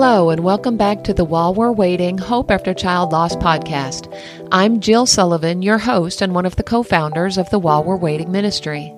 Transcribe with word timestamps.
Hello, 0.00 0.30
and 0.30 0.44
welcome 0.44 0.76
back 0.76 1.02
to 1.02 1.12
the 1.12 1.24
While 1.24 1.54
We're 1.54 1.72
Waiting 1.72 2.18
Hope 2.18 2.52
After 2.52 2.72
Child 2.72 3.10
Loss 3.10 3.34
podcast. 3.34 4.06
I'm 4.52 4.78
Jill 4.78 5.06
Sullivan, 5.06 5.60
your 5.60 5.78
host 5.78 6.22
and 6.22 6.32
one 6.32 6.46
of 6.46 6.54
the 6.54 6.62
co 6.62 6.84
founders 6.84 7.36
of 7.36 7.50
the 7.50 7.58
While 7.58 7.82
We're 7.82 7.96
Waiting 7.96 8.30
ministry. 8.30 8.94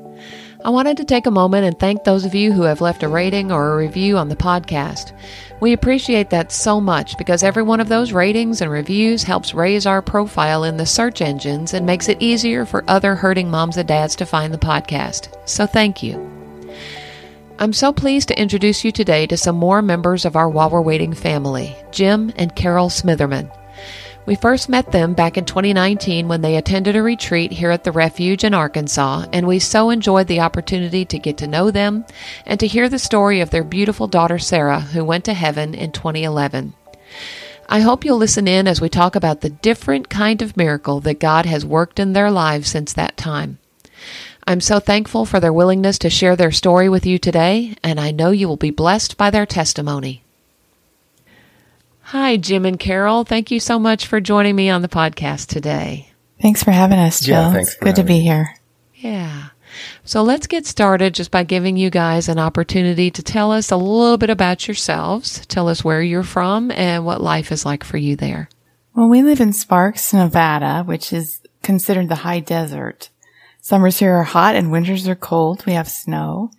I 0.62 0.68
wanted 0.68 0.98
to 0.98 1.06
take 1.06 1.24
a 1.24 1.30
moment 1.30 1.64
and 1.64 1.78
thank 1.78 2.04
those 2.04 2.26
of 2.26 2.34
you 2.34 2.52
who 2.52 2.64
have 2.64 2.82
left 2.82 3.02
a 3.02 3.08
rating 3.08 3.50
or 3.50 3.72
a 3.72 3.76
review 3.78 4.18
on 4.18 4.28
the 4.28 4.36
podcast. 4.36 5.18
We 5.62 5.72
appreciate 5.72 6.28
that 6.30 6.52
so 6.52 6.82
much 6.82 7.16
because 7.16 7.42
every 7.42 7.62
one 7.62 7.80
of 7.80 7.88
those 7.88 8.12
ratings 8.12 8.60
and 8.60 8.70
reviews 8.70 9.22
helps 9.22 9.54
raise 9.54 9.86
our 9.86 10.02
profile 10.02 10.64
in 10.64 10.76
the 10.76 10.84
search 10.84 11.22
engines 11.22 11.72
and 11.72 11.86
makes 11.86 12.10
it 12.10 12.20
easier 12.20 12.66
for 12.66 12.84
other 12.88 13.14
hurting 13.14 13.50
moms 13.50 13.78
and 13.78 13.88
dads 13.88 14.14
to 14.16 14.26
find 14.26 14.52
the 14.52 14.58
podcast. 14.58 15.34
So 15.48 15.64
thank 15.64 16.02
you. 16.02 16.39
I'm 17.62 17.74
so 17.74 17.92
pleased 17.92 18.28
to 18.28 18.40
introduce 18.40 18.86
you 18.86 18.90
today 18.90 19.26
to 19.26 19.36
some 19.36 19.54
more 19.54 19.82
members 19.82 20.24
of 20.24 20.34
our 20.34 20.48
While 20.48 20.70
We're 20.70 20.80
Waiting 20.80 21.12
family, 21.12 21.76
Jim 21.90 22.32
and 22.36 22.56
Carol 22.56 22.88
Smitherman. 22.88 23.54
We 24.24 24.34
first 24.34 24.70
met 24.70 24.92
them 24.92 25.12
back 25.12 25.36
in 25.36 25.44
2019 25.44 26.26
when 26.26 26.40
they 26.40 26.56
attended 26.56 26.96
a 26.96 27.02
retreat 27.02 27.52
here 27.52 27.70
at 27.70 27.84
the 27.84 27.92
Refuge 27.92 28.44
in 28.44 28.54
Arkansas, 28.54 29.26
and 29.34 29.46
we 29.46 29.58
so 29.58 29.90
enjoyed 29.90 30.26
the 30.26 30.40
opportunity 30.40 31.04
to 31.04 31.18
get 31.18 31.36
to 31.36 31.46
know 31.46 31.70
them 31.70 32.06
and 32.46 32.58
to 32.60 32.66
hear 32.66 32.88
the 32.88 32.98
story 32.98 33.42
of 33.42 33.50
their 33.50 33.62
beautiful 33.62 34.06
daughter 34.06 34.38
Sarah, 34.38 34.80
who 34.80 35.04
went 35.04 35.26
to 35.26 35.34
heaven 35.34 35.74
in 35.74 35.92
2011. 35.92 36.72
I 37.68 37.80
hope 37.80 38.06
you'll 38.06 38.16
listen 38.16 38.48
in 38.48 38.68
as 38.68 38.80
we 38.80 38.88
talk 38.88 39.14
about 39.16 39.42
the 39.42 39.50
different 39.50 40.08
kind 40.08 40.40
of 40.40 40.56
miracle 40.56 41.00
that 41.00 41.20
God 41.20 41.44
has 41.44 41.66
worked 41.66 41.98
in 42.00 42.14
their 42.14 42.30
lives 42.30 42.70
since 42.70 42.94
that 42.94 43.18
time. 43.18 43.58
I'm 44.50 44.60
so 44.60 44.80
thankful 44.80 45.26
for 45.26 45.38
their 45.38 45.52
willingness 45.52 45.96
to 46.00 46.10
share 46.10 46.34
their 46.34 46.50
story 46.50 46.88
with 46.88 47.06
you 47.06 47.20
today, 47.20 47.76
and 47.84 48.00
I 48.00 48.10
know 48.10 48.32
you 48.32 48.48
will 48.48 48.56
be 48.56 48.72
blessed 48.72 49.16
by 49.16 49.30
their 49.30 49.46
testimony. 49.46 50.24
Hi, 52.00 52.36
Jim 52.36 52.66
and 52.66 52.76
Carol. 52.76 53.22
Thank 53.22 53.52
you 53.52 53.60
so 53.60 53.78
much 53.78 54.08
for 54.08 54.20
joining 54.20 54.56
me 54.56 54.68
on 54.68 54.82
the 54.82 54.88
podcast 54.88 55.46
today. 55.46 56.10
Thanks 56.42 56.64
for 56.64 56.72
having 56.72 56.98
us, 56.98 57.20
Jill. 57.20 57.40
Yeah, 57.40 57.52
thanks 57.52 57.74
it's 57.74 57.80
good 57.80 57.94
to 57.94 58.02
be 58.02 58.14
me. 58.14 58.22
here. 58.22 58.56
Yeah. 58.96 59.50
So 60.02 60.24
let's 60.24 60.48
get 60.48 60.66
started 60.66 61.14
just 61.14 61.30
by 61.30 61.44
giving 61.44 61.76
you 61.76 61.88
guys 61.88 62.28
an 62.28 62.40
opportunity 62.40 63.08
to 63.12 63.22
tell 63.22 63.52
us 63.52 63.70
a 63.70 63.76
little 63.76 64.18
bit 64.18 64.30
about 64.30 64.66
yourselves. 64.66 65.46
Tell 65.46 65.68
us 65.68 65.84
where 65.84 66.02
you're 66.02 66.24
from 66.24 66.72
and 66.72 67.06
what 67.06 67.20
life 67.20 67.52
is 67.52 67.64
like 67.64 67.84
for 67.84 67.98
you 67.98 68.16
there. 68.16 68.48
Well, 68.96 69.08
we 69.08 69.22
live 69.22 69.40
in 69.40 69.52
Sparks, 69.52 70.12
Nevada, 70.12 70.82
which 70.82 71.12
is 71.12 71.40
considered 71.62 72.08
the 72.08 72.16
high 72.16 72.40
desert. 72.40 73.10
Summers 73.60 73.98
here 73.98 74.14
are 74.14 74.24
hot 74.24 74.56
and 74.56 74.72
winters 74.72 75.06
are 75.06 75.14
cold. 75.14 75.64
We 75.66 75.74
have 75.74 75.88
snow. 75.88 76.50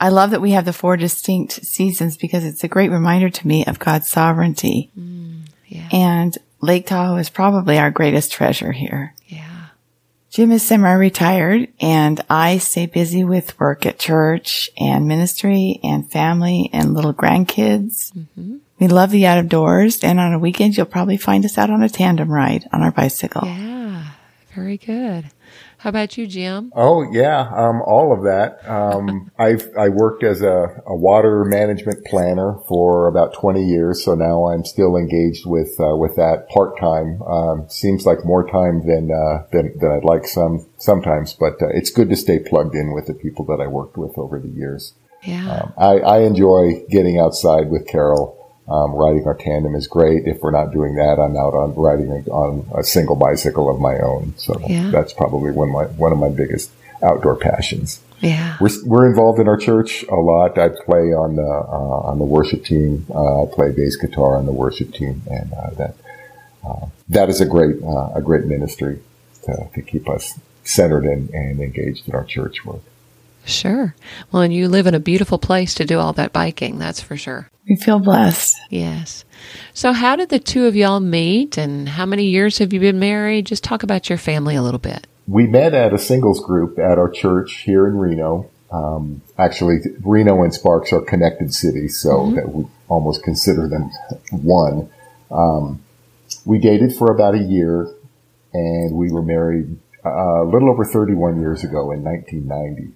I 0.00 0.08
love 0.10 0.30
that 0.30 0.40
we 0.40 0.52
have 0.52 0.64
the 0.64 0.72
four 0.72 0.96
distinct 0.96 1.52
seasons 1.64 2.16
because 2.16 2.44
it's 2.44 2.64
a 2.64 2.68
great 2.68 2.90
reminder 2.90 3.30
to 3.30 3.46
me 3.46 3.64
of 3.66 3.78
God's 3.78 4.08
sovereignty. 4.08 4.90
Mm, 4.98 5.48
yeah. 5.66 5.88
And 5.92 6.38
Lake 6.60 6.86
Tahoe 6.86 7.16
is 7.16 7.30
probably 7.30 7.78
our 7.78 7.90
greatest 7.90 8.32
treasure 8.32 8.72
here. 8.72 9.14
Yeah. 9.26 9.66
Jim 10.30 10.52
is 10.52 10.62
semi-retired 10.62 11.68
and 11.80 12.20
I 12.30 12.58
stay 12.58 12.86
busy 12.86 13.24
with 13.24 13.58
work 13.58 13.86
at 13.86 13.98
church 13.98 14.70
and 14.78 15.08
ministry 15.08 15.80
and 15.82 16.10
family 16.10 16.70
and 16.72 16.94
little 16.94 17.14
grandkids. 17.14 18.12
Mm-hmm. 18.12 18.58
We 18.78 18.88
love 18.88 19.10
the 19.10 19.26
outdoors 19.26 20.04
and 20.04 20.20
on 20.20 20.32
a 20.32 20.38
weekend 20.38 20.76
you'll 20.76 20.86
probably 20.86 21.16
find 21.16 21.44
us 21.44 21.58
out 21.58 21.70
on 21.70 21.82
a 21.82 21.88
tandem 21.88 22.30
ride 22.30 22.68
on 22.72 22.82
our 22.82 22.92
bicycle. 22.92 23.46
Yeah. 23.46 24.04
Very 24.54 24.76
good. 24.76 25.24
How 25.78 25.90
about 25.90 26.18
you, 26.18 26.26
Jim? 26.26 26.72
Oh 26.74 27.06
yeah, 27.12 27.48
um, 27.54 27.82
all 27.82 28.12
of 28.12 28.24
that. 28.24 28.68
Um, 28.68 29.30
I've 29.38 29.70
I 29.78 29.88
worked 29.88 30.24
as 30.24 30.42
a, 30.42 30.82
a, 30.86 30.96
water 30.96 31.44
management 31.44 32.04
planner 32.04 32.56
for 32.66 33.06
about 33.06 33.32
20 33.34 33.64
years, 33.64 34.04
so 34.04 34.16
now 34.16 34.48
I'm 34.48 34.64
still 34.64 34.96
engaged 34.96 35.46
with 35.46 35.78
uh, 35.78 35.96
with 35.96 36.16
that 36.16 36.48
part 36.48 36.78
time. 36.80 37.22
Um, 37.22 37.66
seems 37.68 38.04
like 38.04 38.24
more 38.24 38.44
time 38.44 38.86
than 38.88 39.10
uh, 39.12 39.46
than 39.52 39.78
than 39.78 39.92
I'd 39.92 40.04
like 40.04 40.26
some 40.26 40.66
sometimes, 40.78 41.32
but 41.32 41.62
uh, 41.62 41.68
it's 41.72 41.90
good 41.90 42.10
to 42.10 42.16
stay 42.16 42.40
plugged 42.40 42.74
in 42.74 42.92
with 42.92 43.06
the 43.06 43.14
people 43.14 43.44
that 43.46 43.62
I 43.62 43.68
worked 43.68 43.96
with 43.96 44.18
over 44.18 44.40
the 44.40 44.48
years. 44.48 44.94
Yeah, 45.22 45.48
um, 45.48 45.74
I, 45.78 45.98
I 46.00 46.18
enjoy 46.22 46.84
getting 46.90 47.20
outside 47.20 47.70
with 47.70 47.86
Carol. 47.86 48.37
Um, 48.70 48.92
riding 48.92 49.26
our 49.26 49.34
tandem 49.34 49.74
is 49.74 49.86
great. 49.86 50.26
If 50.26 50.40
we're 50.42 50.50
not 50.50 50.72
doing 50.72 50.96
that, 50.96 51.18
I'm 51.18 51.36
out 51.36 51.54
on 51.54 51.74
riding 51.74 52.10
on 52.28 52.68
a 52.76 52.82
single 52.82 53.16
bicycle 53.16 53.70
of 53.70 53.80
my 53.80 53.98
own. 53.98 54.34
So 54.36 54.60
yeah. 54.68 54.90
that's 54.90 55.12
probably 55.12 55.52
one 55.52 55.68
of 55.68 55.74
my 55.74 55.84
one 55.84 56.12
of 56.12 56.18
my 56.18 56.28
biggest 56.28 56.70
outdoor 57.02 57.36
passions. 57.36 58.00
Yeah, 58.20 58.56
we're 58.60 58.70
we're 58.84 59.06
involved 59.06 59.38
in 59.38 59.48
our 59.48 59.56
church 59.56 60.02
a 60.10 60.16
lot. 60.16 60.58
I 60.58 60.68
play 60.68 61.14
on 61.14 61.36
the 61.36 61.42
uh, 61.42 62.10
on 62.10 62.18
the 62.18 62.24
worship 62.24 62.64
team. 62.64 63.06
Uh, 63.08 63.44
I 63.44 63.46
play 63.46 63.70
bass 63.72 63.96
guitar 63.96 64.36
on 64.36 64.44
the 64.44 64.52
worship 64.52 64.92
team, 64.92 65.22
and 65.30 65.52
uh, 65.54 65.70
that 65.70 65.94
uh, 66.66 66.86
that 67.08 67.28
is 67.30 67.40
a 67.40 67.46
great 67.46 67.76
uh, 67.82 68.10
a 68.14 68.20
great 68.22 68.44
ministry 68.44 69.00
to, 69.44 69.68
to 69.72 69.82
keep 69.82 70.08
us 70.08 70.38
centered 70.64 71.04
and, 71.04 71.30
and 71.30 71.60
engaged 71.60 72.08
in 72.08 72.14
our 72.14 72.24
church 72.24 72.64
work. 72.64 72.82
Sure. 73.48 73.94
Well, 74.30 74.42
and 74.42 74.52
you 74.52 74.68
live 74.68 74.86
in 74.86 74.94
a 74.94 75.00
beautiful 75.00 75.38
place 75.38 75.74
to 75.74 75.84
do 75.84 75.98
all 75.98 76.12
that 76.14 76.32
biking, 76.32 76.78
that's 76.78 77.00
for 77.00 77.16
sure. 77.16 77.48
We 77.68 77.76
feel 77.76 77.98
blessed. 77.98 78.56
Yes. 78.70 79.24
So, 79.74 79.92
how 79.92 80.16
did 80.16 80.28
the 80.28 80.38
two 80.38 80.66
of 80.66 80.76
y'all 80.76 81.00
meet 81.00 81.58
and 81.58 81.88
how 81.88 82.06
many 82.06 82.24
years 82.24 82.58
have 82.58 82.72
you 82.72 82.80
been 82.80 82.98
married? 82.98 83.46
Just 83.46 83.64
talk 83.64 83.82
about 83.82 84.08
your 84.08 84.18
family 84.18 84.54
a 84.54 84.62
little 84.62 84.78
bit. 84.78 85.06
We 85.26 85.46
met 85.46 85.74
at 85.74 85.92
a 85.92 85.98
singles 85.98 86.40
group 86.40 86.78
at 86.78 86.98
our 86.98 87.10
church 87.10 87.62
here 87.64 87.86
in 87.86 87.96
Reno. 87.96 88.50
Um, 88.70 89.22
actually, 89.38 89.78
Reno 90.00 90.42
and 90.42 90.52
Sparks 90.52 90.92
are 90.92 91.00
connected 91.00 91.52
cities, 91.52 91.98
so 91.98 92.10
mm-hmm. 92.10 92.34
that 92.36 92.48
we 92.54 92.66
almost 92.88 93.22
consider 93.22 93.68
them 93.68 93.90
one. 94.30 94.90
Um, 95.30 95.84
we 96.44 96.58
dated 96.58 96.94
for 96.94 97.10
about 97.10 97.34
a 97.34 97.38
year 97.38 97.88
and 98.52 98.96
we 98.96 99.10
were 99.10 99.22
married 99.22 99.78
uh, 100.04 100.42
a 100.42 100.44
little 100.44 100.70
over 100.70 100.84
31 100.84 101.40
years 101.40 101.64
ago 101.64 101.90
in 101.90 102.02
1990. 102.02 102.94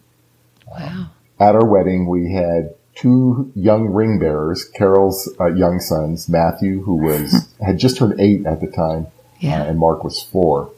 Wow. 0.78 1.10
At 1.40 1.54
our 1.54 1.66
wedding, 1.66 2.06
we 2.06 2.32
had 2.32 2.74
two 2.94 3.50
young 3.54 3.88
ring 3.88 4.18
bearers, 4.18 4.64
Carol's 4.64 5.28
uh, 5.40 5.46
young 5.46 5.80
sons, 5.80 6.28
Matthew, 6.28 6.82
who 6.82 6.96
was 6.96 7.48
had 7.64 7.78
just 7.78 7.98
turned 7.98 8.20
eight 8.20 8.46
at 8.46 8.60
the 8.60 8.66
time, 8.66 9.06
yeah. 9.40 9.62
uh, 9.62 9.66
and 9.66 9.78
Mark 9.78 10.04
was 10.04 10.22
four. 10.22 10.70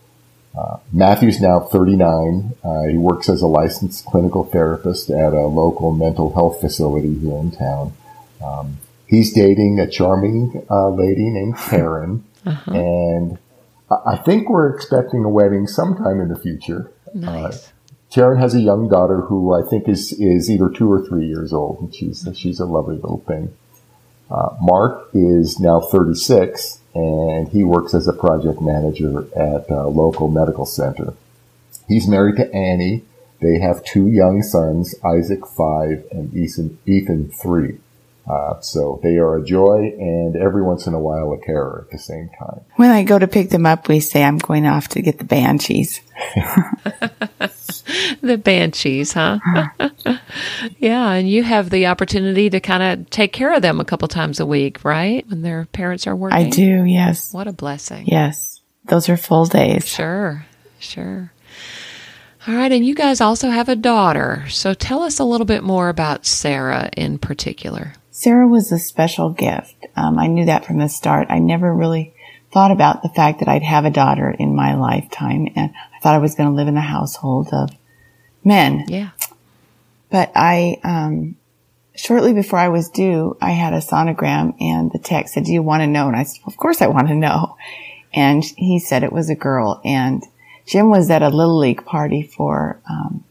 Uh, 0.57 0.79
Matthew's 0.93 1.41
now 1.41 1.59
39. 1.59 2.55
Uh, 2.63 2.83
he 2.85 2.97
works 2.97 3.29
as 3.29 3.43
a 3.43 3.47
licensed 3.47 4.07
clinical 4.07 4.45
therapist 4.45 5.11
at 5.11 5.33
a 5.33 5.47
local 5.47 5.91
mental 5.91 6.33
health 6.33 6.61
facility 6.61 7.19
here 7.19 7.37
in 7.39 7.51
town. 7.51 7.93
Um, 8.45 8.79
he's 9.09 9.33
dating 9.33 9.81
a 9.81 9.91
charming 9.91 10.65
uh, 10.71 10.91
lady 10.91 11.29
named 11.31 11.57
Karen, 11.69 12.25
uh-huh. 12.47 12.73
and 12.73 13.39
I 14.07 14.17
think 14.17 14.49
we're 14.49 14.75
expecting 14.75 15.25
a 15.25 15.29
wedding 15.29 15.67
sometime 15.67 16.21
in 16.21 16.29
the 16.29 16.39
future. 16.39 16.91
Nice. 17.13 17.73
Karen 18.15 18.39
has 18.39 18.55
a 18.55 18.61
young 18.61 18.89
daughter 18.89 19.23
who 19.23 19.53
I 19.53 19.69
think 19.69 19.89
is 19.89 20.13
is 20.13 20.49
either 20.49 20.69
two 20.69 20.91
or 20.91 21.05
three 21.05 21.27
years 21.27 21.53
old, 21.53 21.81
and 21.81 21.93
she's 21.93 22.29
she's 22.37 22.61
a 22.61 22.65
lovely 22.65 22.95
little 22.95 23.25
thing. 23.27 23.53
Uh, 24.31 24.51
Mark 24.61 25.09
is 25.13 25.59
now 25.59 25.81
36, 25.81 26.79
and 26.95 27.49
he 27.49 27.65
works 27.65 27.93
as 27.93 28.07
a 28.07 28.13
project 28.13 28.61
manager 28.61 29.27
at 29.35 29.69
a 29.69 29.89
local 29.89 30.29
medical 30.29 30.65
center. 30.65 31.15
He's 31.89 32.07
married 32.07 32.37
to 32.37 32.55
Annie. 32.55 33.03
They 33.43 33.59
have 33.59 33.85
two 33.85 34.09
young 34.09 34.43
sons, 34.43 34.95
Isaac 35.05 35.45
five 35.45 36.05
and 36.13 36.33
Ethan, 36.37 36.79
Ethan 36.87 37.31
three. 37.31 37.79
Uh, 38.27 38.59
so 38.61 39.01
they 39.03 39.17
are 39.19 39.37
a 39.37 39.45
joy 39.45 39.93
and 39.99 40.35
every 40.35 40.63
once 40.63 40.87
in 40.87 40.95
a 40.95 40.99
while 40.99 41.31
a 41.33 41.45
terror 41.45 41.87
at 41.87 41.93
the 41.93 41.99
same 41.99 42.31
time. 42.39 42.61
When 42.77 42.91
I 42.91 43.03
go 43.03 43.19
to 43.19 43.29
pick 43.29 43.51
them 43.51 43.67
up, 43.67 43.87
we 43.87 44.01
say 44.01 44.25
I'm 44.25 44.39
going 44.39 44.67
off 44.67 44.89
to 44.89 45.03
get 45.03 45.19
the 45.19 45.25
banshees. 45.25 46.01
the 48.23 48.41
banshees, 48.43 49.13
huh? 49.13 49.39
yeah, 50.79 51.11
and 51.11 51.29
you 51.29 51.43
have 51.43 51.69
the 51.69 51.87
opportunity 51.87 52.49
to 52.49 52.61
kind 52.61 52.83
of 52.83 53.11
take 53.11 53.35
care 53.35 53.53
of 53.53 53.61
them 53.61 53.79
a 53.79 53.85
couple 53.85 54.09
times 54.09 54.41
a 54.41 54.47
week, 54.47 54.83
right? 54.85 55.29
When 55.29 55.43
their 55.43 55.67
parents 55.67 56.07
are 56.07 56.17
working. 56.17 56.39
I 56.39 56.49
do, 56.49 56.85
yes. 56.85 57.33
What 57.35 57.47
a 57.47 57.53
blessing. 57.53 58.07
Yes. 58.07 58.63
Those 58.87 59.11
are 59.11 59.19
full 59.19 59.45
days. 59.45 59.87
Sure. 59.87 60.47
Sure. 60.79 61.31
All 62.47 62.55
right, 62.55 62.73
and 62.73 62.85
you 62.85 62.95
guys 62.95 63.21
also 63.23 63.49
have 63.51 63.69
a 63.71 63.77
daughter. 63.77 64.45
So 64.49 64.75
tell 64.75 65.03
us 65.03 65.19
a 65.19 65.25
little 65.25 65.47
bit 65.47 65.63
more 65.63 65.89
about 65.89 66.27
Sarah 66.27 66.91
in 66.95 67.19
particular. 67.19 67.93
Sarah 68.17 68.47
was 68.47 68.71
a 68.71 68.79
special 68.79 69.31
gift. 69.31 69.75
Um, 69.97 70.21
I 70.21 70.29
knew 70.29 70.45
that 70.45 70.65
from 70.65 70.79
the 70.79 70.89
start. 70.89 71.27
I 71.31 71.41
never 71.41 71.75
really 71.75 72.15
thought 72.53 72.71
about 72.71 73.03
the 73.03 73.09
fact 73.09 73.41
that 73.41 73.49
I'd 73.49 73.65
have 73.65 73.85
a 73.85 73.91
daughter 73.91 74.31
in 74.31 74.55
my 74.55 74.77
lifetime, 74.77 75.49
and 75.57 75.73
I 75.93 75.99
thought 75.99 76.15
I 76.15 76.19
was 76.19 76.37
going 76.37 76.49
to 76.49 76.55
live 76.55 76.69
in 76.69 76.77
a 76.77 76.81
household 76.81 77.49
of 77.53 77.71
men. 78.45 78.85
Yeah. 78.87 79.11
But 80.13 80.31
I, 80.37 80.77
um, 80.85 81.35
shortly 81.97 82.33
before 82.33 82.61
I 82.61 82.69
was 82.69 82.89
due, 82.89 83.37
I 83.41 83.51
had 83.51 83.73
a 83.73 83.79
sonogram, 83.79 84.55
and 84.61 84.93
the 84.93 85.01
tech 85.01 85.27
said, 85.27 85.47
"Do 85.47 85.53
you 85.53 85.63
want 85.63 85.81
to 85.81 85.89
know?" 85.89 86.07
And 86.07 86.15
I 86.15 86.23
said, 86.23 86.43
"Of 86.47 86.57
course 86.57 86.81
I 86.81 86.87
want 86.87 87.09
to 87.09 87.17
know." 87.17 87.57
And 88.13 88.45
he 88.57 88.79
said 88.79 89.03
it 89.03 89.13
was 89.13 89.29
a 89.29 89.35
girl, 89.35 89.81
and 89.85 90.23
Jim 90.67 90.89
was 90.89 91.11
at 91.11 91.23
a 91.23 91.31
little 91.31 91.59
league 91.59 91.85
party 91.85 92.23
for 92.23 92.81
um, 92.89 93.25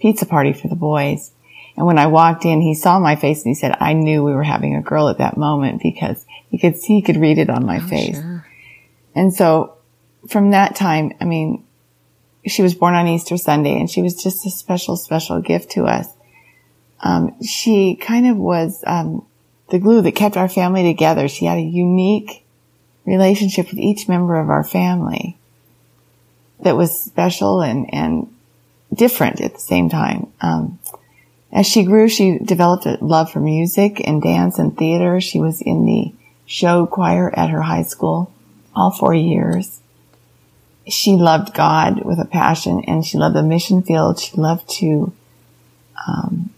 pizza 0.00 0.24
party 0.24 0.54
for 0.54 0.68
the 0.68 0.74
boys, 0.74 1.32
And 1.76 1.86
when 1.86 1.98
I 1.98 2.06
walked 2.06 2.44
in, 2.44 2.60
he 2.60 2.74
saw 2.74 2.98
my 2.98 3.16
face 3.16 3.42
and 3.44 3.50
he 3.50 3.54
said, 3.54 3.76
I 3.80 3.92
knew 3.92 4.22
we 4.24 4.32
were 4.32 4.42
having 4.42 4.74
a 4.74 4.80
girl 4.82 5.08
at 5.08 5.18
that 5.18 5.36
moment 5.36 5.82
because 5.82 6.24
he 6.48 6.58
could 6.58 6.76
see, 6.78 6.94
he 6.94 7.02
could 7.02 7.18
read 7.18 7.38
it 7.38 7.50
on 7.50 7.66
my 7.66 7.78
Oh, 7.78 7.86
face. 7.86 8.16
sure. 8.16 8.46
And 9.14 9.32
so 9.34 9.74
from 10.28 10.50
that 10.50 10.74
time, 10.74 11.12
I 11.20 11.24
mean, 11.24 11.64
she 12.46 12.62
was 12.62 12.74
born 12.74 12.94
on 12.94 13.06
Easter 13.08 13.36
Sunday 13.36 13.78
and 13.78 13.90
she 13.90 14.00
was 14.02 14.14
just 14.22 14.46
a 14.46 14.50
special, 14.50 14.96
special 14.96 15.40
gift 15.40 15.70
to 15.72 15.84
us. 15.84 16.08
Um, 17.00 17.34
she 17.42 17.94
kind 17.96 18.26
of 18.26 18.36
was, 18.38 18.82
um, 18.86 19.26
the 19.68 19.78
glue 19.78 20.00
that 20.02 20.12
kept 20.12 20.36
our 20.36 20.48
family 20.48 20.82
together. 20.84 21.28
She 21.28 21.44
had 21.44 21.58
a 21.58 21.62
unique 21.62 22.44
relationship 23.04 23.66
with 23.70 23.78
each 23.78 24.08
member 24.08 24.36
of 24.40 24.48
our 24.48 24.64
family 24.64 25.36
that 26.60 26.76
was 26.76 26.98
special 26.98 27.60
and, 27.60 27.92
and 27.92 28.32
different 28.94 29.40
at 29.40 29.52
the 29.54 29.60
same 29.60 29.90
time. 29.90 30.32
Um, 30.40 30.78
as 31.56 31.66
she 31.66 31.84
grew, 31.84 32.06
she 32.06 32.38
developed 32.38 32.84
a 32.84 32.98
love 33.00 33.32
for 33.32 33.40
music 33.40 34.06
and 34.06 34.20
dance 34.20 34.58
and 34.58 34.76
theater. 34.76 35.22
She 35.22 35.40
was 35.40 35.62
in 35.62 35.86
the 35.86 36.12
show 36.44 36.86
choir 36.86 37.32
at 37.34 37.48
her 37.48 37.62
high 37.62 37.84
school 37.84 38.30
all 38.74 38.90
four 38.90 39.14
years. 39.14 39.80
She 40.86 41.12
loved 41.12 41.54
God 41.54 42.04
with 42.04 42.20
a 42.20 42.26
passion 42.26 42.84
and 42.86 43.06
she 43.06 43.16
loved 43.16 43.34
the 43.34 43.42
mission 43.42 43.82
field. 43.82 44.20
She 44.20 44.36
loved 44.36 44.68
to, 44.80 45.14
um, 46.06 46.50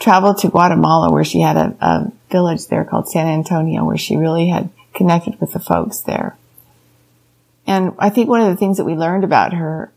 travel 0.00 0.34
to 0.34 0.48
Guatemala 0.48 1.12
where 1.12 1.24
she 1.24 1.40
had 1.40 1.56
a, 1.56 1.76
a 1.80 2.12
village 2.28 2.66
there 2.66 2.84
called 2.84 3.08
San 3.08 3.28
Antonio 3.28 3.84
where 3.84 3.96
she 3.96 4.16
really 4.16 4.48
had 4.48 4.68
connected 4.94 5.40
with 5.40 5.52
the 5.52 5.60
folks 5.60 6.00
there. 6.00 6.36
And 7.68 7.92
I 8.00 8.10
think 8.10 8.28
one 8.28 8.40
of 8.40 8.48
the 8.48 8.56
things 8.56 8.78
that 8.78 8.84
we 8.84 8.94
learned 8.96 9.22
about 9.22 9.52
her 9.52 9.92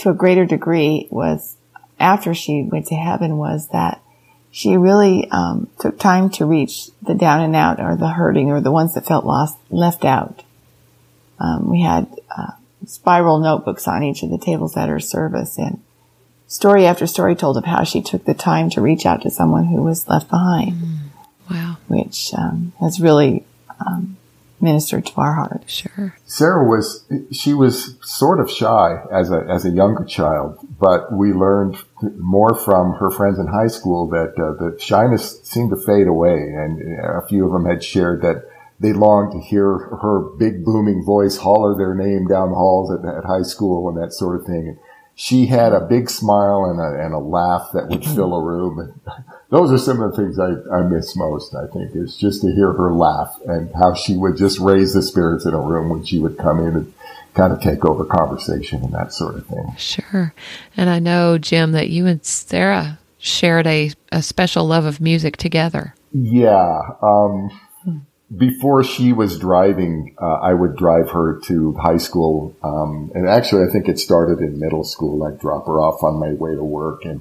to 0.00 0.10
a 0.10 0.14
greater 0.14 0.44
degree 0.44 1.06
was 1.10 1.56
after 2.02 2.34
she 2.34 2.68
went 2.70 2.86
to 2.88 2.94
heaven 2.94 3.38
was 3.38 3.68
that 3.68 4.02
she 4.50 4.76
really 4.76 5.28
um, 5.30 5.70
took 5.80 5.98
time 5.98 6.28
to 6.30 6.44
reach 6.44 6.90
the 7.00 7.14
down 7.14 7.40
and 7.40 7.56
out 7.56 7.80
or 7.80 7.96
the 7.96 8.08
hurting 8.10 8.50
or 8.50 8.60
the 8.60 8.70
ones 8.70 8.92
that 8.94 9.06
felt 9.06 9.24
lost, 9.24 9.56
left 9.70 10.04
out. 10.04 10.42
Um, 11.38 11.70
we 11.70 11.80
had 11.80 12.06
uh, 12.36 12.52
spiral 12.86 13.38
notebooks 13.38 13.88
on 13.88 14.02
each 14.02 14.22
of 14.22 14.30
the 14.30 14.38
tables 14.38 14.76
at 14.76 14.88
her 14.90 15.00
service 15.00 15.56
and 15.58 15.80
story 16.46 16.84
after 16.86 17.06
story 17.06 17.34
told 17.34 17.56
of 17.56 17.64
how 17.64 17.82
she 17.84 18.02
took 18.02 18.24
the 18.26 18.34
time 18.34 18.68
to 18.70 18.80
reach 18.82 19.06
out 19.06 19.22
to 19.22 19.30
someone 19.30 19.64
who 19.64 19.82
was 19.82 20.06
left 20.08 20.28
behind, 20.28 20.74
Wow. 21.50 21.78
which 21.88 22.32
um, 22.34 22.72
has 22.78 23.00
really 23.00 23.44
um, 23.84 24.16
ministered 24.60 25.06
to 25.06 25.12
our 25.16 25.32
heart. 25.32 25.62
Sure. 25.66 26.16
Sarah 26.26 26.68
was 26.68 27.04
she 27.32 27.54
was 27.54 27.96
sort 28.02 28.38
of 28.38 28.50
shy 28.50 29.02
as 29.10 29.30
a 29.30 29.46
as 29.50 29.64
a 29.64 29.70
younger 29.70 30.04
child, 30.04 30.58
but 30.82 31.12
we 31.12 31.32
learned 31.32 31.76
more 32.18 32.56
from 32.56 32.94
her 32.94 33.08
friends 33.08 33.38
in 33.38 33.46
high 33.46 33.68
school 33.68 34.08
that 34.08 34.34
uh, 34.36 34.58
the 34.58 34.76
shyness 34.80 35.40
seemed 35.44 35.70
to 35.70 35.76
fade 35.76 36.08
away, 36.08 36.34
and 36.34 36.82
a 36.98 37.24
few 37.28 37.46
of 37.46 37.52
them 37.52 37.66
had 37.66 37.84
shared 37.84 38.20
that 38.22 38.42
they 38.80 38.92
longed 38.92 39.30
to 39.30 39.48
hear 39.48 39.78
her 40.02 40.18
big 40.40 40.64
booming 40.64 41.04
voice 41.04 41.36
holler 41.36 41.76
their 41.76 41.94
name 41.94 42.26
down 42.26 42.48
the 42.48 42.56
halls 42.56 42.90
at, 42.90 43.04
at 43.08 43.24
high 43.24 43.42
school 43.42 43.88
and 43.88 43.96
that 43.96 44.12
sort 44.12 44.40
of 44.40 44.44
thing. 44.44 44.76
She 45.14 45.46
had 45.46 45.72
a 45.72 45.86
big 45.86 46.10
smile 46.10 46.64
and 46.64 46.80
a, 46.80 47.04
and 47.04 47.14
a 47.14 47.18
laugh 47.18 47.68
that 47.74 47.88
would 47.88 48.04
fill 48.04 48.34
a 48.34 48.42
room. 48.42 48.80
And 48.80 49.24
those 49.50 49.70
are 49.70 49.78
some 49.78 50.02
of 50.02 50.10
the 50.10 50.16
things 50.16 50.40
I, 50.40 50.50
I 50.74 50.82
miss 50.82 51.14
most, 51.14 51.54
I 51.54 51.68
think, 51.72 51.94
is 51.94 52.16
just 52.16 52.42
to 52.42 52.52
hear 52.52 52.72
her 52.72 52.92
laugh 52.92 53.38
and 53.46 53.70
how 53.72 53.94
she 53.94 54.16
would 54.16 54.36
just 54.36 54.58
raise 54.58 54.94
the 54.94 55.02
spirits 55.02 55.46
in 55.46 55.54
a 55.54 55.60
room 55.60 55.90
when 55.90 56.04
she 56.04 56.18
would 56.18 56.38
come 56.38 56.58
in 56.58 56.74
and 56.74 56.91
kind 57.34 57.52
of 57.52 57.60
take 57.60 57.84
over 57.84 58.04
conversation 58.04 58.82
and 58.82 58.92
that 58.92 59.12
sort 59.12 59.36
of 59.36 59.46
thing. 59.46 59.74
Sure. 59.76 60.34
And 60.76 60.90
I 60.90 60.98
know, 60.98 61.38
Jim, 61.38 61.72
that 61.72 61.88
you 61.88 62.06
and 62.06 62.24
Sarah 62.24 62.98
shared 63.18 63.66
a, 63.66 63.90
a 64.10 64.22
special 64.22 64.66
love 64.66 64.84
of 64.84 65.00
music 65.00 65.36
together. 65.36 65.94
Yeah. 66.12 66.80
Um, 67.00 67.50
before 68.36 68.82
she 68.82 69.12
was 69.12 69.38
driving, 69.38 70.14
uh, 70.20 70.34
I 70.34 70.54
would 70.54 70.76
drive 70.76 71.10
her 71.10 71.40
to 71.46 71.74
high 71.74 71.98
school. 71.98 72.56
Um, 72.62 73.12
and 73.14 73.28
actually, 73.28 73.64
I 73.68 73.72
think 73.72 73.88
it 73.88 73.98
started 73.98 74.40
in 74.40 74.58
middle 74.58 74.84
school. 74.84 75.24
I'd 75.24 75.38
drop 75.38 75.66
her 75.66 75.80
off 75.80 76.02
on 76.02 76.18
my 76.18 76.32
way 76.32 76.54
to 76.54 76.64
work 76.64 77.04
and 77.04 77.20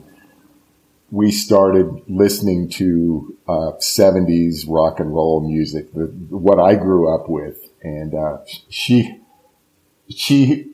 we 1.12 1.30
started 1.30 2.02
listening 2.08 2.70
to 2.70 3.38
uh, 3.48 3.72
70s 3.82 4.64
rock 4.68 5.00
and 5.00 5.14
roll 5.14 5.46
music, 5.46 5.94
the, 5.94 6.06
what 6.30 6.58
I 6.58 6.76
grew 6.76 7.14
up 7.14 7.30
with. 7.30 7.58
And 7.84 8.16
uh, 8.16 8.38
she, 8.70 9.20
she 10.12 10.72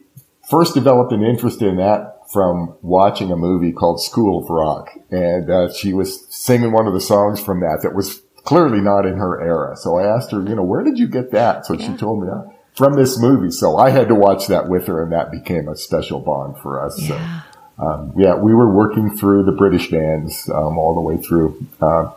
first 0.48 0.74
developed 0.74 1.12
an 1.12 1.22
interest 1.22 1.62
in 1.62 1.76
that 1.76 2.14
from 2.32 2.74
watching 2.82 3.30
a 3.32 3.36
movie 3.36 3.72
called 3.72 4.02
School 4.02 4.42
of 4.42 4.50
Rock. 4.50 4.90
And 5.10 5.50
uh, 5.50 5.72
she 5.72 5.92
was 5.92 6.26
singing 6.34 6.72
one 6.72 6.86
of 6.86 6.92
the 6.94 7.00
songs 7.00 7.40
from 7.40 7.60
that 7.60 7.80
that 7.82 7.94
was 7.94 8.20
clearly 8.44 8.80
not 8.80 9.06
in 9.06 9.16
her 9.16 9.40
era. 9.40 9.76
So 9.76 9.96
I 9.98 10.04
asked 10.06 10.30
her, 10.32 10.42
you 10.42 10.54
know, 10.54 10.62
where 10.62 10.82
did 10.82 10.98
you 10.98 11.06
get 11.08 11.30
that? 11.32 11.66
So 11.66 11.76
she 11.78 11.94
told 11.96 12.22
me 12.22 12.28
uh, 12.30 12.42
from 12.74 12.94
this 12.94 13.18
movie. 13.18 13.50
So 13.50 13.76
I 13.76 13.90
had 13.90 14.08
to 14.08 14.14
watch 14.14 14.46
that 14.48 14.68
with 14.68 14.86
her 14.86 15.02
and 15.02 15.12
that 15.12 15.30
became 15.30 15.68
a 15.68 15.76
special 15.76 16.20
bond 16.20 16.58
for 16.58 16.84
us. 16.84 16.96
So 16.96 17.14
Yeah. 17.14 17.40
um, 17.78 18.12
yeah, 18.16 18.34
we 18.36 18.54
were 18.54 18.70
working 18.72 19.16
through 19.16 19.44
the 19.44 19.52
British 19.52 19.90
bands 19.90 20.48
um, 20.50 20.78
all 20.78 20.94
the 20.94 21.00
way 21.00 21.16
through 21.16 21.66
uh, 21.80 22.10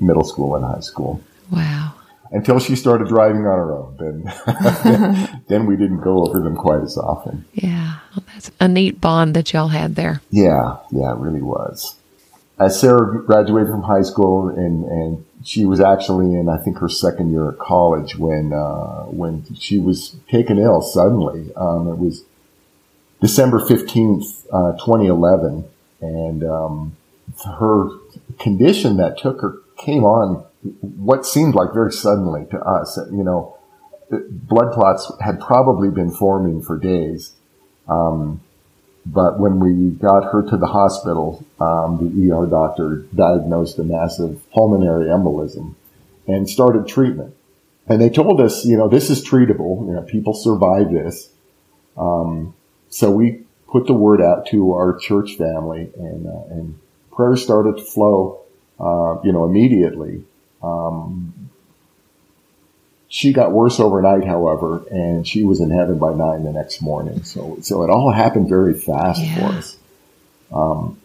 middle 0.00 0.24
school 0.24 0.54
and 0.56 0.64
high 0.64 0.80
school 0.80 1.22
Wow. 1.50 1.94
Until 2.30 2.58
she 2.58 2.76
started 2.76 3.08
driving 3.08 3.46
on 3.46 3.58
her 3.58 3.72
own. 3.72 3.96
Then, 3.98 5.42
then 5.48 5.66
we 5.66 5.76
didn't 5.76 6.00
go 6.00 6.26
over 6.26 6.40
them 6.40 6.56
quite 6.56 6.82
as 6.82 6.96
often. 6.96 7.44
Yeah. 7.52 7.98
Well, 8.14 8.24
that's 8.32 8.50
a 8.60 8.68
neat 8.68 9.00
bond 9.00 9.34
that 9.34 9.52
y'all 9.52 9.68
had 9.68 9.94
there. 9.94 10.20
Yeah, 10.30 10.78
yeah, 10.90 11.12
it 11.12 11.18
really 11.18 11.42
was. 11.42 11.96
As 12.58 12.80
Sarah 12.80 13.22
graduated 13.22 13.68
from 13.68 13.82
high 13.82 14.02
school, 14.02 14.48
and 14.48 14.84
and 14.84 15.24
she 15.44 15.64
was 15.64 15.80
actually 15.80 16.34
in, 16.34 16.48
I 16.48 16.58
think, 16.58 16.78
her 16.78 16.88
second 16.88 17.30
year 17.30 17.50
at 17.50 17.58
college 17.58 18.16
when 18.16 18.52
uh, 18.52 19.04
when 19.04 19.44
she 19.54 19.78
was 19.78 20.16
taken 20.28 20.58
ill 20.58 20.82
suddenly. 20.82 21.52
Um, 21.54 21.86
it 21.86 21.98
was 21.98 22.24
December 23.20 23.64
fifteenth, 23.64 24.44
uh, 24.52 24.72
twenty 24.72 25.06
eleven, 25.06 25.66
and 26.00 26.42
um, 26.42 26.96
her 27.44 27.90
condition 28.40 28.96
that 28.96 29.18
took 29.18 29.40
her 29.40 29.58
came 29.76 30.02
on 30.02 30.44
what 30.62 31.24
seemed 31.24 31.54
like 31.54 31.72
very 31.72 31.92
suddenly 31.92 32.46
to 32.50 32.58
us. 32.58 32.98
You 33.10 33.24
know, 33.24 33.56
blood 34.10 34.72
clots 34.72 35.10
had 35.20 35.40
probably 35.40 35.90
been 35.90 36.10
forming 36.10 36.62
for 36.62 36.78
days. 36.78 37.34
Um, 37.88 38.40
but 39.06 39.38
when 39.38 39.60
we 39.60 39.90
got 39.90 40.32
her 40.32 40.42
to 40.50 40.56
the 40.56 40.66
hospital, 40.66 41.44
um, 41.60 41.98
the 41.98 42.32
ER 42.32 42.46
doctor 42.46 43.06
diagnosed 43.14 43.78
a 43.78 43.84
massive 43.84 44.40
pulmonary 44.50 45.06
embolism 45.06 45.74
and 46.26 46.48
started 46.48 46.86
treatment. 46.86 47.34
And 47.86 48.02
they 48.02 48.10
told 48.10 48.40
us, 48.40 48.66
you 48.66 48.76
know, 48.76 48.88
this 48.88 49.08
is 49.08 49.26
treatable. 49.26 49.86
You 49.86 49.94
know, 49.94 50.02
people 50.02 50.34
survive 50.34 50.92
this. 50.92 51.30
Um, 51.96 52.54
so 52.90 53.10
we 53.10 53.44
put 53.66 53.86
the 53.86 53.94
word 53.94 54.20
out 54.20 54.46
to 54.48 54.72
our 54.72 54.98
church 54.98 55.36
family, 55.36 55.90
and 55.96 56.26
uh, 56.26 56.54
and 56.54 56.78
prayers 57.12 57.42
started 57.42 57.78
to 57.78 57.84
flow, 57.84 58.40
uh, 58.78 59.20
you 59.24 59.32
know, 59.32 59.44
immediately. 59.44 60.24
Um, 60.62 61.50
she 63.08 63.32
got 63.32 63.52
worse 63.52 63.80
overnight, 63.80 64.24
however, 64.26 64.84
and 64.90 65.26
she 65.26 65.42
was 65.42 65.60
in 65.60 65.70
heaven 65.70 65.98
by 65.98 66.12
nine 66.12 66.44
the 66.44 66.52
next 66.52 66.82
morning. 66.82 67.24
So, 67.24 67.56
so 67.62 67.82
it 67.82 67.90
all 67.90 68.12
happened 68.12 68.48
very 68.48 68.74
fast 68.74 69.20
Yeah. 69.22 69.38
for 69.38 69.44
us. 69.56 69.76
Um, 70.52 71.00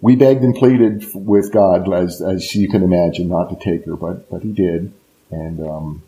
we 0.00 0.16
begged 0.16 0.42
and 0.42 0.54
pleaded 0.54 1.04
with 1.14 1.52
God, 1.52 1.92
as 1.92 2.20
as 2.20 2.54
you 2.54 2.68
can 2.68 2.82
imagine, 2.82 3.28
not 3.28 3.50
to 3.50 3.56
take 3.56 3.84
her, 3.86 3.96
but 3.96 4.28
but 4.30 4.42
He 4.42 4.52
did. 4.52 4.92
And 5.30 5.60
um, 5.66 6.02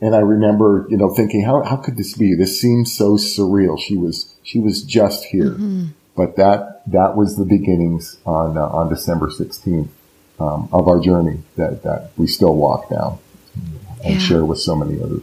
and 0.00 0.14
I 0.14 0.18
remember, 0.18 0.86
you 0.90 0.96
know, 0.96 1.14
thinking, 1.14 1.42
how 1.44 1.62
how 1.62 1.76
could 1.76 1.96
this 1.96 2.16
be? 2.16 2.34
This 2.34 2.60
seems 2.60 2.96
so 2.96 3.16
surreal. 3.16 3.78
She 3.80 3.96
was 3.96 4.34
she 4.42 4.58
was 4.58 4.82
just 4.82 5.24
here, 5.26 5.56
but 6.16 6.36
that 6.36 6.82
that 6.90 7.16
was 7.16 7.36
the 7.36 7.44
beginnings 7.44 8.18
on 8.26 8.58
uh, 8.58 8.66
on 8.66 8.88
December 8.88 9.30
sixteenth 9.30 9.90
um, 10.38 10.68
of 10.72 10.88
our 10.88 11.00
journey 11.00 11.38
that 11.56 11.82
that 11.82 12.10
we 12.16 12.26
still 12.26 12.54
walk 12.54 12.90
down 12.90 13.18
and 14.04 14.14
Yeah. 14.14 14.18
share 14.18 14.44
with 14.44 14.58
so 14.60 14.74
many 14.76 15.00
other 15.02 15.20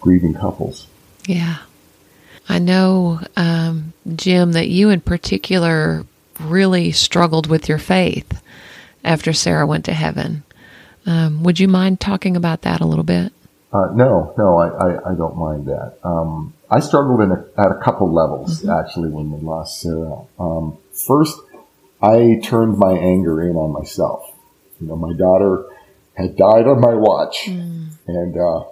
grieving 0.00 0.34
couples. 0.34 0.86
Yeah. 1.26 1.58
I 2.48 2.58
know, 2.58 3.20
um, 3.36 3.92
Jim, 4.16 4.52
that 4.52 4.68
you 4.68 4.88
in 4.90 5.00
particular 5.02 6.04
really 6.40 6.90
struggled 6.90 7.46
with 7.46 7.68
your 7.68 7.78
faith 7.78 8.42
after 9.04 9.32
Sarah 9.32 9.66
went 9.66 9.84
to 9.84 9.92
heaven. 9.92 10.42
Um, 11.06 11.42
would 11.42 11.60
you 11.60 11.68
mind 11.68 12.00
talking 12.00 12.36
about 12.36 12.62
that 12.62 12.80
a 12.80 12.86
little 12.86 13.04
bit? 13.04 13.32
Uh, 13.72 13.88
no, 13.94 14.34
no, 14.36 14.58
I, 14.58 14.68
I, 14.68 15.12
I 15.12 15.14
don't 15.14 15.36
mind 15.36 15.66
that. 15.66 15.94
Um, 16.02 16.54
I 16.70 16.80
struggled 16.80 17.20
in 17.20 17.30
a, 17.30 17.44
at 17.56 17.70
a 17.70 17.76
couple 17.76 18.12
levels 18.12 18.66
actually 18.68 19.10
when 19.10 19.30
we 19.30 19.38
lost 19.40 19.80
Sarah. 19.80 20.22
Um, 20.40 20.76
first, 20.92 21.36
I 22.02 22.40
turned 22.42 22.78
my 22.78 22.92
anger 22.92 23.42
in 23.42 23.56
on 23.56 23.72
myself. 23.72 24.34
You 24.80 24.88
know, 24.88 24.96
my 24.96 25.12
daughter 25.12 25.66
had 26.14 26.36
died 26.36 26.66
on 26.66 26.80
my 26.80 26.94
watch, 26.94 27.46
and 27.46 28.36
uh, 28.36 28.64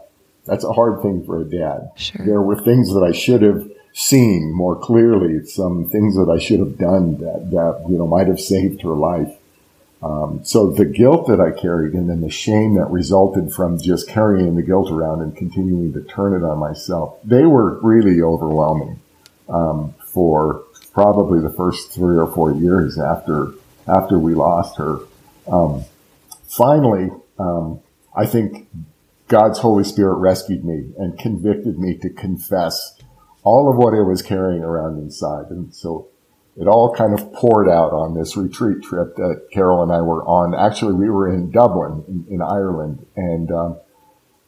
that's 0.46 0.64
a 0.64 0.72
hard 0.72 1.02
thing 1.02 1.24
for 1.24 1.40
a 1.40 1.44
dad. 1.44 1.90
Sure. 1.96 2.24
There 2.24 2.42
were 2.42 2.60
things 2.60 2.92
that 2.94 3.02
I 3.02 3.12
should 3.12 3.42
have 3.42 3.70
seen 3.92 4.52
more 4.52 4.76
clearly 4.76 5.44
some 5.44 5.88
things 5.90 6.14
that 6.14 6.30
I 6.30 6.38
should 6.38 6.60
have 6.60 6.78
done 6.78 7.18
that, 7.18 7.50
that, 7.50 7.86
you 7.88 7.98
know, 7.98 8.06
might 8.06 8.28
have 8.28 8.40
saved 8.40 8.82
her 8.82 8.94
life. 8.94 9.34
Um, 10.00 10.40
so 10.44 10.70
the 10.70 10.84
guilt 10.84 11.26
that 11.26 11.40
I 11.40 11.50
carried 11.50 11.94
and 11.94 12.08
then 12.08 12.20
the 12.20 12.30
shame 12.30 12.74
that 12.74 12.88
resulted 12.90 13.52
from 13.52 13.80
just 13.80 14.08
carrying 14.08 14.54
the 14.54 14.62
guilt 14.62 14.92
around 14.92 15.22
and 15.22 15.36
continuing 15.36 15.92
to 15.94 16.02
turn 16.02 16.32
it 16.40 16.46
on 16.46 16.58
myself, 16.58 17.18
they 17.24 17.44
were 17.44 17.80
really 17.80 18.22
overwhelming, 18.22 19.00
um, 19.48 19.94
for 20.06 20.62
probably 20.98 21.40
the 21.40 21.54
first 21.56 21.92
three 21.92 22.18
or 22.18 22.26
four 22.26 22.52
years 22.52 22.98
after, 22.98 23.52
after 23.86 24.18
we 24.18 24.34
lost 24.34 24.76
her. 24.78 24.98
Um, 25.46 25.84
finally, 26.48 27.08
um, 27.38 27.78
I 28.16 28.26
think 28.26 28.66
God's 29.28 29.60
Holy 29.60 29.84
Spirit 29.84 30.16
rescued 30.16 30.64
me 30.64 30.90
and 30.98 31.16
convicted 31.16 31.78
me 31.78 31.96
to 31.98 32.10
confess 32.10 32.96
all 33.44 33.70
of 33.70 33.76
what 33.76 33.94
I 33.94 34.00
was 34.00 34.22
carrying 34.22 34.64
around 34.64 34.98
inside. 34.98 35.50
And 35.50 35.72
so 35.72 36.08
it 36.56 36.66
all 36.66 36.92
kind 36.92 37.16
of 37.16 37.32
poured 37.32 37.68
out 37.68 37.92
on 37.92 38.18
this 38.18 38.36
retreat 38.36 38.82
trip 38.82 39.14
that 39.14 39.46
Carol 39.52 39.84
and 39.84 39.92
I 39.92 40.00
were 40.00 40.24
on. 40.24 40.52
Actually, 40.52 40.94
we 40.94 41.08
were 41.08 41.32
in 41.32 41.52
Dublin 41.52 42.04
in, 42.08 42.26
in 42.28 42.42
Ireland 42.42 43.06
and, 43.14 43.52
um, 43.52 43.78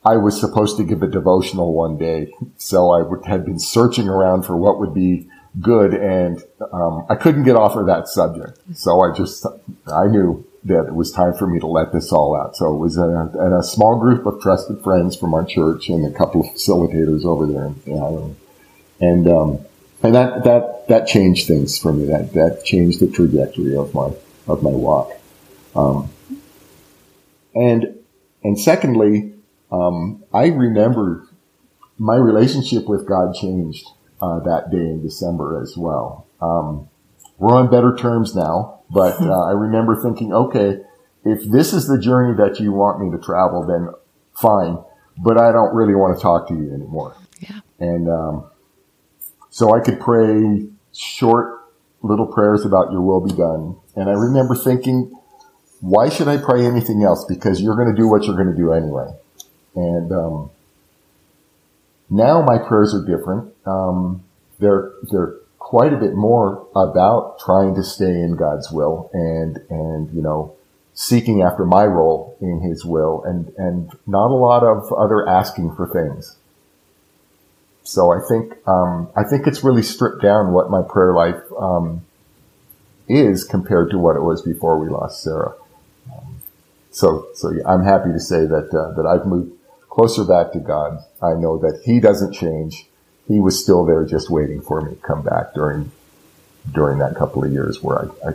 I 0.03 0.17
was 0.17 0.41
supposed 0.41 0.79
to 0.79 0.83
give 0.83 1.03
a 1.03 1.07
devotional 1.07 1.75
one 1.75 1.99
day. 1.99 2.33
So 2.57 2.91
I 2.91 3.03
would, 3.03 3.27
had 3.27 3.45
been 3.45 3.59
searching 3.59 4.09
around 4.09 4.47
for 4.47 4.57
what 4.57 4.81
would 4.81 4.95
be 4.95 5.29
good 5.59 5.95
and, 5.95 6.43
um, 6.73 7.07
I 7.09 7.17
couldn't 7.17 7.45
get 7.45 7.57
off 7.57 7.75
of 7.77 7.87
that 7.87 8.07
subject. 8.07 8.59
So 8.75 9.01
I 9.01 9.17
just, 9.17 9.45
I 9.93 10.07
knew 10.07 10.47
that 10.65 10.87
it 10.87 10.95
was 10.95 11.11
time 11.11 11.35
for 11.35 11.47
me 11.47 11.59
to 11.59 11.67
let 11.67 11.93
this 11.93 12.13
all 12.13 12.37
out. 12.37 12.55
So 12.55 12.75
it 12.75 12.79
was 12.79 12.97
a, 12.99 13.59
a 13.59 13.63
small 13.63 13.99
group 13.99 14.27
of 14.27 14.41
trusted 14.41 14.83
friends 14.85 15.17
from 15.17 15.35
our 15.35 15.45
church 15.45 15.89
and 15.89 16.07
a 16.07 16.17
couple 16.17 16.43
of 16.43 16.47
facilitators 16.49 17.25
over 17.25 17.47
there. 17.47 17.73
And, 19.01 19.27
um, 19.27 19.59
and 20.03 20.15
that, 20.15 20.45
that, 20.45 20.89
that 20.89 21.07
changed 21.07 21.47
things 21.47 21.79
for 21.79 21.93
me. 21.93 22.07
That, 22.07 22.33
that 22.35 22.65
changed 22.65 23.01
the 23.01 23.11
trajectory 23.11 23.75
of 23.75 23.95
my, 23.95 24.13
of 24.47 24.63
my 24.63 24.71
walk. 24.71 25.13
Um, 25.75 26.11
and, 27.55 27.99
and 28.45 28.61
secondly, 28.61 29.33
um, 29.73 30.23
I 30.33 30.47
remember 30.49 31.27
my 31.99 32.17
relationship 32.17 32.87
with 32.87 33.07
God 33.07 33.35
changed, 33.35 33.87
uh, 34.21 34.41
that 34.41 34.71
day 34.71 34.79
in 34.79 35.03
December 35.03 35.61
as 35.63 35.77
well. 35.77 36.27
Um, 36.41 36.89
we're 37.39 37.55
on 37.55 37.71
better 37.71 37.97
terms 37.97 38.35
now, 38.35 38.81
but, 38.91 39.21
uh, 39.21 39.45
I 39.47 39.53
remember 39.53 40.01
thinking, 40.01 40.33
okay, 40.33 40.81
if 41.25 41.43
this 41.51 41.73
is 41.73 41.87
the 41.87 41.99
journey 41.99 42.37
that 42.37 42.61
you 42.61 42.73
want 42.73 43.01
me 43.01 43.11
to 43.11 43.23
travel, 43.23 43.67
then 43.67 43.89
fine, 44.35 44.79
but 45.19 45.39
I 45.39 45.53
don't 45.53 45.75
really 45.75 45.95
want 45.95 46.17
to 46.17 46.23
talk 46.23 46.49
to 46.49 46.55
you 46.55 46.73
anymore. 46.73 47.17
Yeah. 47.41 47.61
And, 47.79 48.09
um, 48.09 48.51
so 49.51 49.75
I 49.75 49.81
could 49.81 50.01
pray 50.01 50.69
short 50.95 51.61
little 52.03 52.27
prayers 52.27 52.65
about 52.65 52.93
your 52.93 53.03
will 53.03 53.21
be 53.21 53.35
done. 53.35 53.77
And 53.97 54.09
I 54.09 54.13
remember 54.13 54.55
thinking, 54.55 55.15
why 55.81 56.09
should 56.09 56.29
I 56.29 56.37
pray 56.37 56.65
anything 56.65 57.03
else? 57.03 57.25
Because 57.29 57.61
you're 57.61 57.77
going 57.77 57.95
to 57.95 58.01
do 58.01 58.09
what 58.09 58.25
you're 58.25 58.37
going 58.37 58.51
to 58.51 58.57
do 58.57 58.73
anyway. 58.73 59.09
And, 59.75 60.13
um, 60.13 60.51
now 62.11 62.43
my 62.43 62.59
prayers 62.59 62.95
are 62.95 63.05
different. 63.07 63.55
Um, 63.65 64.25
they're, 64.59 64.93
they're 65.11 65.37
quite 65.59 65.93
a 65.93 65.97
bit 65.97 66.15
more 66.15 66.67
about 66.75 67.39
trying 67.39 67.77
to 67.77 67.83
stay 67.85 68.11
in 68.11 68.37
God's 68.37 68.71
will 68.73 69.09
and, 69.13 69.59
and, 69.71 70.13
you 70.13 70.21
know, 70.21 70.57
seeking 70.95 71.41
after 71.43 71.65
my 71.65 71.85
role 71.85 72.37
in 72.41 72.61
his 72.61 72.85
will 72.85 73.23
and, 73.25 73.53
and 73.57 73.93
not 74.07 74.31
a 74.31 74.35
lot 74.35 74.65
of 74.65 74.93
other 74.93 75.27
asking 75.29 75.75
for 75.77 75.87
things. 75.87 76.37
So 77.85 78.13
I 78.13 78.19
think, 78.29 78.55
um, 78.69 79.09
I 79.17 79.23
think 79.25 79.47
it's 79.47 79.65
really 79.65 79.83
stripped 79.83 80.23
down 80.23 80.53
what 80.53 80.71
my 80.71 80.83
prayer 80.83 81.15
life, 81.15 81.41
um, 81.59 82.05
is 83.09 83.45
compared 83.45 83.91
to 83.91 83.99
what 83.99 84.17
it 84.17 84.23
was 84.23 84.43
before 84.43 84.79
we 84.79 84.89
lost 84.89 85.23
Sarah. 85.23 85.55
Um, 86.13 86.43
so, 86.91 87.29
so 87.35 87.51
yeah, 87.51 87.67
I'm 87.67 87.85
happy 87.85 88.13
to 88.13 88.21
say 88.21 88.47
that, 88.47 88.75
uh, 88.75 88.95
that 88.95 89.07
I've 89.07 89.27
moved 89.27 89.53
closer 89.91 90.25
back 90.25 90.53
to 90.53 90.61
God. 90.61 90.99
I 91.23 91.35
know 91.35 91.59
that 91.59 91.83
he 91.85 92.01
doesn't 92.01 92.33
change. 92.33 92.87
He 93.29 93.39
was 93.41 93.63
still 93.63 93.85
there 93.85 94.05
just 94.05 94.31
waiting 94.31 94.61
for 94.63 94.81
me 94.81 94.95
to 94.95 95.01
come 95.03 95.23
back 95.23 95.53
during, 95.55 95.91
during 96.73 96.99
that 96.99 97.15
couple 97.17 97.45
of 97.45 97.53
years 97.53 97.83
where 97.83 97.99
I, 98.25 98.31
I 98.31 98.33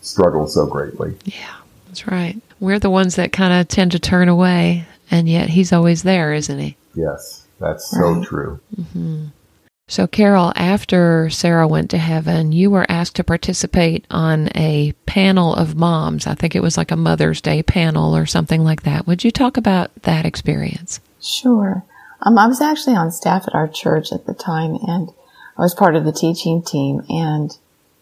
struggled 0.00 0.50
so 0.50 0.66
greatly. 0.66 1.16
Yeah, 1.24 1.56
that's 1.86 2.06
right. 2.06 2.40
We're 2.60 2.78
the 2.78 2.90
ones 2.90 3.16
that 3.16 3.32
kind 3.32 3.52
of 3.52 3.68
tend 3.68 3.92
to 3.92 3.98
turn 3.98 4.28
away 4.28 4.86
and 5.10 5.28
yet 5.28 5.48
he's 5.50 5.72
always 5.72 6.02
there, 6.02 6.32
isn't 6.32 6.58
he? 6.58 6.76
Yes. 6.94 7.46
That's 7.58 7.90
so 7.90 8.12
Right. 8.12 8.24
true. 8.24 8.60
Mm-hmm. 8.80 9.24
So, 9.90 10.06
Carol, 10.06 10.52
after 10.54 11.30
Sarah 11.30 11.66
went 11.66 11.90
to 11.90 11.98
heaven, 11.98 12.52
you 12.52 12.70
were 12.70 12.84
asked 12.90 13.16
to 13.16 13.24
participate 13.24 14.06
on 14.10 14.50
a 14.54 14.92
panel 15.06 15.54
of 15.54 15.76
moms. 15.76 16.26
I 16.26 16.34
think 16.34 16.54
it 16.54 16.62
was 16.62 16.76
like 16.76 16.90
a 16.90 16.96
Mother's 16.96 17.40
Day 17.40 17.62
panel 17.62 18.14
or 18.14 18.26
something 18.26 18.62
like 18.62 18.82
that. 18.82 19.06
Would 19.06 19.24
you 19.24 19.30
talk 19.30 19.56
about 19.56 19.90
that 20.02 20.26
experience? 20.26 21.00
Sure. 21.22 21.84
Um, 22.20 22.36
I 22.36 22.46
was 22.46 22.60
actually 22.60 22.96
on 22.96 23.10
staff 23.10 23.44
at 23.46 23.54
our 23.54 23.66
church 23.66 24.12
at 24.12 24.26
the 24.26 24.34
time 24.34 24.76
and 24.86 25.08
I 25.56 25.62
was 25.62 25.74
part 25.74 25.96
of 25.96 26.04
the 26.04 26.12
teaching 26.12 26.62
team 26.62 27.00
and 27.08 27.56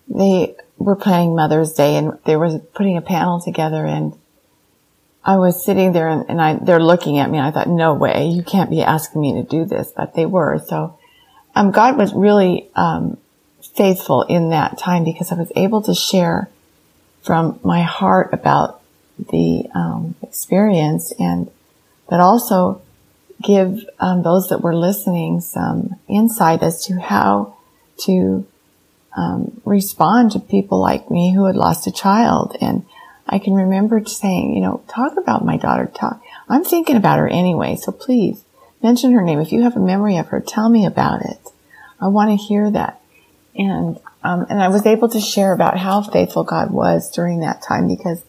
they 0.09 0.57
were 0.79 0.97
planning 0.97 1.37
Mother's 1.37 1.73
Day 1.73 1.95
and 1.95 2.19
they 2.25 2.35
were 2.35 2.59
putting 2.75 2.97
a 2.97 3.03
panel 3.03 3.41
together 3.41 3.87
and 3.87 4.19
I 5.25 5.37
was 5.37 5.65
sitting 5.65 5.93
there 5.93 6.09
and, 6.09 6.25
and 6.29 6.41
I, 6.41 6.55
they're 6.55 6.81
looking 6.81 7.19
at 7.19 7.31
me 7.31 7.39
and 7.39 7.47
I 7.47 7.51
thought, 7.51 7.69
no 7.69 7.95
way, 7.95 8.27
you 8.27 8.43
can't 8.43 8.71
be 8.71 8.83
asking 8.83 9.21
me 9.21 9.35
to 9.35 9.43
do 9.43 9.65
this, 9.65 9.93
but 9.97 10.15
they 10.15 10.27
were. 10.27 10.59
So, 10.67 10.96
um, 11.57 11.73
God 11.73 11.97
was 11.97 12.15
really, 12.15 12.69
um, 12.77 13.17
faithful 13.75 14.23
in 14.23 14.51
that 14.51 14.79
time 14.79 15.05
because 15.05 15.33
I 15.33 15.35
was 15.35 15.51
able 15.57 15.83
to 15.83 15.95
share 15.95 16.49
from 17.23 17.59
my 17.65 17.83
heart 17.83 18.33
about 18.33 18.81
the, 19.19 19.67
um, 19.75 20.15
experience 20.23 21.13
and, 21.19 21.51
but 22.09 22.21
also 22.21 22.81
give 23.43 23.85
um, 24.01 24.23
those 24.23 24.49
that 24.49 24.63
were 24.63 24.75
listening 24.75 25.41
some 25.41 25.97
insight 26.09 26.63
as 26.63 26.87
to 26.87 27.01
how 27.01 27.57
to 27.99 28.47
um, 29.17 29.61
respond 29.65 30.33
to 30.33 30.39
people 30.39 30.81
like 30.81 31.11
me 31.11 31.35
who 31.35 31.47
had 31.47 31.57
lost 31.57 31.87
a 31.87 31.93
child. 31.93 32.57
And 32.61 32.85
I 33.27 33.39
can 33.39 33.55
remember 33.55 34.05
saying, 34.05 34.55
you 34.55 34.61
know, 34.61 34.83
talk 34.89 35.17
about 35.17 35.45
my 35.45 35.57
daughter. 35.57 35.91
Talk. 35.93 36.23
I'm 36.49 36.65
thinking 36.65 36.97
about 36.97 37.19
her 37.19 37.29
anyway, 37.29 37.77
so 37.77 37.93
please 37.93 38.45
mention 38.83 39.13
her 39.13 39.23
name. 39.23 39.41
If 39.41 39.53
you 39.53 39.63
have 39.63 39.77
a 39.77 39.81
memory 39.81 40.17
of 40.17 40.29
her, 40.29 40.41
tell 40.41 40.69
me 40.69 40.87
about 40.87 41.23
it. 41.23 41.39
I 42.01 42.09
want 42.09 42.31
to 42.31 42.37
hear 42.37 42.71
that. 42.71 43.01
And 43.55 43.99
um, 44.23 44.47
and 44.51 44.61
I 44.61 44.69
was 44.69 44.85
able 44.87 45.09
to 45.11 45.21
share 45.21 45.53
about 45.53 45.79
how 45.79 46.03
faithful 46.03 46.45
God 46.45 46.71
was 46.71 47.11
during 47.11 47.41
that 47.41 47.63
time 47.63 47.87
because 47.87 48.23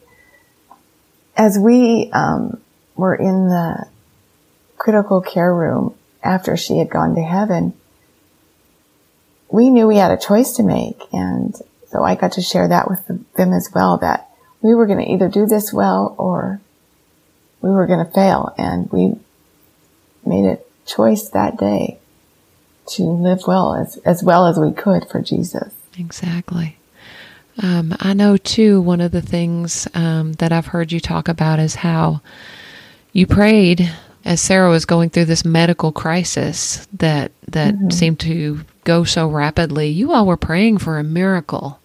as 1.35 1.57
we 1.57 2.11
um, 2.13 2.61
were 2.95 3.15
in 3.15 3.47
the 3.47 3.87
critical 4.77 5.21
care 5.21 5.53
room 5.53 5.95
after 6.23 6.55
she 6.55 6.77
had 6.77 6.89
gone 6.89 7.15
to 7.15 7.21
heaven, 7.21 7.73
we 9.49 9.69
knew 9.69 9.87
we 9.87 9.97
had 9.97 10.11
a 10.11 10.17
choice 10.17 10.53
to 10.53 10.63
make. 10.63 10.99
And 11.11 11.55
so 11.89 12.03
I 12.03 12.15
got 12.15 12.33
to 12.33 12.41
share 12.41 12.67
that 12.67 12.89
with 12.89 13.05
them 13.35 13.53
as 13.53 13.69
well, 13.73 13.97
that 13.99 14.29
we 14.61 14.73
were 14.75 14.87
going 14.87 15.03
to 15.03 15.11
either 15.11 15.29
do 15.29 15.45
this 15.45 15.73
well 15.73 16.15
or 16.17 16.59
we 17.61 17.69
were 17.69 17.87
going 17.87 18.05
to 18.05 18.11
fail. 18.11 18.53
And 18.57 18.91
we 18.91 19.15
made 20.27 20.45
a 20.45 20.59
choice 20.85 21.29
that 21.29 21.57
day 21.57 21.99
to 22.87 23.03
live 23.03 23.41
well 23.47 23.73
as, 23.75 23.97
as 23.97 24.23
well 24.23 24.47
as 24.47 24.57
we 24.57 24.71
could 24.71 25.07
for 25.09 25.21
Jesus. 25.21 25.73
Exactly. 25.97 26.77
Um, 27.61 27.95
I 27.99 28.13
know 28.13 28.37
too, 28.37 28.81
one 28.81 29.01
of 29.01 29.11
the 29.11 29.21
things 29.21 29.87
um, 29.93 30.33
that 30.33 30.51
I've 30.51 30.67
heard 30.67 30.91
you 30.91 30.99
talk 30.99 31.27
about 31.27 31.59
is 31.59 31.75
how 31.75 32.21
you 33.13 33.25
prayed 33.25 33.91
as 34.23 34.41
Sarah 34.41 34.69
was 34.69 34.85
going 34.85 35.09
through 35.09 35.25
this 35.25 35.43
medical 35.43 35.91
crisis 35.91 36.87
that 36.93 37.31
that 37.47 37.75
seemed 37.91 38.19
to 38.21 38.61
go 38.83 39.03
so 39.05 39.27
rapidly. 39.27 39.87
You 39.87 40.11
all 40.11 40.25
were 40.27 40.37
praying 40.37 40.79
for 40.79 40.99
a 40.99 41.03
miracle. 41.03 41.79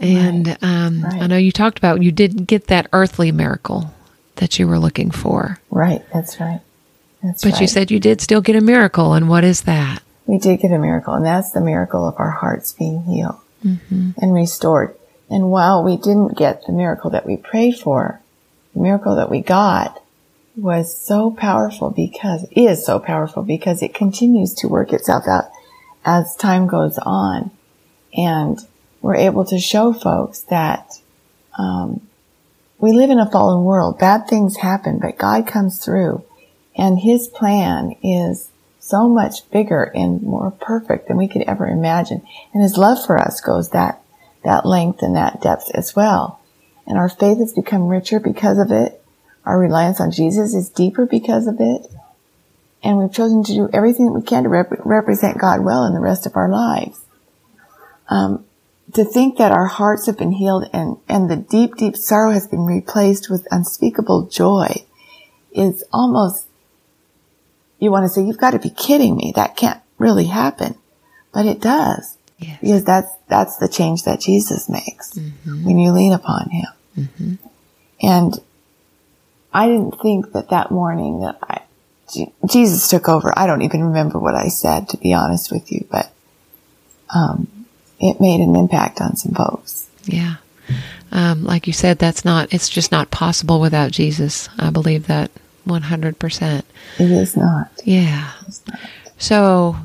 And 0.00 0.58
um, 0.62 1.04
I 1.04 1.26
know 1.26 1.36
you 1.36 1.52
talked 1.52 1.78
about 1.78 2.02
you 2.02 2.10
didn't 2.10 2.44
get 2.44 2.66
that 2.66 2.88
earthly 2.92 3.32
miracle 3.32 3.94
that 4.36 4.58
you 4.58 4.66
were 4.66 4.78
looking 4.78 5.10
for, 5.10 5.58
Right. 5.70 6.04
That's 6.12 6.40
right. 6.40 6.60
That's 7.26 7.42
but 7.42 7.52
right. 7.52 7.60
you 7.60 7.66
said 7.66 7.90
you 7.90 8.00
did 8.00 8.20
still 8.20 8.40
get 8.40 8.56
a 8.56 8.60
miracle. 8.60 9.12
And 9.14 9.28
what 9.28 9.44
is 9.44 9.62
that? 9.62 10.02
we 10.26 10.38
did 10.38 10.60
get 10.60 10.72
a 10.72 10.78
miracle, 10.78 11.14
and 11.14 11.24
that's 11.24 11.52
the 11.52 11.60
miracle 11.60 12.06
of 12.06 12.18
our 12.18 12.30
hearts 12.30 12.72
being 12.72 13.02
healed 13.04 13.40
and 13.62 14.34
restored. 14.34 14.96
And 15.30 15.50
while 15.50 15.82
we 15.82 15.96
didn't 15.96 16.36
get 16.36 16.64
the 16.66 16.72
miracle 16.72 17.10
that 17.10 17.26
we 17.26 17.36
prayed 17.36 17.78
for, 17.78 18.20
the 18.74 18.80
miracle 18.80 19.16
that 19.16 19.30
we 19.30 19.40
got 19.40 20.00
was 20.56 20.96
so 20.96 21.30
powerful 21.30 21.90
because, 21.90 22.46
is 22.52 22.84
so 22.84 22.98
powerful 22.98 23.42
because 23.42 23.82
it 23.82 23.94
continues 23.94 24.54
to 24.54 24.68
work 24.68 24.92
itself 24.92 25.24
out 25.26 25.50
as 26.04 26.36
time 26.36 26.66
goes 26.66 26.98
on. 26.98 27.50
And 28.16 28.58
we're 29.00 29.16
able 29.16 29.44
to 29.46 29.58
show 29.58 29.92
folks 29.92 30.40
that, 30.42 31.00
um, 31.58 32.06
we 32.78 32.92
live 32.92 33.10
in 33.10 33.18
a 33.18 33.30
fallen 33.30 33.64
world. 33.64 33.98
Bad 33.98 34.28
things 34.28 34.58
happen, 34.58 34.98
but 35.00 35.18
God 35.18 35.46
comes 35.46 35.84
through 35.84 36.22
and 36.76 37.00
his 37.00 37.28
plan 37.28 37.96
is 38.02 38.50
so 38.78 39.08
much 39.08 39.50
bigger 39.50 39.82
and 39.82 40.22
more 40.22 40.50
perfect 40.50 41.08
than 41.08 41.16
we 41.16 41.28
could 41.28 41.42
ever 41.42 41.66
imagine. 41.66 42.22
And 42.52 42.62
his 42.62 42.76
love 42.76 43.04
for 43.04 43.18
us 43.18 43.40
goes 43.40 43.70
that, 43.70 44.00
that 44.44 44.64
length 44.64 45.02
and 45.02 45.16
that 45.16 45.40
depth 45.40 45.70
as 45.74 45.96
well. 45.96 46.40
And 46.86 46.98
our 46.98 47.08
faith 47.08 47.38
has 47.38 47.52
become 47.52 47.88
richer 47.88 48.20
because 48.20 48.58
of 48.58 48.70
it. 48.70 49.02
Our 49.44 49.58
reliance 49.58 50.00
on 50.00 50.12
Jesus 50.12 50.54
is 50.54 50.68
deeper 50.68 51.06
because 51.06 51.46
of 51.46 51.56
it. 51.58 51.86
And 52.82 52.98
we've 52.98 53.12
chosen 53.12 53.42
to 53.44 53.52
do 53.52 53.68
everything 53.72 54.06
that 54.06 54.12
we 54.12 54.22
can 54.22 54.44
to 54.44 54.48
rep- 54.48 54.84
represent 54.84 55.38
God 55.38 55.64
well 55.64 55.84
in 55.84 55.94
the 55.94 56.00
rest 56.00 56.26
of 56.26 56.36
our 56.36 56.48
lives. 56.48 57.00
Um, 58.08 58.44
to 58.92 59.04
think 59.04 59.38
that 59.38 59.50
our 59.50 59.66
hearts 59.66 60.06
have 60.06 60.16
been 60.16 60.32
healed 60.32 60.68
and, 60.72 60.96
and 61.08 61.28
the 61.28 61.36
deep, 61.36 61.74
deep 61.76 61.96
sorrow 61.96 62.30
has 62.30 62.46
been 62.46 62.64
replaced 62.64 63.28
with 63.28 63.48
unspeakable 63.50 64.26
joy 64.26 64.84
is 65.52 65.82
almost 65.92 66.46
you 67.78 67.90
want 67.90 68.04
to 68.04 68.08
say, 68.08 68.22
you've 68.22 68.38
got 68.38 68.52
to 68.52 68.58
be 68.58 68.70
kidding 68.70 69.16
me. 69.16 69.32
That 69.36 69.56
can't 69.56 69.80
really 69.98 70.26
happen. 70.26 70.76
But 71.32 71.46
it 71.46 71.60
does. 71.60 72.16
Yes. 72.38 72.60
Because 72.60 72.84
that's, 72.84 73.08
that's 73.28 73.56
the 73.56 73.68
change 73.68 74.04
that 74.04 74.20
Jesus 74.20 74.68
makes 74.68 75.14
mm-hmm. 75.14 75.64
when 75.64 75.78
you 75.78 75.92
lean 75.92 76.12
upon 76.12 76.50
him. 76.50 76.66
Mm-hmm. 76.98 77.34
And 78.02 78.34
I 79.52 79.68
didn't 79.68 80.00
think 80.00 80.32
that 80.32 80.50
that 80.50 80.70
morning 80.70 81.20
that 81.20 81.38
I, 81.42 81.62
Jesus 82.46 82.88
took 82.88 83.08
over. 83.08 83.32
I 83.36 83.46
don't 83.46 83.62
even 83.62 83.84
remember 83.84 84.18
what 84.18 84.34
I 84.34 84.48
said, 84.48 84.90
to 84.90 84.96
be 84.96 85.12
honest 85.12 85.50
with 85.50 85.72
you, 85.72 85.86
but, 85.90 86.10
um, 87.14 87.48
it 87.98 88.20
made 88.20 88.40
an 88.40 88.54
impact 88.54 89.00
on 89.00 89.16
some 89.16 89.32
folks. 89.32 89.88
Yeah. 90.04 90.36
Um, 91.10 91.44
like 91.44 91.66
you 91.66 91.72
said, 91.72 91.98
that's 91.98 92.24
not, 92.24 92.52
it's 92.52 92.68
just 92.68 92.92
not 92.92 93.10
possible 93.10 93.60
without 93.60 93.92
Jesus. 93.92 94.48
I 94.58 94.70
believe 94.70 95.06
that 95.06 95.30
100%. 95.66 96.62
It 96.98 97.10
is 97.10 97.36
not. 97.36 97.70
Yeah. 97.84 98.32
Not. 98.68 98.80
So, 99.18 99.76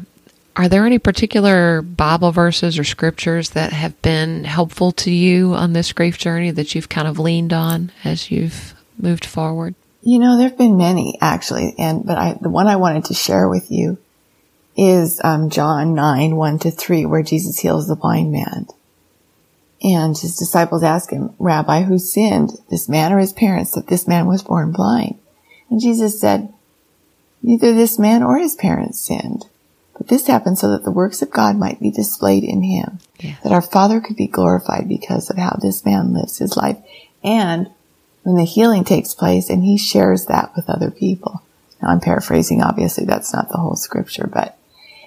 are 0.56 0.68
there 0.68 0.86
any 0.86 1.00
particular 1.00 1.82
Bible 1.82 2.32
verses 2.32 2.78
or 2.78 2.84
scriptures 2.84 3.52
that 3.52 3.72
have 3.72 4.00
been 4.02 4.44
helpful 4.44 4.92
to 4.94 5.12
you 5.12 5.54
on 5.54 5.74
this 5.74 5.94
grief 5.94 6.18
journey 6.18 6.52
that 6.52 6.76
you've 6.76 6.90
kind 6.90 7.08
of 7.08 7.18
leaned 7.18 7.54
on 7.54 7.92
as 8.04 8.30
you've 8.30 8.74
moved 8.98 9.26
forward? 9.26 9.76
You 10.04 10.20
know, 10.20 10.38
there've 10.38 10.58
been 10.58 10.78
many 10.78 11.18
actually, 11.22 11.76
and 11.78 12.06
but 12.06 12.18
I 12.18 12.38
the 12.42 12.50
one 12.50 12.68
I 12.68 12.76
wanted 12.76 13.06
to 13.06 13.14
share 13.14 13.48
with 13.48 13.72
you 13.72 13.98
is 14.76 15.22
um, 15.24 15.50
John 15.50 15.94
nine 15.94 16.36
one 16.36 16.60
to 16.60 16.72
three, 16.72 17.06
where 17.06 17.24
Jesus 17.24 17.60
heals 17.60 17.88
the 17.88 17.96
blind 17.96 18.32
man, 18.32 18.66
and 19.82 20.18
his 20.18 20.36
disciples 20.38 20.84
ask 20.84 21.12
him, 21.12 21.34
"Rabbi, 21.38 21.84
who 21.84 22.00
sinned, 22.00 22.58
this 22.70 22.90
man 22.90 23.14
or 23.14 23.20
his 23.20 23.32
parents, 23.32 23.72
that 23.72 23.88
this 23.88 24.08
man 24.08 24.26
was 24.26 24.42
born 24.42 24.72
blind?" 24.72 25.20
And 25.72 25.80
Jesus 25.80 26.22
said, 26.22 26.54
neither 27.42 27.74
this 27.74 27.98
man 27.98 28.22
or 28.22 28.38
his 28.38 28.54
parents 28.54 29.02
sinned. 29.02 29.48
But 29.98 30.10
this 30.10 30.28
happened 30.28 30.60
so 30.60 30.70
that 30.72 30.84
the 30.84 30.92
works 30.92 31.22
of 31.22 31.32
God 31.32 31.58
might 31.58 31.80
be 31.80 31.90
displayed 31.92 32.44
in 32.44 32.62
him, 32.62 33.00
yes. 33.20 33.42
that 33.42 33.52
our 33.52 33.62
Father 33.62 34.00
could 34.00 34.16
be 34.16 34.28
glorified 34.28 34.88
because 34.88 35.30
of 35.30 35.38
how 35.38 35.58
this 35.62 35.86
man 35.86 36.14
lives 36.14 36.38
his 36.38 36.58
life. 36.58 36.78
And 37.24 37.70
when 38.24 38.36
the 38.36 38.44
healing 38.44 38.84
takes 38.84 39.14
place 39.14 39.50
and 39.50 39.64
he 39.64 39.78
shares 39.78 40.26
that 40.26 40.52
with 40.56 40.70
other 40.70 40.92
people. 40.92 41.42
Now 41.82 41.90
I'm 41.90 42.00
paraphrasing, 42.00 42.62
obviously 42.62 43.06
that's 43.06 43.34
not 43.34 43.50
the 43.50 43.58
whole 43.58 43.76
scripture, 43.76 44.30
but 44.32 44.58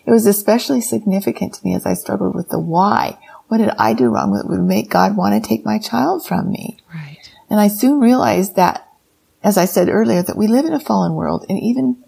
it 0.06 0.10
was 0.10 0.26
especially 0.26 0.80
significant 0.80 1.54
to 1.54 1.64
me 1.64 1.74
as 1.74 1.86
I 1.86 1.94
struggled 1.94 2.34
with 2.34 2.48
the 2.48 2.58
why. 2.58 3.18
What 3.48 3.58
did 3.58 3.70
I 3.78 3.94
do 3.94 4.08
wrong 4.08 4.32
that 4.32 4.48
would 4.48 4.60
make 4.60 4.90
God 4.90 5.16
want 5.16 5.40
to 5.40 5.48
take 5.48 5.64
my 5.64 5.78
child 5.78 6.26
from 6.26 6.50
me? 6.50 6.78
Right. 6.92 7.18
And 7.50 7.60
I 7.60 7.68
soon 7.68 8.00
realized 8.00 8.56
that 8.56 8.88
as 9.44 9.56
I 9.56 9.66
said 9.66 9.88
earlier, 9.88 10.22
that 10.22 10.36
we 10.36 10.48
live 10.48 10.64
in 10.64 10.72
a 10.72 10.80
fallen 10.80 11.14
world 11.14 11.46
and 11.48 11.58
even 11.58 12.02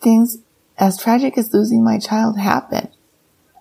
things 0.00 0.38
as 0.78 1.00
tragic 1.00 1.38
as 1.38 1.54
losing 1.54 1.84
my 1.84 1.98
child 1.98 2.38
happen. 2.38 2.88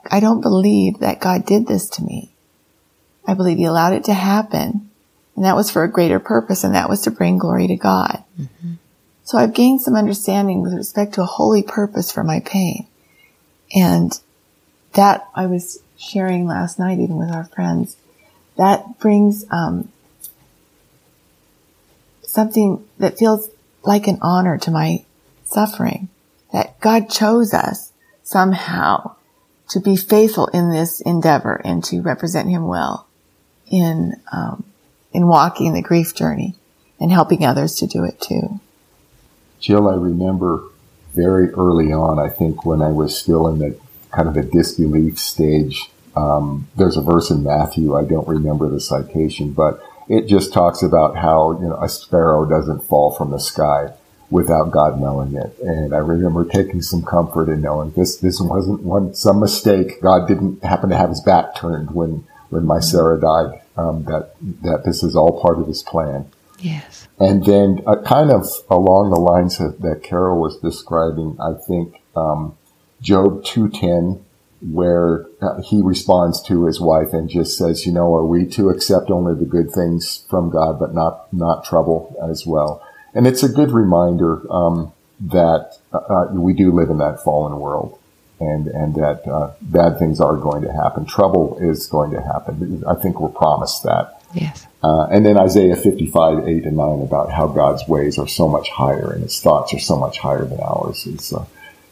I 0.10 0.20
don't 0.20 0.42
believe 0.42 1.00
that 1.00 1.20
God 1.20 1.46
did 1.46 1.68
this 1.68 1.90
to 1.92 2.04
me. 2.04 2.34
I 3.28 3.34
believe 3.34 3.58
he 3.58 3.66
allowed 3.66 3.94
it 3.94 4.06
to 4.06 4.14
happen 4.14 4.88
and 5.38 5.46
that 5.46 5.56
was 5.56 5.70
for 5.70 5.84
a 5.84 5.92
greater 5.92 6.20
purpose 6.20 6.64
and 6.64 6.74
that 6.74 6.90
was 6.90 7.02
to 7.02 7.12
bring 7.12 7.38
glory 7.38 7.68
to 7.68 7.76
God. 7.76 8.24
Mm-hmm. 8.42 8.74
So 9.24 9.38
I've 9.38 9.54
gained 9.54 9.82
some 9.82 9.96
understanding 9.96 10.64
with 10.64 10.74
respect 10.74 11.14
to 11.14 11.22
a 11.22 11.26
holy 11.26 11.62
purpose 11.62 12.12
for 12.12 12.24
my 12.24 12.40
pain. 12.40 12.88
And 13.76 14.12
that 14.94 15.28
I 15.36 15.46
was 15.46 15.80
sharing 15.96 16.48
last 16.48 16.80
night 16.80 16.98
even 17.00 17.18
with 17.18 17.30
our 17.30 17.44
friends. 17.46 17.98
That 18.58 18.98
brings 18.98 19.46
um, 19.52 19.92
something 22.38 22.88
that 23.00 23.18
feels 23.18 23.50
like 23.82 24.06
an 24.06 24.20
honor 24.22 24.60
to 24.60 24.70
my 24.70 25.04
suffering. 25.44 26.08
That 26.54 26.80
God 26.80 27.10
chose 27.10 27.52
us 27.52 27.92
somehow 28.22 29.16
to 29.70 29.80
be 29.80 29.96
faithful 29.96 30.46
in 30.54 30.70
this 30.70 31.02
endeavor 31.02 31.60
and 31.66 31.84
to 31.86 32.02
represent 32.02 32.48
Him 32.48 32.68
well 32.68 33.08
in 33.72 34.14
um, 34.32 34.66
in 35.12 35.28
walking 35.28 35.74
the 35.74 35.82
grief 35.82 36.14
journey 36.14 36.54
and 37.00 37.12
helping 37.12 37.44
others 37.44 37.74
to 37.78 37.88
do 37.88 38.04
it 38.04 38.22
too. 38.22 38.60
Jill, 39.60 39.90
I 39.90 39.96
remember 39.96 40.62
very 41.16 41.50
early 41.54 41.92
on. 41.92 42.20
I 42.20 42.30
think 42.30 42.64
when 42.64 42.84
I 42.84 42.90
was 42.90 43.18
still 43.18 43.48
in 43.48 43.58
the 43.58 43.80
kind 44.12 44.28
of 44.28 44.36
the 44.36 44.44
disbelief 44.44 45.18
stage. 45.18 45.90
Um, 46.16 46.68
there's 46.76 46.98
a 46.98 47.02
verse 47.02 47.30
in 47.30 47.44
Matthew. 47.44 47.96
I 47.96 48.04
don't 48.04 48.28
remember 48.28 48.70
the 48.70 48.80
citation, 48.80 49.54
but 49.54 49.84
it 50.10 50.28
just 50.28 50.54
talks 50.54 50.82
about 50.82 51.18
how, 51.18 51.60
you 51.60 51.68
know, 51.68 51.80
a 51.82 51.90
sparrow 51.90 52.46
doesn't 52.46 52.84
fall 52.86 53.12
from 53.12 53.32
the 53.32 53.40
sky 53.40 53.94
without 54.30 54.72
God 54.72 55.00
knowing 55.00 55.36
it. 55.36 55.58
And 55.60 55.94
I 55.94 56.00
remember 56.00 56.46
taking 56.46 56.82
some 56.82 57.04
comfort 57.04 57.50
in 57.50 57.62
knowing 57.62 57.92
this, 57.92 58.18
this 58.18 58.40
wasn't 58.42 58.82
one, 58.82 59.14
some 59.14 59.40
mistake. 59.40 60.02
God 60.02 60.28
didn't 60.28 60.64
happen 60.64 60.90
to 60.90 60.98
have 60.98 61.10
his 61.10 61.22
back 61.22 61.56
turned 61.56 61.92
when, 61.92 62.26
when 62.50 62.66
my 62.66 62.80
Sarah 62.80 63.20
died. 63.20 63.62
Um, 63.78 64.06
that, 64.06 64.32
that 64.64 64.86
this 64.86 65.04
is 65.04 65.16
all 65.16 65.40
part 65.40 65.60
of 65.60 65.68
his 65.68 65.84
plan. 65.84 66.32
Yes. 66.60 67.08
And 67.20 67.46
then 67.46 67.84
uh, 67.86 68.02
kind 68.02 68.32
of 68.32 68.48
along 68.72 69.12
the 69.12 69.20
lines 69.20 69.60
of, 69.60 69.80
that 69.82 70.02
Carol 70.02 70.42
was 70.42 70.58
describing, 70.58 71.38
I 71.40 71.54
think, 71.68 72.02
um, 72.16 72.58
Job 73.02 73.44
210 73.46 74.26
where 74.62 75.26
uh, 75.42 75.62
he 75.62 75.82
responds 75.82 76.42
to 76.42 76.66
his 76.66 76.82
wife 76.82 77.14
and 77.14 77.30
just 77.30 77.58
says, 77.58 77.86
you 77.86 77.92
know, 77.92 78.14
are 78.16 78.26
we 78.26 78.46
to 78.46 78.70
accept 78.70 79.10
only 79.10 79.36
the 79.36 79.46
good 79.46 79.72
things 79.72 80.26
from 80.30 80.50
God, 80.50 80.80
but 80.80 80.94
not, 80.94 81.32
not 81.32 81.64
trouble 81.64 82.16
as 82.30 82.46
well? 82.46 82.84
And 83.14 83.28
it's 83.28 83.44
a 83.44 83.50
good 83.50 83.72
reminder, 83.72 84.52
um, 84.52 84.94
that, 85.20 85.78
uh, 85.94 85.98
uh, 85.98 86.28
we 86.34 86.54
do 86.54 86.72
live 86.72 86.90
in 86.90 86.98
that 87.00 87.24
fallen 87.24 87.60
world 87.60 88.00
and, 88.40 88.68
and 88.68 88.96
that, 88.96 89.28
uh, 89.28 89.54
bad 89.62 89.98
things 90.00 90.20
are 90.20 90.36
going 90.36 90.64
to 90.64 90.72
happen. 90.72 91.06
Trouble 91.06 91.58
is 91.60 91.88
going 91.88 92.12
to 92.12 92.22
happen. 92.22 92.84
I 92.88 92.96
think 92.96 93.20
we're 93.20 93.30
promised 93.30 93.84
that. 93.84 94.22
Yes. 94.34 94.68
Uh, 94.84 95.08
and 95.12 95.26
then 95.26 95.38
Isaiah 95.38 95.76
55, 95.76 96.48
8 96.48 96.66
and 96.66 96.78
9 96.78 97.02
about 97.02 97.32
how 97.32 97.48
God's 97.48 97.88
ways 97.88 98.18
are 98.18 98.28
so 98.28 98.48
much 98.48 98.70
higher 98.70 99.12
and 99.12 99.24
his 99.24 99.40
thoughts 99.40 99.74
are 99.74 99.80
so 99.80 99.98
much 99.98 100.20
higher 100.20 100.46
than 100.46 100.60
ours 100.60 101.08
is, 101.08 101.34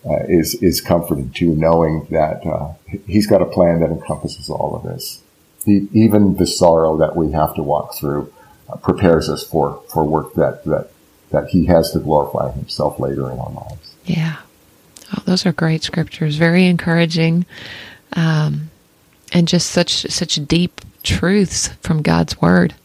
uh, 0.05 0.23
is 0.27 0.55
is 0.55 0.81
comforting 0.81 1.31
too, 1.31 1.55
knowing 1.55 2.07
that 2.11 2.45
uh, 2.45 2.73
He's 3.07 3.27
got 3.27 3.41
a 3.41 3.45
plan 3.45 3.79
that 3.79 3.89
encompasses 3.89 4.49
all 4.49 4.75
of 4.75 4.83
this. 4.83 5.21
He, 5.65 5.87
even 5.93 6.35
the 6.35 6.45
sorrow 6.45 6.97
that 6.97 7.15
we 7.15 7.31
have 7.31 7.55
to 7.55 7.63
walk 7.63 7.95
through 7.95 8.31
uh, 8.69 8.75
prepares 8.77 9.29
us 9.29 9.43
for 9.43 9.81
for 9.91 10.03
work 10.03 10.33
that 10.35 10.63
that 10.65 10.91
that 11.31 11.49
He 11.49 11.65
has 11.65 11.91
to 11.91 11.99
glorify 11.99 12.51
Himself 12.51 12.99
later 12.99 13.31
in 13.31 13.39
our 13.39 13.51
lives. 13.51 13.95
Yeah, 14.05 14.37
oh, 15.17 15.23
those 15.25 15.45
are 15.45 15.51
great 15.51 15.83
scriptures, 15.83 16.35
very 16.35 16.67
encouraging, 16.67 17.45
um, 18.13 18.69
and 19.31 19.47
just 19.47 19.71
such 19.71 20.05
such 20.11 20.35
deep 20.47 20.81
truths 21.01 21.69
from 21.81 22.01
God's 22.03 22.39
Word. 22.39 22.75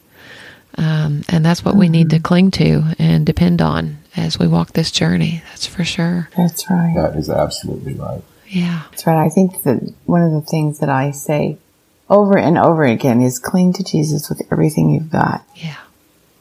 Um, 0.77 1.23
and 1.27 1.45
that's 1.45 1.63
what 1.63 1.71
mm-hmm. 1.73 1.81
we 1.81 1.89
need 1.89 2.09
to 2.11 2.15
mm-hmm. 2.15 2.23
cling 2.23 2.51
to 2.51 2.95
and 2.97 3.25
depend 3.25 3.61
on 3.61 4.00
as 4.15 4.37
we 4.37 4.47
walk 4.47 4.73
this 4.73 4.91
journey. 4.91 5.43
That's 5.49 5.65
for 5.65 5.83
sure. 5.83 6.29
That's 6.35 6.69
right. 6.69 6.93
That 6.95 7.15
is 7.15 7.29
absolutely 7.29 7.93
right. 7.93 8.21
Yeah. 8.47 8.83
That's 8.89 9.07
right. 9.07 9.25
I 9.25 9.29
think 9.29 9.63
that 9.63 9.93
one 10.05 10.21
of 10.21 10.31
the 10.31 10.41
things 10.41 10.79
that 10.79 10.89
I 10.89 11.11
say 11.11 11.57
over 12.09 12.37
and 12.37 12.57
over 12.57 12.83
again 12.83 13.21
is 13.21 13.39
cling 13.39 13.73
to 13.73 13.83
Jesus 13.83 14.29
with 14.29 14.41
everything 14.51 14.89
you've 14.89 15.09
got. 15.11 15.45
Yeah. 15.55 15.77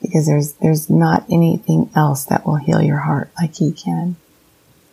Because 0.02 0.26
there's 0.26 0.54
there's 0.54 0.90
not 0.90 1.24
anything 1.30 1.90
else 1.94 2.24
that 2.24 2.46
will 2.46 2.56
heal 2.56 2.82
your 2.82 2.98
heart 2.98 3.30
like 3.40 3.54
he 3.54 3.70
can. 3.70 4.16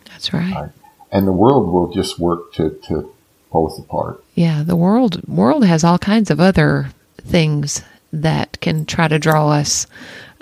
That's 0.04 0.32
right. 0.32 0.54
right. 0.54 0.70
And 1.10 1.26
the 1.26 1.32
world 1.32 1.72
will 1.72 1.92
just 1.92 2.18
work 2.18 2.52
to, 2.54 2.78
to 2.88 3.14
pull 3.50 3.72
us 3.72 3.78
apart. 3.78 4.22
Yeah, 4.34 4.62
the 4.62 4.76
world 4.76 5.26
world 5.26 5.64
has 5.64 5.82
all 5.82 5.98
kinds 5.98 6.30
of 6.30 6.40
other 6.40 6.90
things 7.22 7.82
that 8.12 8.60
can 8.60 8.86
try 8.86 9.08
to 9.08 9.18
draw 9.18 9.48
us 9.48 9.86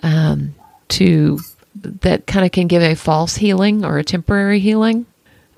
um, 0.02 0.54
to 0.88 1.38
that 1.82 2.26
kind 2.26 2.44
of 2.44 2.52
can 2.52 2.66
give 2.66 2.82
a 2.82 2.94
false 2.94 3.36
healing 3.36 3.84
or 3.84 3.98
a 3.98 4.04
temporary 4.04 4.60
healing. 4.60 5.06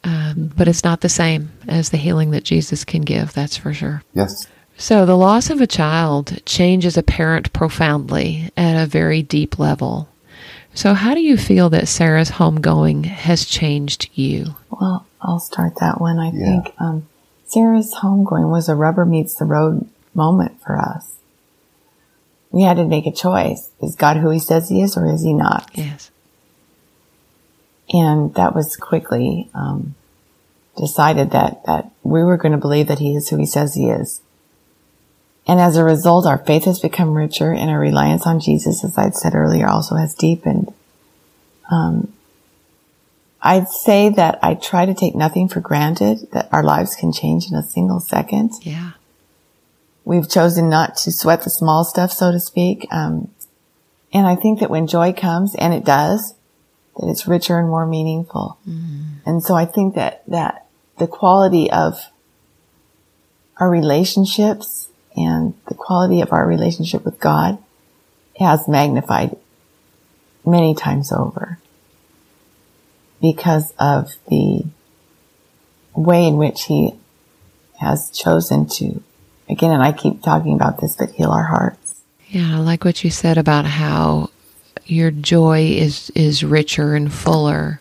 Um, 0.04 0.52
but 0.56 0.68
it's 0.68 0.84
not 0.84 1.00
the 1.00 1.08
same 1.08 1.50
as 1.66 1.90
the 1.90 1.96
healing 1.96 2.30
that 2.30 2.44
Jesus 2.44 2.84
can 2.84 3.02
give, 3.02 3.32
that's 3.32 3.56
for 3.56 3.74
sure. 3.74 4.02
Yes. 4.14 4.46
So, 4.76 5.04
the 5.04 5.16
loss 5.16 5.50
of 5.50 5.60
a 5.60 5.66
child 5.66 6.40
changes 6.46 6.96
a 6.96 7.02
parent 7.02 7.52
profoundly 7.52 8.50
at 8.56 8.80
a 8.80 8.86
very 8.86 9.22
deep 9.22 9.58
level. 9.58 10.08
So, 10.72 10.94
how 10.94 11.14
do 11.14 11.20
you 11.20 11.36
feel 11.36 11.68
that 11.70 11.88
Sarah's 11.88 12.30
homegoing 12.30 13.06
has 13.06 13.44
changed 13.44 14.08
you? 14.14 14.54
Well, 14.70 15.04
I'll 15.20 15.40
start 15.40 15.74
that 15.80 16.00
one. 16.00 16.20
I 16.20 16.30
yeah. 16.30 16.44
think 16.44 16.74
um, 16.78 17.08
Sarah's 17.44 17.94
homegoing 17.94 18.50
was 18.50 18.68
a 18.68 18.76
rubber 18.76 19.04
meets 19.04 19.34
the 19.34 19.46
road 19.46 19.88
moment 20.14 20.62
for 20.62 20.78
us. 20.78 21.17
We 22.50 22.62
had 22.62 22.78
to 22.78 22.84
make 22.84 23.06
a 23.06 23.12
choice. 23.12 23.70
Is 23.82 23.94
God 23.94 24.16
who 24.16 24.30
he 24.30 24.38
says 24.38 24.68
he 24.68 24.82
is 24.82 24.96
or 24.96 25.06
is 25.06 25.22
he 25.22 25.34
not? 25.34 25.70
Yes. 25.74 26.10
And 27.90 28.34
that 28.34 28.54
was 28.54 28.76
quickly 28.76 29.50
um, 29.54 29.94
decided 30.76 31.30
that, 31.30 31.64
that 31.66 31.90
we 32.02 32.22
were 32.22 32.36
going 32.36 32.52
to 32.52 32.58
believe 32.58 32.88
that 32.88 32.98
he 32.98 33.14
is 33.14 33.28
who 33.28 33.36
he 33.36 33.46
says 33.46 33.74
he 33.74 33.88
is. 33.88 34.20
And 35.46 35.60
as 35.60 35.76
a 35.76 35.84
result, 35.84 36.26
our 36.26 36.38
faith 36.38 36.64
has 36.64 36.78
become 36.78 37.14
richer 37.14 37.52
and 37.52 37.70
our 37.70 37.78
reliance 37.78 38.26
on 38.26 38.38
Jesus, 38.38 38.84
as 38.84 38.98
I'd 38.98 39.14
said 39.14 39.34
earlier, 39.34 39.66
also 39.66 39.96
has 39.96 40.14
deepened. 40.14 40.74
Um, 41.70 42.12
I'd 43.40 43.68
say 43.68 44.10
that 44.10 44.38
I 44.42 44.54
try 44.54 44.84
to 44.84 44.94
take 44.94 45.14
nothing 45.14 45.48
for 45.48 45.60
granted, 45.60 46.28
that 46.32 46.52
our 46.52 46.62
lives 46.62 46.94
can 46.94 47.12
change 47.12 47.46
in 47.50 47.56
a 47.56 47.62
single 47.62 48.00
second. 48.00 48.52
Yeah. 48.60 48.92
We've 50.08 50.26
chosen 50.26 50.70
not 50.70 50.96
to 51.04 51.12
sweat 51.12 51.42
the 51.42 51.50
small 51.50 51.84
stuff, 51.84 52.12
so 52.12 52.32
to 52.32 52.40
speak. 52.40 52.86
Um, 52.90 53.30
and 54.10 54.26
I 54.26 54.36
think 54.36 54.60
that 54.60 54.70
when 54.70 54.86
joy 54.86 55.12
comes, 55.12 55.54
and 55.54 55.74
it 55.74 55.84
does, 55.84 56.32
that 56.96 57.10
it's 57.10 57.28
richer 57.28 57.58
and 57.58 57.68
more 57.68 57.84
meaningful. 57.84 58.58
Mm. 58.66 59.16
And 59.26 59.44
so 59.44 59.54
I 59.54 59.66
think 59.66 59.96
that, 59.96 60.22
that 60.26 60.64
the 60.96 61.06
quality 61.06 61.70
of 61.70 62.00
our 63.58 63.68
relationships 63.68 64.88
and 65.14 65.52
the 65.68 65.74
quality 65.74 66.22
of 66.22 66.32
our 66.32 66.46
relationship 66.46 67.04
with 67.04 67.20
God 67.20 67.58
has 68.38 68.66
magnified 68.66 69.36
many 70.42 70.74
times 70.74 71.12
over 71.12 71.58
because 73.20 73.74
of 73.78 74.14
the 74.30 74.64
way 75.94 76.26
in 76.26 76.38
which 76.38 76.64
he 76.64 76.94
has 77.78 78.10
chosen 78.10 78.66
to, 78.66 79.02
again, 79.48 79.70
and 79.70 79.82
I 79.82 79.92
keep 79.92 80.22
talking 80.22 80.54
about 80.54 80.80
this, 80.80 80.96
but 80.96 81.10
heal 81.10 81.30
our 81.30 81.44
hearts. 81.44 82.02
Yeah, 82.28 82.56
I 82.56 82.58
like 82.60 82.84
what 82.84 83.04
you 83.04 83.10
said 83.10 83.38
about 83.38 83.64
how 83.64 84.30
your 84.86 85.10
joy 85.10 85.72
is, 85.72 86.10
is 86.10 86.44
richer 86.44 86.94
and 86.94 87.12
fuller. 87.12 87.80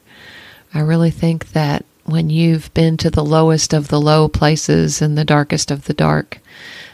I 0.73 0.79
really 0.79 1.11
think 1.11 1.49
that 1.49 1.85
when 2.05 2.29
you've 2.29 2.73
been 2.73 2.97
to 2.97 3.09
the 3.09 3.23
lowest 3.23 3.73
of 3.73 3.89
the 3.89 3.99
low 3.99 4.29
places 4.29 5.01
and 5.01 5.17
the 5.17 5.25
darkest 5.25 5.71
of 5.71 5.85
the 5.85 5.93
dark, 5.93 6.39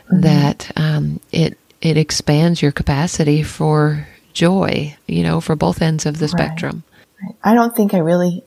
mm-hmm. 0.05 0.21
that 0.21 0.71
um, 0.75 1.19
it 1.31 1.57
it 1.81 1.97
expands 1.97 2.61
your 2.61 2.71
capacity 2.71 3.43
for 3.43 4.07
joy. 4.33 4.95
You 5.07 5.23
know, 5.23 5.39
for 5.39 5.55
both 5.55 5.81
ends 5.81 6.05
of 6.05 6.17
the 6.17 6.25
right. 6.25 6.31
spectrum. 6.31 6.83
I 7.43 7.53
don't 7.53 7.75
think 7.75 7.93
I 7.93 7.99
really 7.99 8.43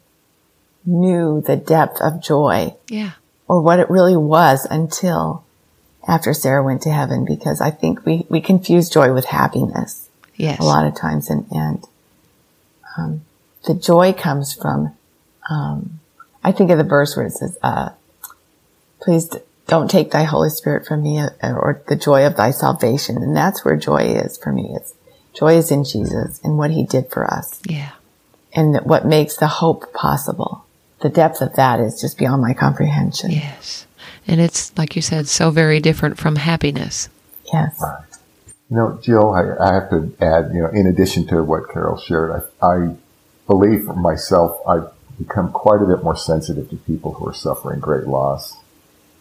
knew 0.85 1.43
the 1.47 1.57
depth 1.57 2.01
of 2.01 2.23
joy. 2.23 2.75
Yeah. 2.89 3.13
Or 3.49 3.63
what 3.63 3.79
it 3.79 3.89
really 3.89 4.17
was 4.17 4.67
until 4.69 5.46
after 6.07 6.33
Sarah 6.33 6.63
went 6.63 6.83
to 6.83 6.91
heaven 6.91 7.25
because 7.25 7.61
I 7.61 7.71
think 7.71 8.05
we, 8.05 8.27
we 8.29 8.41
confuse 8.41 8.89
joy 8.89 9.13
with 9.13 9.27
happiness. 9.27 10.09
Yes. 10.37 10.61
A 10.61 10.65
lot 10.65 10.87
of 10.87 10.95
times 10.95 11.31
and, 11.31 11.47
and, 11.51 11.85
um, 12.97 13.23
the 13.67 13.75
joy 13.75 14.13
comes 14.13 14.55
from, 14.55 14.95
um, 15.51 16.01
I 16.45 16.53
think 16.53 16.71
of 16.71 16.79
the 16.79 16.85
verse 16.85 17.17
where 17.17 17.27
it 17.27 17.33
says, 17.33 17.59
uh, 17.63 17.91
please 19.01 19.35
don't 19.67 19.91
take 19.91 20.13
thy 20.13 20.23
Holy 20.23 20.51
Spirit 20.51 20.87
from 20.87 21.03
me 21.03 21.19
uh, 21.19 21.29
or 21.43 21.83
the 21.89 21.97
joy 21.97 22.27
of 22.27 22.37
thy 22.37 22.53
salvation. 22.53 23.17
And 23.17 23.37
that's 23.37 23.65
where 23.65 23.77
joy 23.77 24.05
is 24.05 24.39
for 24.39 24.53
me. 24.53 24.71
It's 24.75 24.95
joy 25.35 25.57
is 25.57 25.71
in 25.71 25.85
Jesus 25.85 26.41
and 26.45 26.57
what 26.57 26.71
he 26.71 26.85
did 26.85 27.11
for 27.11 27.25
us. 27.25 27.61
Yeah 27.65 27.93
and 28.57 28.77
what 28.85 29.07
makes 29.07 29.37
the 29.37 29.47
hope 29.47 29.93
possible. 29.93 30.65
The 31.03 31.11
depth 31.11 31.43
of 31.43 31.55
that 31.57 31.79
is 31.79 32.01
just 32.01 32.19
beyond 32.19 32.41
my 32.43 32.55
comprehension. 32.55 33.31
Yes. 33.31 33.86
And 34.27 34.41
it's, 34.41 34.77
like 34.77 34.97
you 34.97 35.03
said, 35.03 35.29
so 35.29 35.51
very 35.51 35.81
different 35.81 36.19
from 36.19 36.37
happiness. 36.37 37.09
Yes. 37.53 37.81
You 38.71 38.77
know, 38.77 38.99
Jill, 39.03 39.31
I, 39.31 39.43
I 39.65 39.75
have 39.75 39.91
to 39.91 40.13
add, 40.21 40.51
you 40.53 40.61
know, 40.63 40.71
in 40.73 40.87
addition 40.87 41.27
to 41.29 41.43
what 41.45 41.71
Carol 41.71 41.97
shared, 41.97 42.43
I, 42.61 42.67
I 42.67 42.97
believe 43.47 43.85
for 43.85 43.95
myself, 43.95 44.61
I've 44.67 44.89
become 45.19 45.53
quite 45.53 45.81
a 45.81 45.87
bit 45.87 46.03
more 46.03 46.17
sensitive 46.17 46.69
to 46.71 46.77
people 46.77 47.13
who 47.15 47.29
are 47.29 47.35
suffering 47.35 47.79
great 47.79 48.07
loss. 48.09 48.57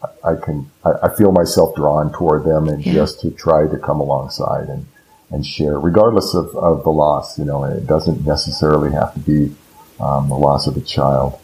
I, 0.02 0.32
I 0.32 0.36
can, 0.36 0.70
I, 0.84 0.90
I, 1.04 1.16
feel 1.16 1.30
myself 1.30 1.76
drawn 1.76 2.12
toward 2.12 2.44
them 2.44 2.68
and 2.68 2.84
yeah. 2.84 2.92
just 2.92 3.20
to 3.20 3.30
try 3.30 3.68
to 3.68 3.78
come 3.78 4.00
alongside 4.00 4.68
and 4.68 4.86
and 5.30 5.44
share, 5.44 5.78
regardless 5.78 6.34
of, 6.34 6.54
of 6.56 6.84
the 6.84 6.90
loss. 6.90 7.38
You 7.38 7.44
know, 7.44 7.64
it 7.64 7.86
doesn't 7.86 8.24
necessarily 8.24 8.92
have 8.92 9.14
to 9.14 9.20
be 9.20 9.54
um, 10.00 10.28
the 10.28 10.36
loss 10.36 10.66
of 10.66 10.76
a 10.76 10.80
child, 10.80 11.38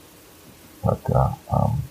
but 0.85 1.01
uh, 1.11 1.35
um, 1.51 1.83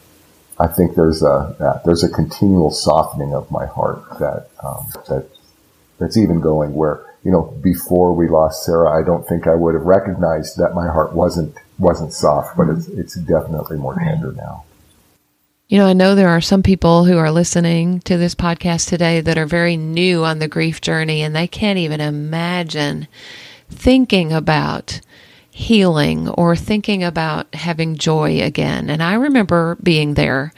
I 0.62 0.68
think 0.68 0.96
there's 0.96 1.24
a 1.24 1.82
there's 1.86 2.04
a 2.04 2.10
continual 2.10 2.70
softening 2.70 3.34
of 3.34 3.50
my 3.50 3.66
heart 3.66 4.04
that 4.20 4.50
um, 4.64 4.86
that 5.10 5.28
that's 5.98 6.18
even 6.18 6.40
going 6.40 6.76
where 6.76 7.04
you 7.24 7.32
know 7.32 7.42
before 7.64 8.14
we 8.14 8.30
lost 8.30 8.64
Sarah, 8.64 8.92
I 8.92 9.04
don't 9.04 9.28
think 9.28 9.48
I 9.48 9.56
would 9.56 9.74
have 9.74 9.84
recognized 9.84 10.58
that 10.58 10.76
my 10.76 10.86
heart 10.88 11.14
wasn't 11.14 11.56
wasn't 11.80 12.14
soft, 12.14 12.56
but 12.56 12.70
it's 12.70 12.88
it's 12.90 13.16
definitely 13.16 13.78
more 13.78 13.96
tender 13.96 14.34
now. 14.34 14.66
You 15.68 15.80
know, 15.80 15.88
I 15.88 15.94
know 15.94 16.14
there 16.14 16.30
are 16.30 16.42
some 16.42 16.62
people 16.62 17.06
who 17.06 17.18
are 17.18 17.32
listening 17.32 18.02
to 18.02 18.18
this 18.18 18.36
podcast 18.36 18.88
today 18.88 19.20
that 19.22 19.40
are 19.40 19.48
very 19.48 19.78
new 19.78 20.24
on 20.26 20.38
the 20.38 20.48
grief 20.48 20.80
journey 20.80 21.22
and 21.22 21.36
they 21.36 21.48
can't 21.48 21.80
even 21.80 22.02
imagine 22.02 23.08
thinking 23.68 24.32
about 24.32 25.02
healing 25.52 26.30
or 26.30 26.56
thinking 26.56 27.04
about 27.04 27.54
having 27.54 27.98
joy 27.98 28.42
again. 28.42 28.90
And 28.90 29.04
I 29.04 29.16
remember 29.16 29.78
being 29.84 30.14
there 30.14 30.54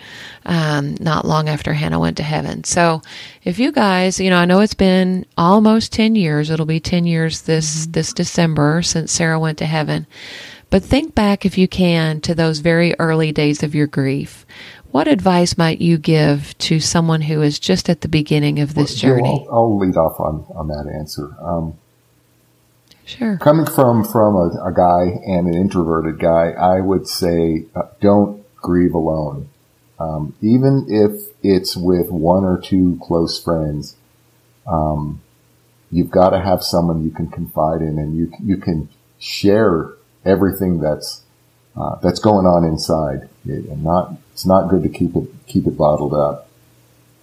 um, 0.45 0.95
not 0.99 1.25
long 1.25 1.49
after 1.49 1.73
Hannah 1.73 1.99
went 1.99 2.17
to 2.17 2.23
heaven. 2.23 2.63
So 2.63 3.01
if 3.43 3.57
you 3.57 3.71
guys, 3.71 4.19
you 4.19 4.29
know, 4.29 4.37
I 4.37 4.45
know 4.45 4.59
it's 4.59 4.75
been 4.75 5.25
almost 5.35 5.91
10 5.93 6.15
years. 6.15 6.49
It'll 6.49 6.67
be 6.67 6.79
10 6.79 7.05
years 7.05 7.41
this, 7.41 7.81
mm-hmm. 7.83 7.91
this 7.91 8.13
December 8.13 8.83
since 8.83 9.11
Sarah 9.11 9.39
went 9.39 9.57
to 9.57 9.65
heaven. 9.65 10.05
But 10.69 10.83
think 10.83 11.13
back 11.15 11.45
if 11.45 11.57
you 11.57 11.67
can 11.67 12.21
to 12.21 12.35
those 12.35 12.59
very 12.59 12.95
early 12.99 13.31
days 13.31 13.63
of 13.63 13.75
your 13.75 13.87
grief 13.87 14.45
what 14.93 15.07
advice 15.07 15.57
might 15.57 15.81
you 15.81 15.97
give 15.97 16.55
to 16.59 16.79
someone 16.79 17.21
who 17.21 17.41
is 17.41 17.57
just 17.57 17.89
at 17.89 18.01
the 18.01 18.07
beginning 18.07 18.59
of 18.59 18.75
this 18.75 18.91
well, 18.91 19.15
journey? 19.15 19.47
I'll, 19.49 19.55
I'll, 19.55 19.79
lead 19.79 19.97
off 19.97 20.19
on, 20.19 20.45
on 20.55 20.67
that 20.67 20.87
answer. 20.95 21.35
Um, 21.41 21.79
sure. 23.05 23.37
Coming 23.37 23.65
from 23.65 24.03
from 24.03 24.35
a, 24.35 24.67
a, 24.67 24.73
guy 24.73 25.19
and 25.25 25.47
an 25.47 25.55
introverted 25.55 26.19
guy, 26.19 26.51
I 26.51 26.79
would 26.79 27.07
say 27.07 27.65
uh, 27.75 27.83
don't 28.01 28.43
grieve 28.55 28.93
alone. 28.93 29.49
Um, 29.99 30.35
even 30.41 30.85
if 30.89 31.29
it's 31.43 31.77
with 31.77 32.09
one 32.09 32.43
or 32.43 32.59
two 32.59 32.99
close 33.01 33.41
friends, 33.41 33.95
um, 34.67 35.21
you've 35.91 36.11
got 36.11 36.31
to 36.31 36.39
have 36.39 36.63
someone 36.63 37.03
you 37.03 37.11
can 37.11 37.27
confide 37.27 37.81
in, 37.81 37.99
and 37.99 38.17
you 38.17 38.31
you 38.43 38.57
can 38.57 38.89
share 39.19 39.93
everything 40.25 40.79
that's 40.79 41.23
uh, 41.75 41.95
that's 42.01 42.19
going 42.19 42.45
on 42.45 42.63
inside, 42.63 43.29
and 43.45 43.83
not 43.83 44.13
it's 44.31 44.45
not 44.45 44.69
good 44.69 44.83
to 44.83 44.89
keep 44.89 45.15
it 45.15 45.27
keep 45.47 45.67
it 45.67 45.77
bottled 45.77 46.13
up. 46.13 46.49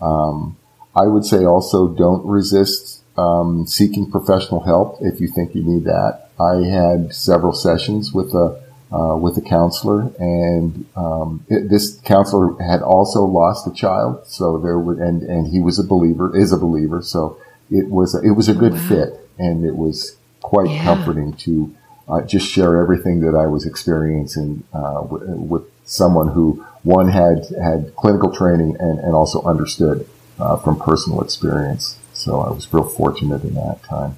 Um, 0.00 0.56
I 0.96 1.06
would 1.06 1.24
say 1.24 1.44
also 1.44 1.88
don't 1.88 2.24
resist 2.26 2.99
um, 3.16 3.66
seeking 3.66 4.10
professional 4.10 4.60
help 4.60 4.98
if 5.00 5.20
you 5.20 5.28
think 5.28 5.54
you 5.54 5.62
need 5.62 5.84
that. 5.84 6.30
I 6.38 6.64
had 6.66 7.14
several 7.14 7.52
sessions 7.52 8.12
with 8.12 8.34
a 8.34 8.62
uh, 8.92 9.14
with 9.14 9.36
a 9.36 9.40
counselor, 9.40 10.10
and 10.18 10.84
um, 10.96 11.44
it, 11.48 11.68
this 11.68 12.00
counselor 12.00 12.60
had 12.60 12.82
also 12.82 13.22
lost 13.22 13.64
a 13.68 13.72
child, 13.72 14.26
so 14.26 14.58
there 14.58 14.80
were, 14.80 15.00
and 15.00 15.22
and 15.22 15.46
he 15.46 15.60
was 15.60 15.78
a 15.78 15.84
believer, 15.84 16.36
is 16.36 16.50
a 16.50 16.56
believer, 16.56 17.00
so 17.00 17.38
it 17.70 17.88
was 17.88 18.16
a, 18.16 18.26
it 18.26 18.32
was 18.32 18.48
a 18.48 18.54
good 18.54 18.72
wow. 18.72 18.88
fit, 18.88 19.30
and 19.38 19.64
it 19.64 19.76
was 19.76 20.16
quite 20.40 20.68
yeah. 20.68 20.82
comforting 20.82 21.32
to 21.34 21.72
uh, 22.08 22.22
just 22.22 22.50
share 22.50 22.80
everything 22.80 23.20
that 23.20 23.36
I 23.36 23.46
was 23.46 23.64
experiencing 23.64 24.64
uh, 24.74 25.02
w- 25.02 25.24
with 25.36 25.62
someone 25.84 26.28
who 26.28 26.64
one 26.82 27.08
had 27.08 27.46
had 27.62 27.94
clinical 27.94 28.34
training 28.34 28.76
and, 28.80 28.98
and 28.98 29.14
also 29.14 29.40
understood 29.42 30.08
uh, 30.40 30.56
from 30.56 30.80
personal 30.80 31.20
experience. 31.20 31.99
So 32.20 32.40
I 32.40 32.50
was 32.50 32.72
real 32.72 32.84
fortunate 32.84 33.42
in 33.44 33.54
that 33.54 33.82
time. 33.82 34.16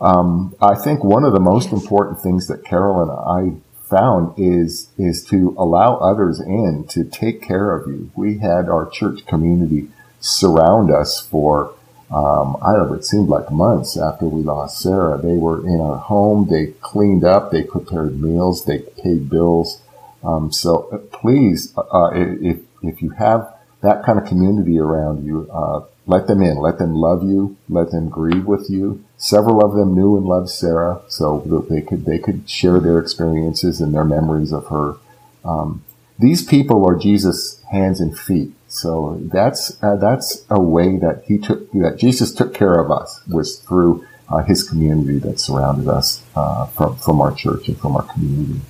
Um, 0.00 0.54
I 0.60 0.76
think 0.76 1.04
one 1.04 1.24
of 1.24 1.32
the 1.32 1.40
most 1.40 1.72
important 1.72 2.20
things 2.20 2.46
that 2.46 2.64
Carol 2.64 3.02
and 3.02 3.10
I 3.10 3.60
found 3.90 4.34
is 4.38 4.88
is 4.96 5.24
to 5.26 5.54
allow 5.58 5.96
others 5.96 6.40
in 6.40 6.86
to 6.90 7.04
take 7.04 7.42
care 7.42 7.76
of 7.76 7.88
you. 7.88 8.10
We 8.14 8.38
had 8.38 8.68
our 8.68 8.88
church 8.88 9.26
community 9.26 9.88
surround 10.20 10.90
us 10.90 11.20
for 11.20 11.74
um, 12.10 12.56
I 12.60 12.72
don't 12.72 12.88
know, 12.88 12.94
it 12.94 13.04
seemed 13.04 13.28
like 13.28 13.52
months 13.52 13.96
after 13.96 14.26
we 14.26 14.42
lost 14.42 14.80
Sarah. 14.80 15.16
They 15.16 15.36
were 15.36 15.60
in 15.64 15.80
our 15.80 15.96
home. 15.96 16.48
They 16.50 16.72
cleaned 16.80 17.22
up. 17.22 17.52
They 17.52 17.62
prepared 17.62 18.20
meals. 18.20 18.64
They 18.64 18.78
paid 18.78 19.30
bills. 19.30 19.80
Um, 20.24 20.50
so 20.50 20.88
uh, 20.92 20.98
please, 21.16 21.72
uh, 21.76 22.10
if, 22.12 22.58
if 22.82 23.00
you 23.00 23.10
have 23.10 23.54
that 23.82 24.04
kind 24.04 24.18
of 24.18 24.26
community 24.26 24.78
around 24.78 25.24
you, 25.24 25.48
uh, 25.52 25.82
let 26.10 26.26
them 26.26 26.42
in, 26.42 26.58
let 26.58 26.78
them 26.78 26.94
love 26.94 27.22
you, 27.22 27.56
let 27.68 27.92
them 27.92 28.08
grieve 28.08 28.44
with 28.44 28.68
you. 28.68 29.02
Several 29.16 29.64
of 29.64 29.74
them 29.74 29.94
knew 29.94 30.16
and 30.16 30.26
loved 30.26 30.50
Sarah, 30.50 31.02
so 31.08 31.40
that 31.46 31.68
they 31.72 31.80
could 31.80 32.04
they 32.04 32.18
could 32.18 32.50
share 32.50 32.80
their 32.80 32.98
experiences 32.98 33.80
and 33.80 33.94
their 33.94 34.04
memories 34.04 34.52
of 34.52 34.66
her. 34.66 34.96
Um, 35.44 35.84
these 36.18 36.44
people 36.44 36.84
are 36.86 36.96
Jesus' 36.96 37.62
hands 37.70 38.00
and 38.00 38.18
feet. 38.18 38.52
So 38.68 39.20
that's 39.22 39.82
uh, 39.82 39.96
that's 39.96 40.44
a 40.50 40.60
way 40.60 40.96
that 40.98 41.22
he 41.26 41.38
took 41.38 41.70
that 41.72 41.96
Jesus 41.98 42.34
took 42.34 42.52
care 42.52 42.74
of 42.74 42.90
us 42.90 43.22
was 43.26 43.58
through 43.60 44.04
uh, 44.28 44.42
his 44.42 44.68
community 44.68 45.18
that 45.20 45.38
surrounded 45.38 45.88
us 45.88 46.22
uh, 46.34 46.66
from 46.66 46.96
from 46.96 47.20
our 47.20 47.32
church 47.32 47.68
and 47.68 47.78
from 47.78 47.96
our 47.96 48.02
community. 48.02 48.60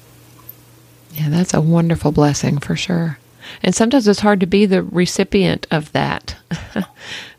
Yeah, 1.13 1.31
that's 1.31 1.55
a 1.55 1.61
wonderful 1.61 2.13
blessing 2.13 2.59
for 2.59 2.77
sure. 2.77 3.19
And 3.63 3.75
sometimes 3.75 4.07
it's 4.07 4.21
hard 4.21 4.41
to 4.41 4.47
be 4.47 4.67
the 4.67 4.83
recipient 4.83 5.67
of 5.71 5.93
that. 5.93 6.37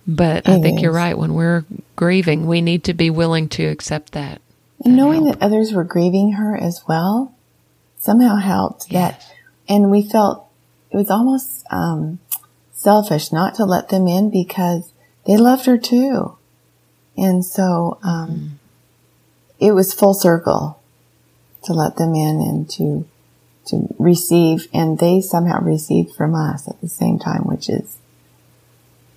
but 0.08 0.48
I 0.48 0.60
think 0.62 0.82
you're 0.82 0.92
right. 0.92 1.18
When 1.18 1.34
we're 1.34 1.66
grieving, 1.96 2.48
we 2.48 2.62
need 2.62 2.86
to 2.86 2.94
be 2.94 3.10
willing 3.10 3.50
to 3.50 3.66
accept 3.66 4.14
that. 4.14 4.42
And 4.84 4.96
knowing 4.96 5.26
help. 5.26 5.40
that 5.40 5.46
others 5.46 5.74
were 5.74 5.84
grieving 5.84 6.34
her 6.34 6.58
as 6.58 6.84
well 6.88 7.36
somehow 7.98 8.38
helped 8.38 8.88
yes. 8.90 9.18
that. 9.18 9.36
And 9.70 9.92
we 9.92 10.08
felt 10.08 10.48
it 10.90 10.98
was 10.98 11.10
almost 11.10 11.66
um, 11.72 12.20
selfish 12.74 13.32
not 13.32 13.56
to 13.56 13.66
let 13.66 13.90
them 13.90 14.08
in 14.08 14.30
because 14.30 14.92
they 15.26 15.38
loved 15.38 15.66
her 15.66 15.78
too. 15.78 16.38
And 17.16 17.46
so 17.46 18.00
um, 18.04 18.30
mm. 18.30 18.50
it 19.60 19.74
was 19.74 19.94
full 19.94 20.14
circle 20.14 20.82
to 21.64 21.74
let 21.74 21.98
them 21.98 22.16
in 22.16 22.42
and 22.42 22.70
to 22.72 23.08
to 23.68 23.88
receive, 24.00 24.68
and 24.74 24.98
they 24.98 25.22
somehow 25.22 25.62
received 25.62 26.16
from 26.16 26.34
us 26.34 26.68
at 26.68 26.82
the 26.82 26.90
same 26.90 27.20
time, 27.20 27.44
which 27.44 27.70
is 27.70 27.98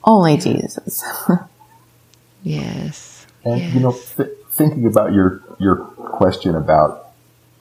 only 0.04 0.36
Jesus. 0.36 1.02
yes. 2.42 3.26
And 3.44 3.60
yes. 3.60 3.74
you 3.74 3.80
know, 3.80 3.92
th- 3.92 4.30
thinking 4.50 4.86
about 4.86 5.12
your 5.12 5.42
your 5.58 5.76
question 5.76 6.54
about 6.54 7.10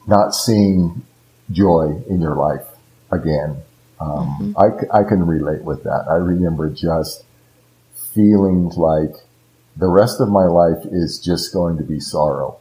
not 0.06 0.34
seeing 0.34 1.02
joy 1.50 2.02
in 2.08 2.20
your 2.20 2.36
life 2.36 2.66
again, 3.10 3.62
um, 4.00 4.54
mm-hmm. 4.54 4.58
I, 4.58 5.00
I 5.00 5.04
can 5.04 5.26
relate 5.26 5.62
with 5.62 5.84
that. 5.84 6.06
I 6.08 6.14
remember 6.14 6.70
just 6.70 7.24
feeling 8.14 8.68
like 8.70 9.14
the 9.76 9.88
rest 9.88 10.20
of 10.20 10.28
my 10.28 10.44
life 10.44 10.84
is 10.84 11.18
just 11.18 11.52
going 11.52 11.76
to 11.78 11.84
be 11.84 12.00
sorrow. 12.00 12.58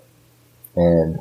And 0.75 1.19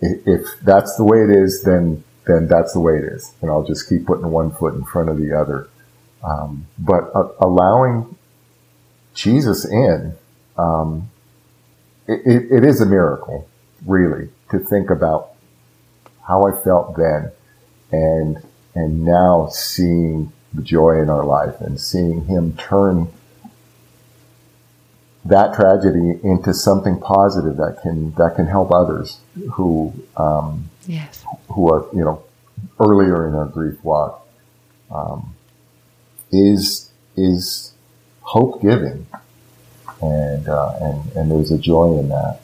if 0.00 0.46
that's 0.62 0.96
the 0.96 1.04
way 1.04 1.22
it 1.22 1.30
is, 1.30 1.62
then, 1.62 2.04
then 2.26 2.48
that's 2.48 2.72
the 2.72 2.80
way 2.80 2.94
it 2.94 3.04
is. 3.04 3.32
And 3.40 3.50
I'll 3.50 3.66
just 3.66 3.88
keep 3.88 4.06
putting 4.06 4.30
one 4.30 4.52
foot 4.52 4.74
in 4.74 4.84
front 4.84 5.08
of 5.08 5.18
the 5.18 5.32
other. 5.32 5.68
Um, 6.24 6.66
but 6.78 7.10
uh, 7.14 7.28
allowing 7.40 8.16
Jesus 9.14 9.64
in, 9.64 10.14
um, 10.56 11.10
it, 12.06 12.20
it, 12.24 12.52
it 12.52 12.64
is 12.64 12.80
a 12.80 12.86
miracle, 12.86 13.48
really, 13.84 14.28
to 14.50 14.58
think 14.58 14.90
about 14.90 15.32
how 16.26 16.42
I 16.44 16.52
felt 16.62 16.96
then 16.96 17.30
and 17.92 18.42
and 18.74 19.04
now 19.04 19.48
seeing 19.48 20.32
the 20.52 20.62
joy 20.62 21.00
in 21.00 21.08
our 21.08 21.24
life 21.24 21.60
and 21.60 21.80
seeing 21.80 22.26
him 22.26 22.56
turn 22.56 23.08
that 25.24 25.54
tragedy 25.54 26.18
into 26.22 26.54
something 26.54 27.00
positive 27.00 27.56
that 27.56 27.80
can 27.82 28.12
that 28.12 28.34
can 28.36 28.46
help 28.46 28.70
others 28.70 29.18
who 29.52 29.92
um, 30.16 30.68
yes. 30.86 31.24
who 31.48 31.72
are 31.72 31.86
you 31.92 32.04
know 32.04 32.22
earlier 32.80 33.26
in 33.26 33.32
their 33.32 33.46
grief 33.46 33.82
walk. 33.82 34.26
Um, 34.90 35.34
is 36.32 36.90
is 37.16 37.72
hope 38.20 38.60
giving 38.60 39.06
and 40.02 40.48
uh, 40.48 40.74
and 40.80 41.12
and 41.12 41.30
there's 41.30 41.50
a 41.50 41.58
joy 41.58 41.98
in 41.98 42.08
that 42.08 42.40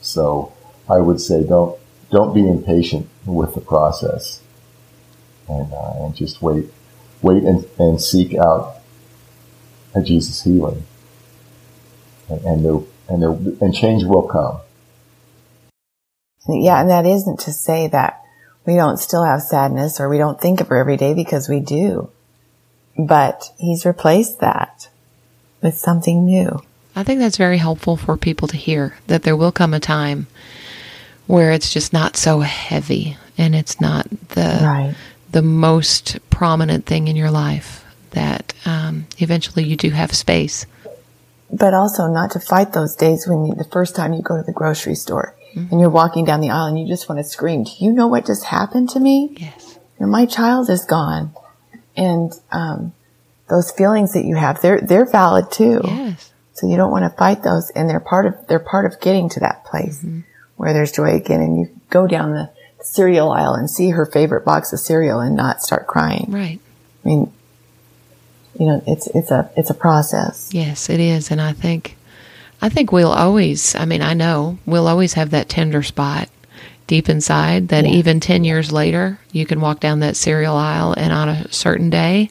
so 0.00 0.52
I 0.88 0.98
would 0.98 1.20
say 1.20 1.44
don't 1.44 1.78
don't 2.10 2.34
be 2.34 2.46
impatient 2.46 3.08
with 3.24 3.54
the 3.54 3.60
process 3.60 4.42
and, 5.48 5.72
uh, 5.72 6.04
and 6.04 6.14
just 6.14 6.42
wait, 6.42 6.66
wait 7.22 7.42
and, 7.42 7.64
and 7.78 8.00
seek 8.00 8.34
out 8.34 8.76
a 9.94 10.02
Jesus 10.02 10.42
healing. 10.42 10.84
And, 12.28 12.40
and 12.44 12.64
there, 12.64 12.80
and 13.08 13.22
there, 13.22 13.30
and 13.60 13.74
change 13.74 14.04
will 14.04 14.28
come. 14.28 14.60
Yeah, 16.48 16.80
and 16.80 16.90
that 16.90 17.06
isn't 17.06 17.40
to 17.40 17.52
say 17.52 17.88
that 17.88 18.20
we 18.66 18.74
don't 18.74 18.98
still 18.98 19.24
have 19.24 19.42
sadness 19.42 20.00
or 20.00 20.08
we 20.08 20.18
don't 20.18 20.40
think 20.40 20.60
of 20.60 20.68
her 20.68 20.76
every 20.76 20.96
day 20.96 21.14
because 21.14 21.48
we 21.48 21.60
do. 21.60 22.10
But 22.98 23.52
he's 23.58 23.86
replaced 23.86 24.40
that 24.40 24.88
with 25.62 25.74
something 25.74 26.24
new. 26.24 26.62
I 26.94 27.04
think 27.04 27.20
that's 27.20 27.38
very 27.38 27.58
helpful 27.58 27.96
for 27.96 28.16
people 28.16 28.48
to 28.48 28.56
hear 28.56 28.96
that 29.06 29.22
there 29.22 29.36
will 29.36 29.52
come 29.52 29.72
a 29.72 29.80
time 29.80 30.26
where 31.26 31.52
it's 31.52 31.72
just 31.72 31.92
not 31.92 32.16
so 32.16 32.40
heavy 32.40 33.16
and 33.38 33.54
it's 33.54 33.80
not 33.80 34.06
the 34.28 34.60
right 34.62 34.94
the 35.32 35.42
most 35.42 36.18
prominent 36.30 36.86
thing 36.86 37.08
in 37.08 37.16
your 37.16 37.30
life 37.30 37.84
that 38.10 38.52
um, 38.66 39.06
eventually 39.18 39.64
you 39.64 39.76
do 39.76 39.90
have 39.90 40.14
space. 40.14 40.66
But 41.50 41.74
also 41.74 42.06
not 42.06 42.30
to 42.32 42.40
fight 42.40 42.72
those 42.72 42.94
days 42.94 43.26
when 43.26 43.46
you, 43.46 43.54
the 43.54 43.64
first 43.64 43.96
time 43.96 44.12
you 44.12 44.22
go 44.22 44.36
to 44.36 44.42
the 44.42 44.52
grocery 44.52 44.94
store 44.94 45.34
mm-hmm. 45.54 45.70
and 45.70 45.80
you're 45.80 45.90
walking 45.90 46.24
down 46.24 46.40
the 46.40 46.50
aisle 46.50 46.66
and 46.66 46.78
you 46.78 46.86
just 46.86 47.08
want 47.08 47.18
to 47.18 47.24
scream, 47.24 47.64
do 47.64 47.72
you 47.78 47.92
know 47.92 48.06
what 48.06 48.26
just 48.26 48.44
happened 48.44 48.90
to 48.90 49.00
me? 49.00 49.34
Yes. 49.38 49.78
And 49.98 50.10
my 50.10 50.26
child 50.26 50.70
is 50.70 50.84
gone. 50.84 51.34
And, 51.96 52.32
um, 52.50 52.92
those 53.48 53.70
feelings 53.70 54.14
that 54.14 54.24
you 54.24 54.36
have, 54.36 54.62
they're, 54.62 54.80
they're 54.80 55.10
valid 55.10 55.50
too. 55.50 55.80
Yes. 55.84 56.32
So 56.54 56.66
you 56.66 56.76
don't 56.76 56.90
want 56.90 57.10
to 57.10 57.18
fight 57.18 57.42
those 57.42 57.70
and 57.70 57.88
they're 57.88 58.00
part 58.00 58.26
of, 58.26 58.46
they're 58.46 58.58
part 58.58 58.86
of 58.86 59.00
getting 59.00 59.28
to 59.30 59.40
that 59.40 59.64
place 59.64 59.98
mm-hmm. 59.98 60.20
where 60.56 60.72
there's 60.72 60.92
joy 60.92 61.14
again 61.14 61.40
and 61.40 61.58
you 61.58 61.80
go 61.90 62.06
down 62.06 62.32
the, 62.32 62.50
cereal 62.84 63.30
aisle 63.30 63.54
and 63.54 63.70
see 63.70 63.90
her 63.90 64.04
favorite 64.04 64.44
box 64.44 64.72
of 64.72 64.80
cereal 64.80 65.20
and 65.20 65.36
not 65.36 65.62
start 65.62 65.86
crying. 65.86 66.26
Right. 66.28 66.60
I 67.04 67.08
mean, 67.08 67.32
you 68.58 68.66
know, 68.66 68.82
it's 68.86 69.06
it's 69.08 69.30
a 69.30 69.50
it's 69.56 69.70
a 69.70 69.74
process. 69.74 70.50
Yes, 70.52 70.90
it 70.90 71.00
is, 71.00 71.30
and 71.30 71.40
I 71.40 71.52
think 71.52 71.96
I 72.60 72.68
think 72.68 72.92
we'll 72.92 73.12
always. 73.12 73.74
I 73.74 73.86
mean, 73.86 74.02
I 74.02 74.14
know 74.14 74.58
we'll 74.66 74.88
always 74.88 75.14
have 75.14 75.30
that 75.30 75.48
tender 75.48 75.82
spot 75.82 76.28
deep 76.86 77.08
inside 77.08 77.68
that 77.68 77.84
yeah. 77.84 77.92
even 77.92 78.20
ten 78.20 78.44
years 78.44 78.72
later, 78.72 79.18
you 79.32 79.46
can 79.46 79.60
walk 79.60 79.80
down 79.80 80.00
that 80.00 80.16
cereal 80.16 80.56
aisle, 80.56 80.94
and 80.96 81.12
on 81.12 81.28
a 81.28 81.52
certain 81.52 81.90
day, 81.90 82.30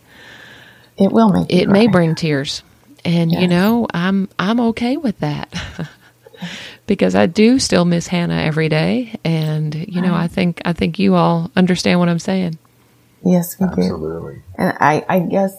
it 0.98 1.12
will 1.12 1.30
make 1.30 1.52
it 1.52 1.70
may 1.70 1.88
bring 1.88 2.16
tears. 2.16 2.64
And 3.04 3.32
yes. 3.32 3.42
you 3.42 3.48
know, 3.48 3.88
I'm 3.94 4.30
I'm 4.38 4.60
okay 4.60 4.98
with 4.98 5.20
that. 5.20 5.54
because 6.88 7.16
I 7.16 7.26
do 7.26 7.60
still 7.60 7.86
miss 7.86 8.08
Hannah 8.08 8.42
every 8.42 8.70
day, 8.70 9.18
and 9.24 9.74
you 9.74 10.02
know, 10.02 10.14
I 10.14 10.28
think 10.28 10.62
I 10.66 10.74
think 10.74 11.00
you 11.00 11.16
all 11.16 11.52
understand 11.56 12.00
what 12.00 12.10
I'm 12.10 12.20
saying. 12.20 12.58
Yes, 13.24 13.60
we 13.60 13.66
Absolutely. 13.66 13.88
do. 13.88 13.94
Absolutely. 13.94 14.42
And 14.58 14.74
I, 14.80 15.06
I 15.08 15.20
guess 15.20 15.56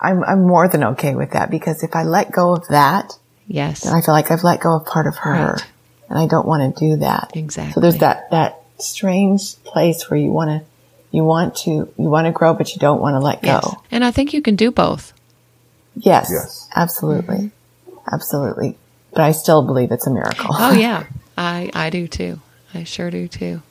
I'm 0.00 0.22
I'm 0.24 0.46
more 0.46 0.68
than 0.68 0.84
okay 0.84 1.14
with 1.14 1.30
that 1.32 1.50
because 1.50 1.82
if 1.82 1.94
I 1.94 2.02
let 2.02 2.32
go 2.32 2.52
of 2.52 2.66
that, 2.68 3.12
yes, 3.46 3.82
then 3.84 3.94
I 3.94 4.00
feel 4.00 4.14
like 4.14 4.30
I've 4.30 4.44
let 4.44 4.60
go 4.60 4.76
of 4.76 4.86
part 4.86 5.06
of 5.06 5.16
her, 5.16 5.52
right. 5.52 5.66
And 6.08 6.18
I 6.18 6.26
don't 6.26 6.46
want 6.46 6.76
to 6.76 6.80
do 6.80 6.96
that. 6.96 7.32
Exactly. 7.34 7.72
So 7.72 7.80
there's 7.80 7.98
that 7.98 8.30
that 8.30 8.60
strange 8.78 9.62
place 9.64 10.10
where 10.10 10.18
you 10.18 10.30
want 10.30 10.50
to 10.50 10.66
you 11.10 11.24
want 11.24 11.56
to 11.58 11.70
you 11.70 12.08
want 12.10 12.26
to 12.26 12.32
grow, 12.32 12.54
but 12.54 12.74
you 12.74 12.80
don't 12.80 13.00
want 13.00 13.14
to 13.14 13.20
let 13.20 13.42
go. 13.42 13.60
Yes. 13.62 13.74
And 13.90 14.04
I 14.04 14.10
think 14.10 14.32
you 14.32 14.42
can 14.42 14.56
do 14.56 14.70
both. 14.70 15.12
Yes. 15.96 16.28
Yes. 16.32 16.68
Absolutely. 16.74 17.36
Mm-hmm. 17.36 17.98
Absolutely 18.12 18.76
but 19.14 19.22
I 19.22 19.32
still 19.32 19.62
believe 19.62 19.92
it's 19.92 20.06
a 20.06 20.10
miracle. 20.10 20.50
oh 20.50 20.72
yeah, 20.72 21.04
I 21.38 21.70
I 21.72 21.90
do 21.90 22.06
too. 22.06 22.40
I 22.74 22.84
sure 22.84 23.10
do 23.10 23.28
too. 23.28 23.62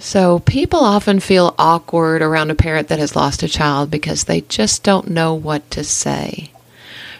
So 0.00 0.40
people 0.40 0.80
often 0.80 1.20
feel 1.20 1.54
awkward 1.58 2.22
around 2.22 2.50
a 2.50 2.54
parent 2.54 2.88
that 2.88 2.98
has 2.98 3.14
lost 3.14 3.42
a 3.42 3.48
child 3.48 3.90
because 3.90 4.24
they 4.24 4.40
just 4.42 4.82
don't 4.82 5.10
know 5.10 5.34
what 5.34 5.70
to 5.72 5.84
say. 5.84 6.50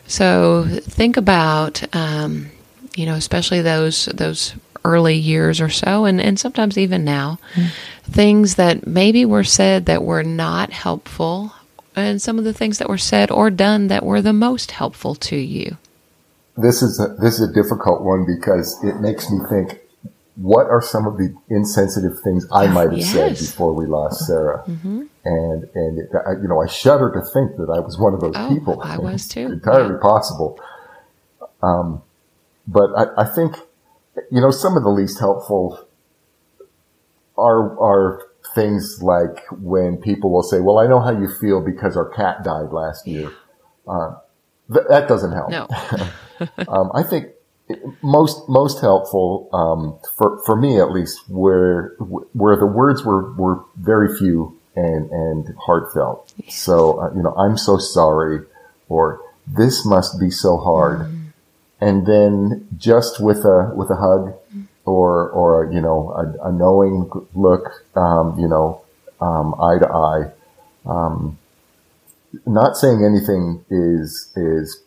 So 0.07 0.67
think 0.83 1.17
about, 1.17 1.83
um, 1.95 2.51
you 2.97 3.07
know, 3.07 3.15
especially 3.15 3.63
those 3.63 4.07
those 4.07 4.55
early 4.85 5.17
years 5.17 5.61
or 5.61 5.71
so, 5.71 6.05
and, 6.05 6.21
and 6.21 6.39
sometimes 6.39 6.77
even 6.77 7.05
now, 7.05 7.39
mm. 7.55 7.71
things 8.03 8.57
that 8.57 8.87
maybe 8.87 9.25
were 9.25 9.45
said 9.45 9.87
that 9.87 10.05
were 10.05 10.23
not 10.23 10.71
helpful, 10.71 11.55
and 11.97 12.21
some 12.21 12.39
of 12.39 12.45
the 12.45 12.53
things 12.53 12.79
that 12.79 12.89
were 12.89 12.99
said 12.99 13.31
or 13.31 13.51
done 13.51 13.87
that 13.89 14.05
were 14.05 14.21
the 14.21 14.33
most 14.33 14.73
helpful 14.73 15.15
to 15.15 15.37
you 15.37 15.79
this 16.57 16.83
is 16.83 17.01
a, 17.01 17.15
this 17.21 17.41
is 17.41 17.51
a 17.51 17.53
difficult 17.53 18.03
one 18.03 18.25
because 18.27 18.79
it 18.85 19.01
makes 19.01 19.31
me 19.31 19.39
think, 19.49 19.81
what 20.37 20.67
are 20.67 20.83
some 20.83 21.07
of 21.07 21.17
the 21.17 21.35
insensitive 21.49 22.19
things 22.23 22.47
I 22.53 22.67
might 22.67 22.91
have 22.91 22.99
yes. 22.99 23.13
said 23.13 23.31
before 23.33 23.73
we 23.73 23.87
lost 23.87 24.27
Sarah? 24.27 24.65
Mm-hmm. 24.67 25.03
And 25.25 25.65
and 25.75 25.99
it, 25.99 26.11
I, 26.27 26.33
you 26.33 26.49
know, 26.49 26.61
I 26.61 26.67
shudder 26.67 27.11
to 27.13 27.21
think 27.33 27.57
that 27.57 27.73
I 27.73 27.81
was 27.81 27.99
one 27.99 28.15
of 28.15 28.21
those 28.21 28.35
oh, 28.37 28.49
people. 28.49 28.81
I 28.83 28.99
was 28.99 29.29
too. 29.29 29.47
entirely 29.53 29.95
yeah. 29.95 30.01
possible. 30.01 30.59
Um, 31.63 32.03
but 32.67 32.91
I, 32.97 33.23
I 33.23 33.25
think 33.27 33.57
you 34.31 34.41
know 34.41 34.51
some 34.51 34.77
of 34.77 34.83
the 34.83 34.91
least 34.91 35.19
helpful 35.19 35.89
are 37.37 37.79
are 37.81 38.23
things 38.55 39.01
like 39.03 39.45
when 39.51 39.97
people 39.97 40.31
will 40.33 40.43
say, 40.43 40.61
"Well, 40.61 40.79
I 40.79 40.87
know 40.87 41.01
how 41.01 41.11
you 41.11 41.29
feel 41.29 41.61
because 41.61 41.97
our 41.97 42.09
cat 42.09 42.45
died 42.45 42.71
last 42.71 43.07
year." 43.07 43.33
Uh, 43.87 44.17
th- 44.73 44.87
that 44.89 45.09
doesn't 45.09 45.33
help. 45.33 45.51
No. 45.51 45.69
um, 46.69 46.91
I 46.95 47.03
think 47.03 47.29
most 48.03 48.49
most 48.49 48.81
helpful 48.81 49.49
um, 49.53 49.99
for 50.17 50.43
for 50.45 50.57
me 50.57 50.79
at 50.79 50.91
least, 50.91 51.29
where 51.29 51.95
where 52.33 52.57
the 52.57 52.67
words 52.67 53.05
were 53.05 53.33
were 53.35 53.65
very 53.77 54.17
few 54.17 54.59
and 54.77 55.11
and 55.11 55.55
heartfelt. 55.59 56.33
So 56.49 57.01
uh, 57.01 57.15
you 57.15 57.23
know, 57.23 57.35
I'm 57.35 57.57
so 57.57 57.79
sorry, 57.79 58.41
or 58.89 59.21
this 59.47 59.85
must 59.87 60.21
be 60.21 60.31
so 60.31 60.59
hard, 60.59 61.01
mm. 61.01 61.24
And 61.85 62.07
then 62.07 62.67
just 62.79 63.21
with 63.21 63.45
a 63.45 63.71
with 63.77 63.91
a 63.91 63.97
hug, 63.97 64.35
or 64.87 65.29
or 65.29 65.71
you 65.71 65.83
know 65.83 66.11
a, 66.13 66.49
a 66.49 66.53
knowing 66.53 67.11
look, 67.35 67.85
um, 67.95 68.39
you 68.39 68.49
know, 68.49 68.83
um, 69.21 69.55
eye 69.61 69.79
to 69.79 69.89
eye. 69.89 70.33
Um, 70.87 71.39
not 72.47 72.77
saying 72.77 73.05
anything 73.05 73.65
is 73.69 74.33
is 74.35 74.83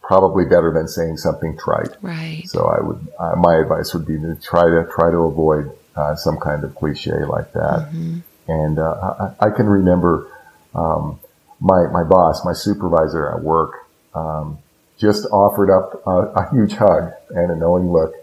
probably 0.00 0.44
better 0.44 0.72
than 0.72 0.86
saying 0.86 1.16
something 1.16 1.58
trite. 1.58 1.96
Right. 2.00 2.44
So 2.46 2.66
I 2.66 2.80
would 2.86 3.08
uh, 3.18 3.34
my 3.36 3.56
advice 3.56 3.92
would 3.94 4.06
be 4.06 4.16
to 4.18 4.36
try 4.36 4.62
to 4.62 4.88
try 4.94 5.10
to 5.10 5.18
avoid 5.18 5.72
uh, 5.96 6.14
some 6.14 6.38
kind 6.38 6.62
of 6.62 6.72
cliche 6.76 7.24
like 7.28 7.52
that. 7.52 7.90
Mm-hmm. 7.90 8.18
And 8.48 8.78
uh, 8.78 9.32
I, 9.40 9.46
I, 9.46 9.50
can 9.50 9.66
remember 9.66 10.30
um, 10.72 11.18
my 11.58 11.88
my 11.90 12.04
boss, 12.04 12.44
my 12.44 12.52
supervisor 12.52 13.28
at 13.28 13.42
work, 13.42 13.72
um, 14.14 14.58
just 14.98 15.26
offered 15.26 15.70
up 15.70 16.02
a, 16.06 16.40
a, 16.40 16.50
huge 16.50 16.72
hug 16.72 17.12
and 17.30 17.50
a 17.50 17.56
knowing 17.56 17.92
look, 17.92 18.14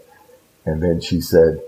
and 0.64 0.82
then 0.82 1.00
she 1.00 1.20
said, 1.20 1.60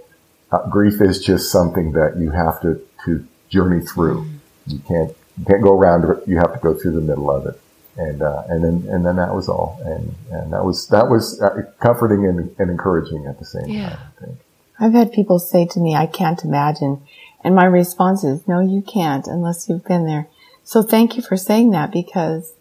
uh, 0.51 0.69
"Grief 0.69 1.01
is 1.01 1.25
just 1.25 1.51
something 1.51 1.92
that 1.92 2.16
you 2.19 2.31
have 2.31 2.61
to 2.62 2.81
to 3.05 3.27
journey 3.49 3.85
through. 3.85 4.23
Mm-hmm. 4.23 4.71
You 4.71 4.79
can't 4.81 5.16
you 5.38 5.45
can't 5.45 5.62
go 5.62 5.79
around 5.79 6.05
it. 6.05 6.27
You 6.27 6.37
have 6.37 6.53
to 6.55 6.59
go 6.61 6.75
through 6.75 6.92
the 6.92 7.01
middle 7.01 7.31
of 7.31 7.47
it." 7.47 7.61
And 7.97 8.21
uh, 8.23 8.42
and 8.49 8.64
then 8.64 8.92
and 8.92 9.07
then 9.07 9.16
that 9.16 9.35
was 9.35 9.49
all, 9.49 9.81
and 9.85 10.14
and 10.31 10.53
that 10.53 10.64
was 10.64 10.88
that 10.88 11.09
was 11.09 11.40
uh, 11.40 11.62
comforting 11.81 12.27
and, 12.27 12.55
and 12.59 12.71
encouraging 12.71 13.27
at 13.27 13.38
the 13.38 13.45
same 13.45 13.69
yeah. 13.69 13.90
time. 13.90 13.99
I 13.99 14.25
think. 14.25 14.38
I've 14.79 14.92
had 14.92 15.12
people 15.12 15.38
say 15.38 15.66
to 15.66 15.81
me, 15.81 15.95
"I 15.95 16.07
can't 16.07 16.45
imagine," 16.45 17.01
and 17.42 17.55
my 17.55 17.64
response 17.64 18.25
is, 18.25 18.47
"No, 18.47 18.61
you 18.61 18.83
can't 18.83 19.27
unless 19.27 19.69
you've 19.69 19.85
been 19.85 20.05
there." 20.05 20.29
So 20.64 20.83
thank 20.83 21.16
you 21.16 21.23
for 21.23 21.37
saying 21.37 21.71
that 21.71 21.92
because 21.92 22.56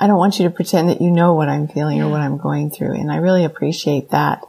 I 0.00 0.06
don't 0.06 0.18
want 0.18 0.38
you 0.38 0.44
to 0.44 0.54
pretend 0.54 0.88
that 0.88 1.00
you 1.00 1.10
know 1.10 1.34
what 1.34 1.48
I'm 1.48 1.68
feeling 1.68 2.00
or 2.00 2.08
what 2.08 2.20
I'm 2.20 2.38
going 2.38 2.70
through, 2.70 2.94
and 2.94 3.10
I 3.10 3.16
really 3.16 3.44
appreciate 3.44 4.10
that 4.10 4.42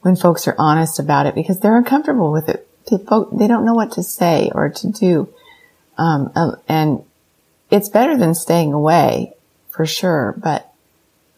when 0.00 0.16
folks 0.16 0.48
are 0.48 0.54
honest 0.58 0.98
about 0.98 1.26
it 1.26 1.34
because 1.34 1.60
they're 1.60 1.76
uncomfortable 1.76 2.32
with 2.32 2.48
it. 2.48 2.66
They 2.90 3.46
don't 3.46 3.64
know 3.64 3.74
what 3.74 3.92
to 3.92 4.02
say 4.02 4.50
or 4.54 4.70
to 4.70 4.90
do. 4.90 5.28
Um, 5.98 6.32
uh, 6.34 6.52
and 6.66 7.04
it's 7.70 7.88
better 7.88 8.16
than 8.16 8.34
staying 8.34 8.72
away 8.72 9.34
for 9.68 9.86
sure, 9.86 10.34
but 10.38 10.72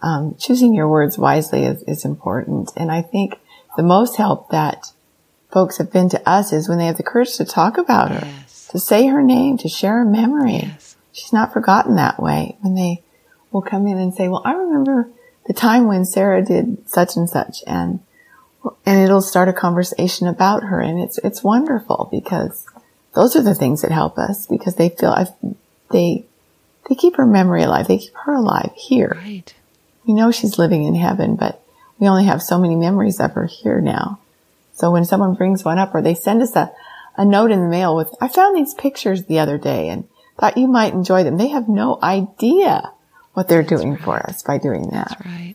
um, 0.03 0.37
choosing 0.39 0.75
your 0.75 0.89
words 0.89 1.19
wisely 1.19 1.65
is, 1.65 1.83
is 1.83 2.05
important. 2.05 2.73
And 2.77 2.91
I 2.91 3.03
think 3.03 3.39
the 3.77 3.83
most 3.83 4.17
help 4.17 4.51
that 4.51 4.93
folks 5.51 5.79
have 5.79 5.93
been 5.93 6.09
to 6.11 6.29
us 6.29 6.53
is 6.53 6.69
when 6.69 6.79
they 6.79 6.87
have 6.87 6.97
the 6.97 7.03
courage 7.03 7.37
to 7.37 7.45
talk 7.45 7.77
about 7.77 8.11
her, 8.11 8.25
yes. 8.25 8.69
to 8.69 8.79
say 8.79 9.07
her 9.09 9.23
name, 9.23 9.59
to 9.59 9.69
share 9.69 10.03
a 10.03 10.07
memory. 10.07 10.55
Yes. 10.55 10.97
She's 11.13 11.33
not 11.33 11.53
forgotten 11.53 11.97
that 11.97 12.23
way. 12.23 12.57
When 12.61 12.75
they 12.75 13.03
will 13.53 13.63
come 13.63 13.87
in 13.87 13.99
and 13.99 14.15
say, 14.15 14.29
well, 14.29 14.43
I 14.45 14.53
remember 14.53 15.11
the 15.47 15.53
time 15.53 15.87
when 15.87 16.05
Sarah 16.05 16.43
did 16.43 16.89
such 16.89 17.17
and 17.17 17.29
such 17.29 17.63
and 17.67 18.01
and 18.87 19.01
it'll 19.01 19.23
start 19.23 19.49
a 19.49 19.53
conversation 19.53 20.29
about 20.29 20.63
her 20.63 20.81
and 20.81 21.01
it's 21.01 21.19
it's 21.19 21.43
wonderful 21.43 22.09
because 22.13 22.65
those 23.15 23.35
are 23.35 23.43
the 23.43 23.57
things 23.57 23.83
that 23.83 23.91
help 23.91 24.19
us 24.19 24.47
because 24.47 24.77
they 24.77 24.89
feel 24.89 25.11
I've, 25.11 25.33
they 25.91 26.27
they 26.89 26.95
keep 26.95 27.17
her 27.17 27.27
memory 27.27 27.65
alive 27.65 27.89
they 27.89 27.99
keep 27.99 28.15
her 28.25 28.35
alive 28.35 28.71
here 28.77 29.17
right 29.17 29.53
we 30.07 30.15
know 30.15 30.31
she's 30.31 30.59
living 30.59 30.85
in 30.85 30.95
heaven 30.95 31.35
but 31.35 31.63
we 32.03 32.09
only 32.09 32.25
have 32.25 32.43
so 32.43 32.59
many 32.59 32.75
memories 32.75 33.21
of 33.21 33.31
her 33.35 33.47
here 33.47 33.81
now. 33.81 34.19
So 34.73 34.91
when 34.91 35.05
someone 35.05 35.35
brings 35.35 35.65
one 35.65 35.79
up 35.79 35.95
or 35.95 36.03
they 36.03 36.17
send 36.17 36.43
us 36.43 36.57
a, 36.57 36.73
a 37.17 37.25
note 37.25 37.53
in 37.53 37.61
the 37.61 37.69
mail 37.69 37.95
with, 37.95 38.13
I 38.21 38.27
found 38.27 38.57
these 38.57 38.75
pictures 38.75 39.27
the 39.27 39.39
other 39.39 39.57
day 39.57 39.89
and 39.89 40.09
thought 40.37 40.59
you 40.59 40.67
might 40.67 40.95
enjoy 40.95 41.23
them. 41.23 41.37
They 41.37 41.47
have 41.51 41.69
no 41.69 42.01
idea 42.03 42.91
what 43.35 43.49
they're 43.49 43.63
That's 43.63 43.81
doing 43.81 43.95
right. 43.95 44.03
for 44.03 44.27
us 44.29 44.43
by 44.43 44.59
doing 44.59 44.89
that. 44.91 45.09
That's 45.09 45.27
right. 45.27 45.55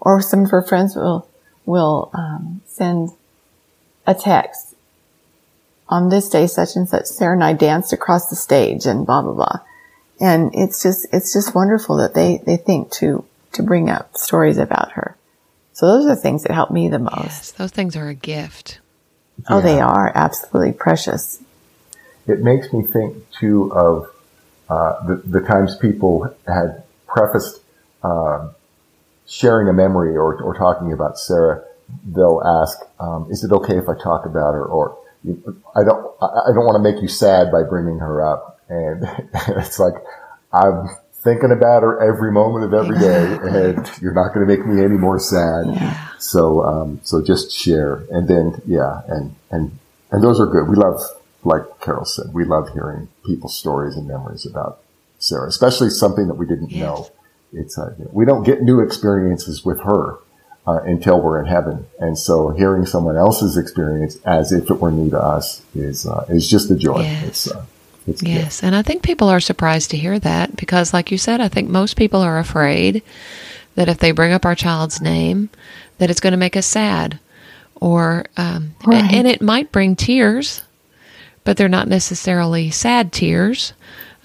Or 0.00 0.20
some 0.20 0.44
of 0.44 0.50
her 0.50 0.62
friends 0.62 0.94
will, 0.94 1.28
will, 1.64 2.10
um, 2.12 2.60
send 2.66 3.10
a 4.06 4.14
text 4.14 4.74
on 5.88 6.08
this 6.08 6.28
day, 6.28 6.46
such 6.46 6.76
and 6.76 6.88
such, 6.88 7.06
Sarah 7.06 7.34
and 7.34 7.44
I 7.44 7.52
danced 7.52 7.92
across 7.92 8.28
the 8.28 8.36
stage 8.36 8.86
and 8.86 9.06
blah, 9.06 9.22
blah, 9.22 9.32
blah. 9.32 9.60
And 10.20 10.50
it's 10.54 10.82
just, 10.82 11.06
it's 11.12 11.32
just 11.32 11.54
wonderful 11.54 11.96
that 11.96 12.14
they, 12.14 12.40
they 12.44 12.56
think 12.56 12.90
to, 12.92 13.24
to 13.52 13.62
bring 13.62 13.90
up 13.90 14.16
stories 14.16 14.58
about 14.58 14.92
her. 14.92 15.16
So 15.72 15.86
those 15.86 16.06
are 16.06 16.14
the 16.14 16.20
things 16.20 16.44
that 16.44 16.52
help 16.52 16.70
me 16.70 16.88
the 16.88 16.98
most. 16.98 17.24
Yes, 17.24 17.50
those 17.52 17.70
things 17.72 17.96
are 17.96 18.08
a 18.08 18.14
gift. 18.14 18.78
Oh, 19.48 19.60
they 19.60 19.80
are 19.80 20.12
absolutely 20.14 20.72
precious. 20.72 21.42
It 22.26 22.40
makes 22.40 22.72
me 22.72 22.84
think 22.84 23.28
too 23.32 23.72
of 23.72 24.10
uh, 24.68 25.04
the, 25.06 25.16
the 25.16 25.40
times 25.40 25.76
people 25.76 26.32
had 26.46 26.83
prefaced 27.14 27.60
uh, 28.02 28.48
sharing 29.26 29.68
a 29.68 29.72
memory 29.72 30.16
or, 30.16 30.42
or 30.42 30.54
talking 30.54 30.92
about 30.92 31.18
Sarah. 31.18 31.64
They'll 32.04 32.42
ask, 32.44 32.78
um, 32.98 33.28
"Is 33.30 33.44
it 33.44 33.52
okay 33.52 33.78
if 33.78 33.88
I 33.88 33.94
talk 34.02 34.26
about 34.26 34.52
her?" 34.52 34.64
Or 34.64 34.98
I 35.76 35.84
don't, 35.84 36.04
I 36.20 36.50
don't 36.52 36.66
want 36.66 36.76
to 36.76 36.82
make 36.82 37.00
you 37.00 37.08
sad 37.08 37.50
by 37.50 37.62
bringing 37.62 37.98
her 37.98 38.24
up. 38.24 38.60
And 38.68 39.04
it's 39.48 39.78
like, 39.78 39.94
I'm 40.52 40.88
thinking 41.12 41.50
about 41.50 41.82
her 41.82 42.02
every 42.02 42.32
moment 42.32 42.64
of 42.64 42.74
every 42.74 42.98
day, 42.98 43.38
and 43.42 43.90
you're 44.02 44.14
not 44.14 44.34
going 44.34 44.46
to 44.46 44.56
make 44.56 44.66
me 44.66 44.82
any 44.82 44.96
more 44.96 45.18
sad. 45.18 45.66
Yeah. 45.66 46.08
So, 46.18 46.62
um, 46.62 47.00
so 47.04 47.22
just 47.22 47.52
share, 47.52 48.04
and 48.10 48.28
then 48.28 48.60
yeah, 48.66 49.02
and 49.08 49.34
and 49.50 49.78
and 50.10 50.22
those 50.22 50.40
are 50.40 50.46
good. 50.46 50.68
We 50.68 50.76
love, 50.76 51.00
like 51.44 51.62
Carol 51.80 52.04
said, 52.04 52.32
we 52.32 52.44
love 52.44 52.70
hearing 52.72 53.08
people's 53.24 53.56
stories 53.56 53.96
and 53.96 54.08
memories 54.08 54.46
about 54.46 54.80
Sarah, 55.24 55.48
especially 55.48 55.90
something 55.90 56.28
that 56.28 56.34
we 56.34 56.46
didn't 56.46 56.70
yes. 56.70 56.80
know. 56.80 57.10
It's 57.52 57.78
uh, 57.78 57.94
we 58.12 58.24
don't 58.24 58.42
get 58.42 58.62
new 58.62 58.80
experiences 58.80 59.64
with 59.64 59.80
her. 59.82 60.18
Uh, 60.66 60.80
until 60.84 61.20
we're 61.20 61.38
in 61.38 61.44
heaven, 61.44 61.86
and 62.00 62.18
so 62.18 62.48
hearing 62.48 62.86
someone 62.86 63.18
else's 63.18 63.58
experience 63.58 64.16
as 64.24 64.50
if 64.50 64.70
it 64.70 64.80
were 64.80 64.90
new 64.90 65.10
to 65.10 65.20
us 65.20 65.60
is 65.74 66.06
uh, 66.06 66.24
is 66.30 66.48
just 66.48 66.70
a 66.70 66.74
joy. 66.74 67.02
Yes. 67.02 67.26
It's, 67.26 67.50
uh, 67.50 67.66
it's 68.06 68.22
yes, 68.22 68.62
and 68.62 68.74
I 68.74 68.80
think 68.80 69.02
people 69.02 69.28
are 69.28 69.40
surprised 69.40 69.90
to 69.90 69.98
hear 69.98 70.18
that 70.20 70.56
because, 70.56 70.94
like 70.94 71.10
you 71.10 71.18
said, 71.18 71.42
I 71.42 71.48
think 71.48 71.68
most 71.68 71.98
people 71.98 72.22
are 72.22 72.38
afraid 72.38 73.02
that 73.74 73.90
if 73.90 73.98
they 73.98 74.12
bring 74.12 74.32
up 74.32 74.46
our 74.46 74.54
child's 74.54 75.02
name, 75.02 75.50
that 75.98 76.08
it's 76.08 76.20
going 76.20 76.32
to 76.32 76.38
make 76.38 76.56
us 76.56 76.64
sad, 76.64 77.18
or 77.74 78.24
um, 78.38 78.74
right. 78.86 79.12
and 79.12 79.26
it 79.26 79.42
might 79.42 79.70
bring 79.70 79.96
tears, 79.96 80.62
but 81.44 81.58
they're 81.58 81.68
not 81.68 81.88
necessarily 81.88 82.70
sad 82.70 83.12
tears. 83.12 83.74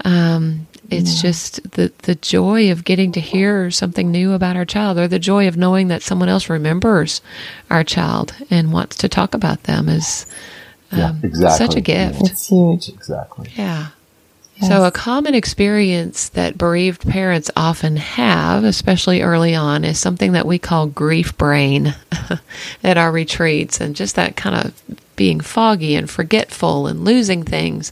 Um, 0.06 0.68
it's 0.92 1.16
yeah. 1.16 1.22
just 1.22 1.72
the 1.72 1.92
the 2.04 2.16
joy 2.16 2.72
of 2.72 2.84
getting 2.84 3.12
to 3.14 3.20
hear 3.20 3.72
something 3.72 4.12
new 4.12 4.34
about 4.34 4.56
our 4.56 4.66
child, 4.66 4.98
or 4.98 5.08
the 5.08 5.20
joy 5.20 5.48
of 5.48 5.58
knowing 5.58 5.88
that 5.90 6.02
someone 6.02 6.30
else 6.30 6.50
remembers 6.50 7.22
our 7.70 7.84
child 7.84 8.34
and 8.50 8.74
wants 8.74 8.98
to 8.98 9.10
talk 9.10 9.34
about 9.34 9.64
them 9.64 9.90
is 9.90 10.26
yeah, 10.92 11.10
um, 11.10 11.20
exactly. 11.24 11.66
Such 11.66 11.76
a 11.76 11.82
gift. 11.82 12.32
It's 12.32 12.48
huge. 12.48 12.90
Exactly. 12.90 13.50
Yeah. 13.56 13.90
Yes. 14.56 14.70
So, 14.70 14.84
a 14.84 14.92
common 14.92 15.36
experience 15.36 16.30
that 16.30 16.58
bereaved 16.58 17.08
parents 17.08 17.50
often 17.56 17.96
have, 17.96 18.66
especially 18.66 19.22
early 19.22 19.56
on, 19.56 19.86
is 19.86 20.00
something 20.00 20.34
that 20.34 20.46
we 20.46 20.60
call 20.60 20.88
grief 20.88 21.38
brain 21.38 21.96
at 22.84 22.98
our 22.98 23.12
retreats, 23.12 23.80
and 23.80 23.96
just 23.96 24.16
that 24.16 24.36
kind 24.36 24.66
of 24.66 25.00
being 25.20 25.42
foggy 25.42 25.96
and 25.96 26.10
forgetful 26.10 26.88
and 26.88 27.04
losing 27.04 27.44
things. 27.44 27.92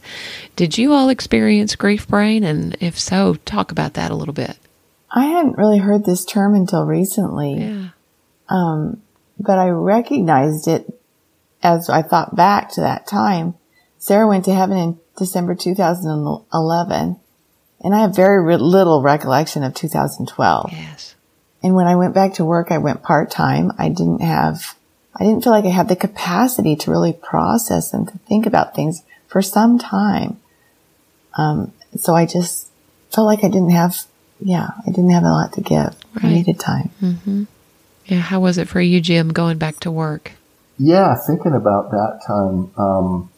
Did 0.56 0.78
you 0.78 0.94
all 0.94 1.10
experience 1.10 1.76
grief 1.76 2.08
brain? 2.08 2.46
And 2.46 2.78
if 2.80 2.98
so, 2.98 3.36
talk 3.44 3.70
about 3.70 3.96
that 3.96 4.12
a 4.12 4.16
little 4.16 4.34
bit. 4.34 4.56
I 5.12 5.26
hadn't 5.26 5.58
really 5.58 5.80
heard 5.80 6.06
this 6.06 6.24
term 6.24 6.56
until 6.56 6.86
recently. 6.86 7.56
Yeah. 7.56 7.90
Um, 8.48 9.02
but 9.38 9.60
I 9.60 9.68
recognized 9.68 10.70
it 10.70 10.88
as 11.62 11.90
I 11.90 12.02
thought 12.02 12.34
back 12.34 12.72
to 12.72 12.82
that 12.82 13.08
time, 13.08 13.56
Sarah 13.98 14.26
went 14.26 14.46
to 14.46 14.54
heaven 14.54 14.78
in 14.78 15.00
December 15.18 15.54
2011, 15.54 17.20
and 17.82 17.94
I 17.94 18.00
have 18.00 18.16
very 18.16 18.42
re- 18.42 18.56
little 18.56 19.02
recollection 19.02 19.64
of 19.64 19.74
2012. 19.74 20.72
Yes. 20.72 21.16
And 21.62 21.76
when 21.76 21.88
I 21.88 21.98
went 21.98 22.14
back 22.14 22.36
to 22.36 22.46
work, 22.46 22.72
I 22.72 22.78
went 22.78 23.04
part 23.04 23.30
time. 23.32 23.74
I 23.78 23.90
didn't 23.90 24.22
have, 24.22 24.77
I 25.20 25.24
didn't 25.24 25.44
feel 25.44 25.54
like 25.54 25.66
I 25.66 25.70
had 25.70 25.90
the 25.90 25.96
capacity 25.96 26.76
to 26.76 26.92
really 26.92 27.14
process 27.14 27.94
and 27.94 28.08
to 28.08 28.18
think 28.20 28.46
about 28.46 28.76
things 28.76 29.04
for 29.28 29.42
some 29.42 29.80
time. 29.80 30.40
Um, 31.36 31.74
so 31.98 32.14
I 32.14 32.26
just 32.26 32.68
felt 33.14 33.26
like 33.26 33.44
I 33.44 33.48
didn't 33.48 33.72
have, 33.72 34.06
yeah, 34.40 34.70
I 34.86 34.92
didn't 34.92 35.10
have 35.10 35.24
a 35.24 35.32
lot 35.32 35.54
to 35.54 35.62
give. 35.62 35.96
Right. 36.16 36.24
I 36.26 36.30
needed 36.30 36.60
time. 36.60 36.92
Mm-hmm. 37.02 37.44
Yeah. 38.06 38.20
How 38.20 38.40
was 38.40 38.58
it 38.58 38.68
for 38.68 38.80
you, 38.80 39.02
Jim, 39.02 39.30
going 39.30 39.58
back 39.58 39.80
to 39.82 39.92
work? 39.92 40.34
Yeah, 40.78 41.16
thinking 41.16 41.54
about 41.54 41.92
that 41.92 42.22
time, 42.26 42.72
um, 42.78 43.32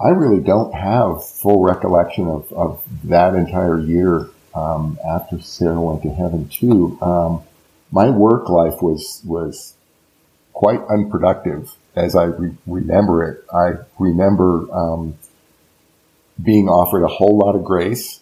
I 0.00 0.08
really 0.08 0.42
don't 0.42 0.74
have 0.74 1.24
full 1.24 1.62
recollection 1.62 2.26
of, 2.26 2.52
of 2.52 2.82
that 3.04 3.34
entire 3.34 3.78
year 3.78 4.28
um, 4.54 4.98
after 5.08 5.40
Sarah 5.40 5.80
went 5.80 6.02
to 6.02 6.10
heaven 6.10 6.48
too. 6.48 6.98
Um, 7.00 7.42
my 7.92 8.10
work 8.10 8.48
life 8.48 8.82
was 8.82 9.22
was 9.24 9.73
quite 10.54 10.80
unproductive 10.88 11.72
as 11.94 12.16
I 12.16 12.24
re- 12.24 12.56
remember 12.66 13.28
it. 13.28 13.44
I 13.52 13.72
remember 13.98 14.72
um, 14.72 15.18
being 16.42 16.68
offered 16.68 17.04
a 17.04 17.08
whole 17.08 17.38
lot 17.38 17.54
of 17.54 17.64
grace 17.64 18.20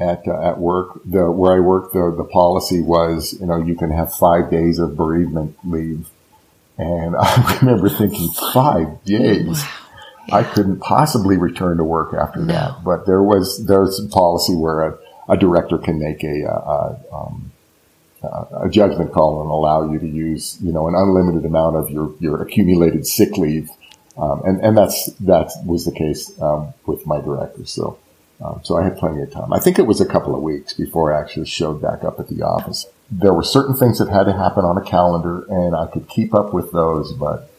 at 0.00 0.26
uh, 0.26 0.50
at 0.50 0.58
work. 0.58 1.00
The 1.04 1.30
where 1.30 1.56
I 1.56 1.60
worked, 1.60 1.92
the 1.92 2.12
the 2.16 2.24
policy 2.24 2.82
was 2.82 3.36
you 3.40 3.46
know 3.46 3.62
you 3.62 3.76
can 3.76 3.90
have 3.90 4.12
five 4.12 4.50
days 4.50 4.78
of 4.78 4.96
bereavement 4.96 5.56
leave, 5.64 6.08
and 6.76 7.14
I 7.20 7.58
remember 7.60 7.88
thinking 7.88 8.30
five 8.52 9.04
days. 9.04 9.46
Wow. 9.46 9.54
Yeah. 10.26 10.38
I 10.38 10.42
couldn't 10.42 10.80
possibly 10.80 11.36
return 11.36 11.76
to 11.76 11.84
work 11.84 12.14
after 12.14 12.40
no. 12.40 12.46
that, 12.46 12.82
but 12.82 13.04
there 13.04 13.22
was 13.22 13.66
there's 13.66 14.00
a 14.00 14.08
policy 14.08 14.54
where 14.54 14.80
a, 14.80 14.98
a 15.28 15.36
director 15.36 15.76
can 15.76 15.98
make 15.98 16.24
a, 16.24 16.44
a, 16.46 16.98
um, 17.12 17.52
a 18.62 18.68
judgment 18.68 19.12
call 19.12 19.40
and 19.42 19.50
allow 19.50 19.90
you 19.90 19.98
to 19.98 20.06
use 20.06 20.58
you 20.62 20.72
know 20.72 20.88
an 20.88 20.94
unlimited 20.94 21.44
amount 21.44 21.76
of 21.76 21.90
your 21.90 22.14
your 22.20 22.42
accumulated 22.42 23.06
sick 23.06 23.36
leave, 23.36 23.68
um, 24.16 24.42
and 24.44 24.60
and 24.60 24.76
that's 24.76 25.06
that 25.20 25.50
was 25.64 25.84
the 25.84 25.92
case 25.92 26.32
um, 26.40 26.72
with 26.86 27.06
my 27.06 27.20
director. 27.20 27.64
So 27.64 27.98
um, 28.40 28.60
so 28.62 28.76
I 28.76 28.84
had 28.84 28.96
plenty 28.98 29.22
of 29.22 29.30
time. 29.30 29.52
I 29.52 29.60
think 29.60 29.78
it 29.78 29.86
was 29.86 30.00
a 30.00 30.06
couple 30.06 30.34
of 30.34 30.42
weeks 30.42 30.72
before 30.72 31.14
I 31.14 31.20
actually 31.20 31.46
showed 31.46 31.80
back 31.80 32.04
up 32.04 32.18
at 32.18 32.28
the 32.28 32.42
office. 32.42 32.86
There 33.10 33.32
were 33.32 33.42
certain 33.42 33.76
things 33.76 33.98
that 33.98 34.08
had 34.08 34.24
to 34.24 34.32
happen 34.32 34.64
on 34.64 34.76
a 34.76 34.82
calendar, 34.82 35.44
and 35.48 35.74
I 35.76 35.86
could 35.86 36.08
keep 36.08 36.34
up 36.34 36.52
with 36.52 36.72
those, 36.72 37.12
but 37.12 37.50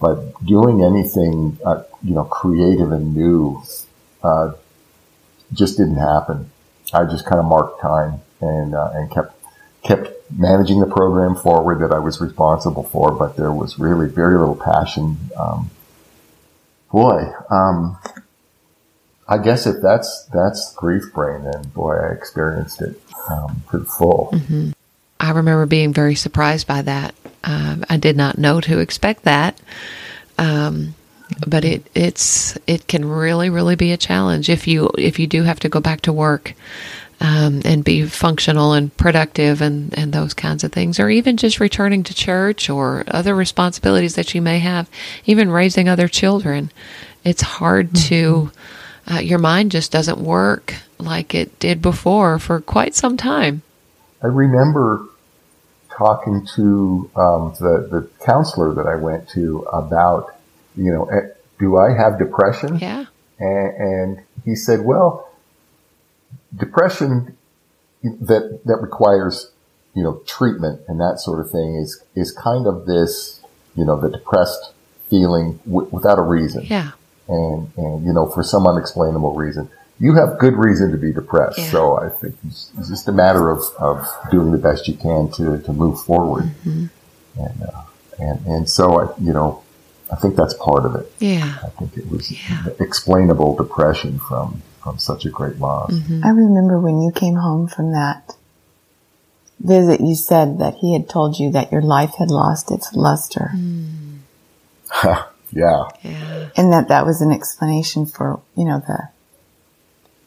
but 0.00 0.44
doing 0.44 0.82
anything 0.82 1.58
uh, 1.64 1.84
you 2.02 2.14
know 2.14 2.24
creative 2.24 2.92
and 2.92 3.14
new 3.14 3.62
uh, 4.22 4.52
just 5.52 5.76
didn't 5.76 5.96
happen. 5.96 6.50
I 6.92 7.04
just 7.04 7.26
kind 7.26 7.38
of 7.38 7.46
marked 7.46 7.80
time 7.80 8.20
and 8.40 8.74
uh, 8.74 8.90
and 8.94 9.10
kept 9.10 9.34
kept 9.84 10.10
managing 10.36 10.80
the 10.80 10.86
program 10.86 11.36
forward 11.36 11.78
that 11.80 11.94
I 11.94 11.98
was 11.98 12.20
responsible 12.20 12.84
for, 12.84 13.12
but 13.12 13.36
there 13.36 13.52
was 13.52 13.78
really 13.78 14.08
very 14.08 14.38
little 14.38 14.56
passion. 14.56 15.18
Um, 15.38 15.70
boy, 16.90 17.32
um, 17.50 17.98
I 19.28 19.38
guess 19.38 19.66
if 19.66 19.76
that's 19.82 20.24
that's 20.32 20.74
grief 20.74 21.12
brain, 21.14 21.44
then 21.44 21.68
boy, 21.68 21.96
I 21.96 22.12
experienced 22.12 22.82
it 22.82 23.00
um, 23.30 23.62
to 23.70 23.78
the 23.78 23.84
full. 23.84 24.30
Mm-hmm. 24.32 24.70
I 25.20 25.30
remember 25.30 25.66
being 25.66 25.92
very 25.92 26.14
surprised 26.14 26.66
by 26.66 26.82
that. 26.82 27.14
Uh, 27.42 27.76
I 27.88 27.96
did 27.96 28.16
not 28.16 28.38
know 28.38 28.60
to 28.62 28.78
expect 28.78 29.24
that, 29.24 29.58
um, 30.38 30.94
but 31.46 31.64
it 31.64 31.86
it's 31.94 32.58
it 32.66 32.86
can 32.88 33.04
really 33.04 33.50
really 33.50 33.76
be 33.76 33.92
a 33.92 33.96
challenge 33.96 34.48
if 34.48 34.66
you 34.66 34.90
if 34.98 35.18
you 35.18 35.26
do 35.26 35.42
have 35.42 35.60
to 35.60 35.68
go 35.68 35.80
back 35.80 36.02
to 36.02 36.12
work. 36.12 36.54
Um, 37.26 37.62
and 37.64 37.82
be 37.82 38.04
functional 38.04 38.74
and 38.74 38.94
productive 38.98 39.62
and, 39.62 39.98
and 39.98 40.12
those 40.12 40.34
kinds 40.34 40.62
of 40.62 40.72
things, 40.72 41.00
or 41.00 41.08
even 41.08 41.38
just 41.38 41.58
returning 41.58 42.02
to 42.02 42.12
church 42.12 42.68
or 42.68 43.02
other 43.06 43.34
responsibilities 43.34 44.16
that 44.16 44.34
you 44.34 44.42
may 44.42 44.58
have, 44.58 44.90
even 45.24 45.48
raising 45.50 45.88
other 45.88 46.06
children. 46.06 46.70
It's 47.24 47.40
hard 47.40 47.92
mm-hmm. 47.92 48.08
to 48.08 48.50
uh, 49.10 49.20
your 49.20 49.38
mind 49.38 49.70
just 49.70 49.90
doesn't 49.90 50.18
work 50.18 50.74
like 50.98 51.34
it 51.34 51.58
did 51.58 51.80
before 51.80 52.38
for 52.38 52.60
quite 52.60 52.94
some 52.94 53.16
time. 53.16 53.62
I 54.22 54.26
remember 54.26 55.06
talking 55.96 56.46
to 56.56 57.10
um, 57.16 57.54
the 57.58 57.88
the 57.90 58.08
counselor 58.26 58.74
that 58.74 58.86
I 58.86 58.96
went 58.96 59.30
to 59.30 59.60
about, 59.72 60.36
you 60.76 60.92
know, 60.92 61.06
eh, 61.06 61.28
do 61.58 61.78
I 61.78 61.96
have 61.96 62.18
depression? 62.18 62.78
Yeah. 62.78 63.06
And, 63.38 63.76
and 63.76 64.24
he 64.44 64.54
said, 64.54 64.80
well, 64.84 65.30
depression 66.56 67.36
that 68.02 68.60
that 68.64 68.76
requires, 68.80 69.50
you 69.94 70.02
know, 70.02 70.22
treatment 70.26 70.80
and 70.88 71.00
that 71.00 71.18
sort 71.20 71.40
of 71.40 71.50
thing 71.50 71.76
is 71.76 72.02
is 72.14 72.32
kind 72.32 72.66
of 72.66 72.86
this, 72.86 73.40
you 73.76 73.84
know, 73.84 74.00
the 74.00 74.10
depressed 74.10 74.72
feeling 75.08 75.60
w- 75.66 75.88
without 75.90 76.18
a 76.18 76.22
reason. 76.22 76.64
Yeah 76.64 76.92
and, 77.28 77.70
and, 77.76 78.04
you 78.04 78.12
know, 78.12 78.26
for 78.26 78.42
some 78.42 78.66
unexplainable 78.66 79.34
reason, 79.34 79.70
you 79.98 80.14
have 80.14 80.38
good 80.38 80.54
reason 80.54 80.90
to 80.90 80.98
be 80.98 81.12
depressed. 81.12 81.58
Yeah. 81.58 81.70
So 81.70 81.98
I 81.98 82.08
think 82.08 82.36
it's, 82.46 82.70
it's, 82.78 82.88
just 82.88 83.08
a 83.08 83.12
matter 83.12 83.50
of, 83.50 83.62
of 83.78 84.06
doing 84.30 84.52
the 84.52 84.58
best 84.58 84.88
you 84.88 84.94
can 84.94 85.30
to, 85.32 85.58
to 85.62 85.72
move 85.72 86.02
forward. 86.02 86.44
Mm-hmm. 86.44 86.86
And, 87.36 87.62
uh, 87.62 87.82
and, 88.18 88.46
and 88.46 88.70
so 88.70 89.00
I, 89.00 89.20
you 89.20 89.32
know, 89.32 89.62
I 90.12 90.16
think 90.16 90.36
that's 90.36 90.54
part 90.54 90.84
of 90.84 90.94
it. 90.96 91.10
Yeah. 91.18 91.58
I 91.62 91.68
think 91.70 91.96
it 91.96 92.10
was 92.10 92.30
yeah. 92.30 92.66
explainable 92.78 93.56
depression 93.56 94.18
from, 94.18 94.62
from 94.84 94.98
such 94.98 95.24
a 95.24 95.30
great 95.30 95.58
loss. 95.58 95.90
Mm-hmm. 95.90 96.20
I 96.22 96.28
remember 96.28 96.78
when 96.78 97.00
you 97.00 97.10
came 97.10 97.36
home 97.36 97.66
from 97.66 97.92
that 97.92 98.36
visit, 99.58 100.00
you 100.00 100.14
said 100.14 100.58
that 100.58 100.74
he 100.74 100.92
had 100.92 101.08
told 101.08 101.38
you 101.38 101.50
that 101.52 101.72
your 101.72 101.80
life 101.80 102.12
had 102.18 102.30
lost 102.30 102.70
its 102.70 102.94
luster. 102.94 103.50
Mm. 103.56 104.18
Yeah. 105.54 105.84
Yeah. 106.02 106.48
And 106.56 106.72
that 106.72 106.88
that 106.88 107.06
was 107.06 107.22
an 107.22 107.30
explanation 107.30 108.06
for, 108.06 108.40
you 108.56 108.64
know, 108.64 108.80
the, 108.80 109.08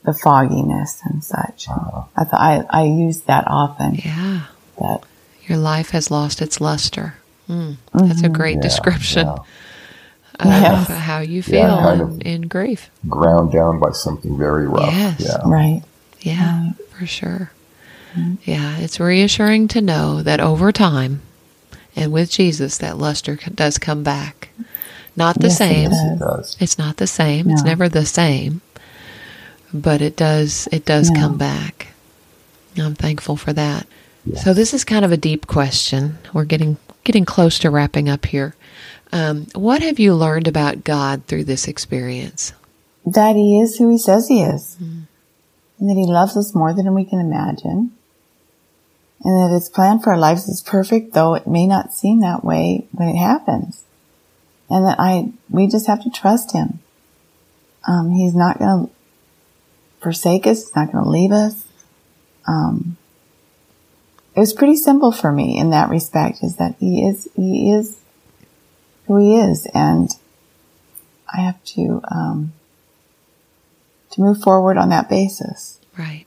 the 0.06 0.14
fogginess 0.14 1.02
and 1.04 1.22
such. 1.22 1.68
Uh-huh. 1.68 2.04
I 2.16 2.24
thought 2.24 2.40
I, 2.40 2.64
I 2.70 2.84
use 2.86 3.24
that 3.24 3.44
often. 3.46 3.96
Yeah. 3.96 4.46
That 4.80 5.04
your 5.46 5.58
life 5.58 5.90
has 5.90 6.10
lost 6.10 6.42
its 6.42 6.62
luster. 6.62 7.16
Mm, 7.50 7.76
mm-hmm. 7.76 8.08
That's 8.08 8.24
a 8.24 8.30
great 8.30 8.56
yeah, 8.56 8.62
description 8.62 9.28
yeah. 9.28 9.36
Of 10.40 10.46
yes. 10.46 10.88
how 10.88 11.20
you 11.20 11.42
feel 11.42 11.60
yeah, 11.60 11.68
kind 11.68 12.22
in, 12.22 12.22
in, 12.22 12.42
grief. 12.48 12.90
Ground 13.08 13.52
down 13.52 13.80
by 13.80 13.92
something 13.92 14.38
very 14.38 14.68
rough. 14.68 14.94
Yes. 14.94 15.20
Yeah. 15.20 15.50
Right. 15.50 15.84
Yeah, 16.22 16.64
right. 16.64 16.74
for 16.92 17.06
sure. 17.06 17.52
Mm-hmm. 18.14 18.36
Yeah, 18.44 18.78
it's 18.78 19.00
reassuring 19.00 19.68
to 19.70 19.82
know 19.82 20.22
that 20.22 20.40
over 20.40 20.72
time 20.72 21.22
and 21.96 22.12
with 22.12 22.30
Jesus, 22.30 22.78
that 22.78 22.98
luster 22.98 23.36
does 23.36 23.78
come 23.78 24.04
back. 24.04 24.50
Not 25.16 25.40
the 25.40 25.48
yes, 25.48 25.58
same. 25.58 25.92
It 25.92 26.20
does. 26.20 26.56
It's 26.60 26.78
not 26.78 26.98
the 26.98 27.08
same. 27.08 27.48
No. 27.48 27.54
It's 27.54 27.64
never 27.64 27.90
the 27.90 28.06
same. 28.06 28.62
But 29.74 30.02
it 30.02 30.16
does 30.16 30.70
it 30.72 30.86
does 30.86 31.10
no. 31.10 31.20
come 31.20 31.38
back. 31.38 31.88
I'm 32.78 32.94
thankful 32.94 33.36
for 33.36 33.52
that. 33.54 33.88
Yes. 34.26 34.44
So 34.44 34.54
this 34.54 34.74
is 34.74 34.84
kind 34.84 35.04
of 35.04 35.12
a 35.12 35.18
deep 35.18 35.48
question. 35.48 36.20
We're 36.34 36.46
getting 36.46 36.78
getting 37.04 37.26
close 37.26 37.58
to 37.60 37.72
wrapping 37.72 38.08
up 38.08 38.28
here. 38.28 38.56
Um, 39.12 39.48
what 39.54 39.82
have 39.82 40.00
you 40.00 40.14
learned 40.14 40.48
about 40.48 40.84
God 40.84 41.26
through 41.26 41.46
this 41.46 41.68
experience? 41.68 42.54
That 43.06 43.36
He 43.36 43.60
is 43.60 43.78
who 43.78 43.90
He 43.90 43.98
says 43.98 44.28
He 44.28 44.42
is, 44.42 44.78
mm. 44.82 45.08
and 45.80 45.90
that 45.90 45.96
He 45.96 46.06
loves 46.06 46.36
us 46.36 46.54
more 46.54 46.74
than 46.74 46.94
we 46.94 47.06
can 47.06 47.20
imagine, 47.20 47.92
and 49.24 49.38
that 49.38 49.54
His 49.54 49.70
plan 49.70 50.00
for 50.00 50.12
our 50.12 50.20
lives 50.20 50.48
is 50.48 50.62
perfect, 50.62 51.14
though 51.14 51.36
it 51.36 51.48
may 51.48 51.68
not 51.68 51.94
seem 51.94 52.22
that 52.22 52.44
way 52.44 52.88
when 52.92 53.10
it 53.10 53.18
happens 53.18 53.86
and 54.70 54.86
that 54.86 55.00
I, 55.00 55.32
we 55.50 55.68
just 55.68 55.88
have 55.88 56.04
to 56.04 56.10
trust 56.10 56.54
him. 56.54 56.80
Um, 57.88 58.12
he's 58.12 58.36
not 58.36 58.60
going 58.60 58.88
to 58.88 58.94
forsake 60.02 60.46
us. 60.46 60.66
He's 60.66 60.76
not 60.76 60.92
going 60.92 61.04
to 61.04 61.10
leave 61.10 61.32
us. 61.32 61.66
Um, 62.48 62.98
it 64.36 64.40
was 64.40 64.54
pretty 64.54 64.76
simple 64.76 65.12
for 65.12 65.32
me 65.32 65.58
in 65.58 65.70
that 65.72 65.90
respect 65.90 66.44
is 66.44 66.58
that 66.58 66.76
he 66.80 67.06
is, 67.06 67.28
he 67.36 67.72
is 67.72 67.98
who 69.08 69.18
he 69.18 69.38
is. 69.38 69.68
And 69.74 70.10
I 71.34 71.42
have 71.42 71.64
to, 71.66 72.02
um, 72.12 72.54
to 74.12 74.22
move 74.22 74.42
forward 74.42 74.78
on 74.78 74.90
that 74.90 75.10
basis. 75.10 75.80
Right. 75.98 76.26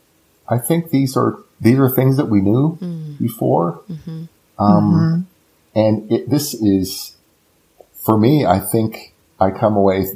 I 0.48 0.58
think 0.58 0.90
these 0.90 1.16
are, 1.16 1.38
these 1.60 1.78
are 1.78 1.88
things 1.88 2.16
that 2.16 2.26
we 2.26 2.40
knew 2.40 2.76
mm. 2.80 3.18
before. 3.18 3.82
Mm-hmm. 3.90 4.24
Um, 4.58 5.26
mm-hmm. 5.74 5.78
and 5.78 6.12
it, 6.12 6.28
this 6.28 6.54
is, 6.54 7.16
for 7.94 8.18
me, 8.18 8.44
I 8.44 8.58
think 8.58 9.14
I 9.38 9.50
come 9.50 9.76
away 9.76 10.06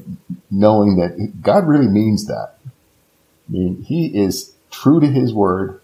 knowing 0.51 0.97
that 0.97 1.43
God 1.43 1.67
really 1.67 1.89
means 1.89 2.27
that. 2.27 2.55
I 2.65 3.53
mean, 3.53 3.83
He 3.83 4.07
is 4.07 4.55
true 4.71 5.01
to 5.01 5.07
His 5.07 5.33
word. 5.33 5.81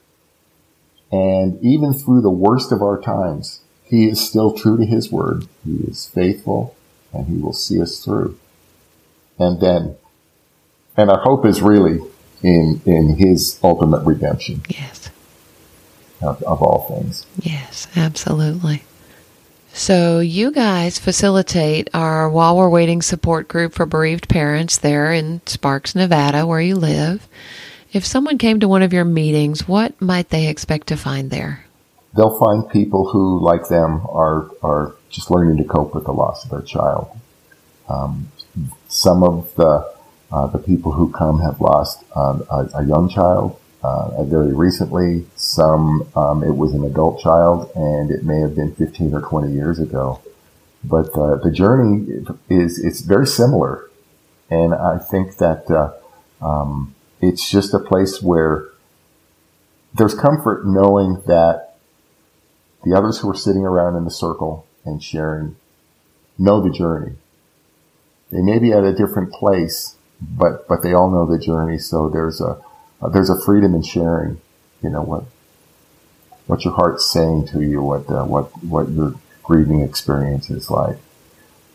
And 1.13 1.63
even 1.63 1.93
through 1.93 2.21
the 2.21 2.31
worst 2.31 2.71
of 2.71 2.83
our 2.83 3.01
times, 3.01 3.61
He 3.91 4.09
is 4.09 4.27
still 4.27 4.53
true 4.53 4.77
to 4.77 4.87
His 4.87 5.11
word. 5.11 5.49
He 5.65 5.79
is 5.89 6.07
faithful 6.07 6.77
and 7.13 7.27
He 7.27 7.37
will 7.43 7.53
see 7.53 7.83
us 7.83 8.03
through. 8.03 8.39
And 9.39 9.61
then, 9.61 9.97
and 10.97 11.11
our 11.11 11.21
hope 11.21 11.45
is 11.45 11.61
really 11.61 11.99
in, 12.43 12.81
in 12.87 13.17
His 13.17 13.59
ultimate 13.65 14.05
redemption. 14.05 14.63
Yes. 14.69 15.11
Of, 16.23 16.43
of 16.45 16.63
all 16.63 16.87
things. 16.89 17.27
Yes, 17.41 17.89
absolutely. 17.97 18.85
So, 19.73 20.19
you 20.19 20.51
guys 20.51 20.99
facilitate 20.99 21.89
our 21.95 22.29
While 22.29 22.57
We're 22.57 22.69
Waiting 22.69 23.03
support 23.03 23.49
group 23.49 23.73
for 23.73 23.87
bereaved 23.87 24.29
parents 24.29 24.77
there 24.79 25.13
in 25.13 25.41
Sparks, 25.47 25.95
Nevada, 25.95 26.47
where 26.47 26.61
you 26.61 26.77
live. 26.77 27.27
If 27.93 28.05
someone 28.05 28.37
came 28.37 28.61
to 28.61 28.69
one 28.69 28.83
of 28.83 28.93
your 28.93 29.05
meetings, 29.05 29.67
what 29.67 30.01
might 30.01 30.29
they 30.29 30.49
expect 30.49 30.89
to 30.89 30.97
find 30.97 31.31
there? 31.31 31.65
They'll 32.17 32.39
find 32.39 32.69
people 32.69 33.11
who, 33.11 33.39
like 33.41 33.69
them, 33.69 34.07
are, 34.09 34.51
are 34.63 34.95
just 35.11 35.31
learning 35.31 35.59
to 35.59 35.65
cope 35.65 35.95
with 35.95 36.05
the 36.05 36.13
loss 36.13 36.45
of 36.45 36.51
their 36.51 36.63
child. 36.63 37.09
Um, 37.89 38.31
some 38.89 39.23
of 39.23 39.55
the, 39.55 39.93
uh, 40.33 40.47
the 40.49 40.59
people 40.59 40.93
who 40.93 41.11
come 41.11 41.41
have 41.41 41.61
lost 41.61 42.05
um, 42.17 42.45
a, 42.51 42.69
a, 42.75 42.85
young 42.85 43.09
child, 43.09 43.59
uh, 43.83 44.23
very 44.25 44.53
recently. 44.53 45.27
Some 45.37 46.09
um, 46.15 46.45
it 46.45 46.57
was 46.57 46.73
an 46.75 46.85
adult 46.85 47.21
child, 47.21 47.71
and 47.75 48.11
it 48.11 48.25
may 48.25 48.41
have 48.41 48.55
been 48.55 48.75
15 48.75 49.15
or 49.15 49.23
20 49.23 49.53
years 49.53 49.79
ago. 49.79 50.21
But 50.83 51.17
uh, 51.17 51.37
the 51.37 51.51
journey 51.51 52.07
is 52.49 52.79
it's 52.79 53.01
very 53.01 53.27
similar, 53.27 53.89
and 54.49 54.75
I 54.75 54.99
think 54.99 55.37
that 55.39 55.71
uh, 55.71 55.93
um, 56.45 56.95
it's 57.21 57.51
just 57.51 57.75
a 57.75 57.79
place 57.79 58.23
where 58.23 58.69
there's 59.95 60.15
comfort 60.15 60.67
knowing 60.67 61.23
that 61.27 61.70
the 62.85 62.97
others 62.97 63.19
who 63.19 63.29
are 63.31 63.37
sitting 63.37 63.65
around 63.65 63.97
in 63.97 64.05
the 64.05 64.11
circle 64.11 64.67
and 64.85 65.03
sharing 65.03 65.57
know 66.39 66.61
the 66.61 66.71
journey. 66.71 67.13
They 68.31 68.41
may 68.41 68.59
be 68.59 68.73
at 68.73 68.85
a 68.85 68.95
different 68.95 69.33
place, 69.33 69.97
but 70.21 70.67
but 70.69 70.83
they 70.83 70.93
all 70.93 71.11
know 71.11 71.27
the 71.27 71.39
journey. 71.39 71.79
So 71.79 72.09
there's 72.09 72.41
a 72.41 72.61
there's 73.13 73.31
a 73.31 73.41
freedom 73.41 73.75
in 73.75 73.83
sharing. 73.83 74.41
You 74.83 74.91
know 74.91 75.03
what 75.03 75.25
what 76.47 76.65
your 76.65 76.75
heart's 76.75 77.11
saying 77.11 77.47
to 77.49 77.61
you, 77.61 77.83
what 77.83 78.11
uh, 78.11 78.25
what 78.25 78.47
what 78.65 78.89
your 78.91 79.15
grieving 79.43 79.83
experience 79.83 80.51
is 80.51 80.71
like. 80.71 80.97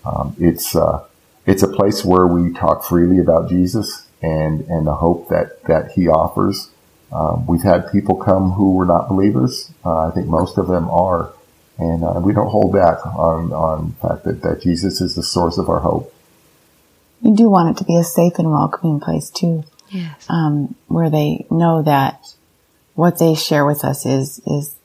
Um, 0.05 0.35
it's 0.39 0.75
uh, 0.75 1.05
it's 1.45 1.63
a 1.63 1.67
place 1.67 2.03
where 2.03 2.27
we 2.27 2.53
talk 2.53 2.83
freely 2.83 3.19
about 3.19 3.49
Jesus 3.49 4.07
and 4.21 4.61
and 4.61 4.87
the 4.87 4.95
hope 4.95 5.29
that 5.29 5.63
that 5.63 5.91
He 5.91 6.07
offers. 6.07 6.69
Um, 7.11 7.45
we've 7.47 7.63
had 7.63 7.91
people 7.91 8.15
come 8.15 8.51
who 8.51 8.75
were 8.75 8.85
not 8.85 9.07
believers. 9.07 9.71
Uh, 9.83 10.07
I 10.07 10.11
think 10.11 10.27
most 10.27 10.57
of 10.57 10.67
them 10.67 10.89
are, 10.89 11.33
and 11.77 12.03
uh, 12.03 12.19
we 12.23 12.33
don't 12.33 12.49
hold 12.49 12.73
back 12.73 13.05
on 13.05 13.53
on 13.53 13.95
the 13.99 14.07
fact 14.07 14.23
that, 14.25 14.41
that 14.41 14.61
Jesus 14.61 15.01
is 15.01 15.15
the 15.15 15.23
source 15.23 15.57
of 15.57 15.69
our 15.69 15.79
hope. 15.79 16.13
We 17.21 17.31
do 17.31 17.49
want 17.49 17.75
it 17.75 17.79
to 17.79 17.85
be 17.85 17.97
a 17.97 18.03
safe 18.03 18.37
and 18.37 18.51
welcoming 18.51 18.99
place 18.99 19.29
too. 19.29 19.63
Yes. 19.89 20.25
Um, 20.29 20.75
where 20.87 21.09
they 21.09 21.45
know 21.49 21.81
that 21.83 22.21
what 22.95 23.19
they 23.19 23.35
share 23.35 23.65
with 23.65 23.83
us 23.83 24.05
is, 24.05 24.41
is 24.45 24.75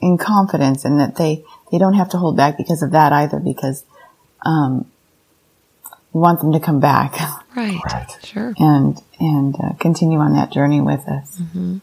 in 0.00 0.18
confidence 0.18 0.84
and 0.84 0.98
that 0.98 1.16
they, 1.16 1.44
they 1.70 1.78
don't 1.78 1.94
have 1.94 2.08
to 2.10 2.18
hold 2.18 2.36
back 2.36 2.56
because 2.56 2.82
of 2.82 2.92
that 2.92 3.12
either 3.12 3.38
because, 3.38 3.84
um, 4.44 4.90
we 6.12 6.20
want 6.20 6.40
them 6.40 6.52
to 6.52 6.60
come 6.60 6.80
back. 6.80 7.14
Right. 7.56 7.80
Right. 7.90 8.16
Sure. 8.22 8.54
And, 8.58 9.00
and 9.18 9.56
uh, 9.58 9.72
continue 9.80 10.18
on 10.18 10.34
that 10.34 10.52
journey 10.52 10.80
with 10.80 11.08
us. 11.08 11.38
Mm-hmm. 11.40 11.78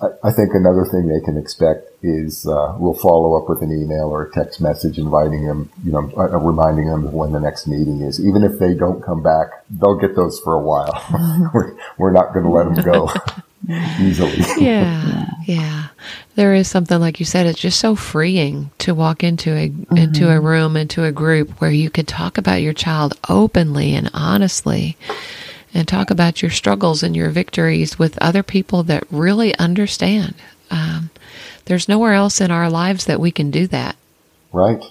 I, 0.00 0.28
I 0.28 0.32
think 0.32 0.54
another 0.54 0.86
thing 0.90 1.06
they 1.06 1.20
can 1.24 1.36
expect 1.36 1.90
is 2.02 2.46
uh, 2.46 2.76
we'll 2.78 2.94
follow 2.94 3.36
up 3.40 3.48
with 3.48 3.62
an 3.62 3.70
email 3.70 4.08
or 4.08 4.22
a 4.22 4.32
text 4.32 4.60
message 4.60 4.98
inviting 4.98 5.46
them, 5.46 5.70
you 5.84 5.92
know, 5.92 6.10
uh, 6.16 6.38
reminding 6.38 6.86
them 6.86 7.04
of 7.06 7.12
when 7.12 7.32
the 7.32 7.40
next 7.40 7.66
meeting 7.66 8.00
is. 8.00 8.24
Even 8.24 8.42
if 8.42 8.58
they 8.58 8.74
don't 8.74 9.02
come 9.02 9.22
back, 9.22 9.48
they'll 9.68 9.98
get 9.98 10.16
those 10.16 10.40
for 10.40 10.54
a 10.54 10.60
while. 10.60 11.50
we're, 11.54 11.76
we're 11.98 12.12
not 12.12 12.32
going 12.32 12.44
to 12.44 12.50
let 12.50 12.74
them 12.74 12.84
go 12.84 13.12
easily. 14.00 14.38
Yeah, 14.58 15.26
yeah. 15.46 15.88
There 16.36 16.54
is 16.54 16.68
something 16.68 16.98
like 17.00 17.20
you 17.20 17.26
said. 17.26 17.46
It's 17.46 17.60
just 17.60 17.78
so 17.78 17.94
freeing 17.94 18.70
to 18.78 18.94
walk 18.94 19.22
into 19.22 19.52
a 19.52 19.72
into 19.94 20.30
a 20.30 20.40
room, 20.40 20.76
into 20.76 21.04
a 21.04 21.12
group 21.12 21.60
where 21.60 21.70
you 21.70 21.90
could 21.90 22.08
talk 22.08 22.38
about 22.38 22.62
your 22.62 22.72
child 22.72 23.18
openly 23.28 23.94
and 23.94 24.10
honestly, 24.14 24.96
and 25.74 25.86
talk 25.86 26.10
about 26.10 26.40
your 26.40 26.50
struggles 26.50 27.02
and 27.02 27.14
your 27.14 27.28
victories 27.30 27.98
with 27.98 28.16
other 28.22 28.42
people 28.42 28.82
that 28.84 29.04
really 29.10 29.56
understand. 29.58 30.34
Um, 30.70 31.10
there's 31.66 31.88
nowhere 31.88 32.14
else 32.14 32.40
in 32.40 32.50
our 32.50 32.70
lives 32.70 33.04
that 33.04 33.20
we 33.20 33.30
can 33.30 33.50
do 33.50 33.66
that. 33.66 33.96
Right. 34.52 34.82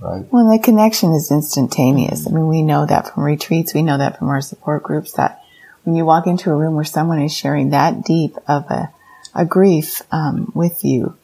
Right. 0.00 0.24
Well, 0.30 0.50
the 0.50 0.58
connection 0.62 1.12
is 1.12 1.30
instantaneous. 1.30 2.26
I 2.26 2.30
mean, 2.30 2.48
we 2.48 2.62
know 2.62 2.84
that 2.84 3.14
from 3.14 3.22
retreats. 3.22 3.72
We 3.72 3.82
know 3.82 3.96
that 3.96 4.18
from 4.18 4.28
our 4.28 4.40
support 4.40 4.82
groups 4.82 5.12
that 5.12 5.43
when 5.84 5.94
you 5.96 6.04
walk 6.04 6.26
into 6.26 6.50
a 6.50 6.54
room 6.54 6.74
where 6.74 6.84
someone 6.84 7.20
is 7.22 7.32
sharing 7.34 7.70
that 7.70 8.04
deep 8.04 8.36
of 8.48 8.64
a, 8.70 8.92
a 9.34 9.44
grief 9.44 10.02
um, 10.10 10.50
with 10.54 10.84
you, 10.84 11.16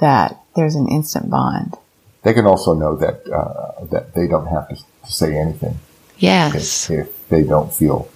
that 0.00 0.40
there's 0.56 0.74
an 0.76 0.88
instant 0.88 1.30
bond. 1.30 1.74
They 2.22 2.32
can 2.32 2.46
also 2.46 2.74
know 2.74 2.96
that 2.96 3.26
uh, 3.30 3.84
that 3.86 4.14
they 4.14 4.26
don't 4.26 4.46
have 4.46 4.68
to, 4.68 4.76
to 4.76 5.12
say 5.12 5.36
anything 5.36 5.78
Yes, 6.16 6.88
if, 6.90 6.98
if 7.08 7.28
they 7.28 7.42
don't 7.42 7.72
feel 7.72 8.08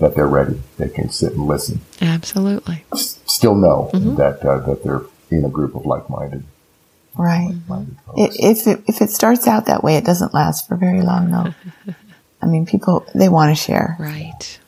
that 0.00 0.14
they're 0.14 0.26
ready. 0.28 0.60
They 0.76 0.88
can 0.88 1.08
sit 1.10 1.32
and 1.32 1.46
listen. 1.46 1.80
absolutely. 2.02 2.84
S- 2.92 3.18
Still 3.26 3.54
know 3.54 3.90
that 3.94 4.44
uh, 4.44 4.58
that 4.66 4.82
they're 4.84 5.02
in 5.30 5.44
a 5.44 5.48
group 5.48 5.74
of 5.74 5.86
like-minded 5.86 6.42
Right. 7.16 7.54
minded 7.68 7.96
It, 8.16 8.30
folks. 8.30 8.36
if 8.38 8.66
it, 8.66 8.84
if 8.86 9.00
it 9.02 9.10
starts 9.10 9.46
out 9.48 9.66
that 9.66 9.82
way, 9.82 9.96
it 9.96 10.04
doesn't 10.04 10.34
last 10.34 10.68
for 10.68 10.76
very 10.76 11.02
long, 11.02 11.30
though. 11.30 11.54
I 12.42 12.46
mean, 12.46 12.66
people 12.66 13.06
they 13.14 13.28
want 13.28 13.56
to 13.56 13.60
share. 13.62 13.96
Right. 13.98 14.58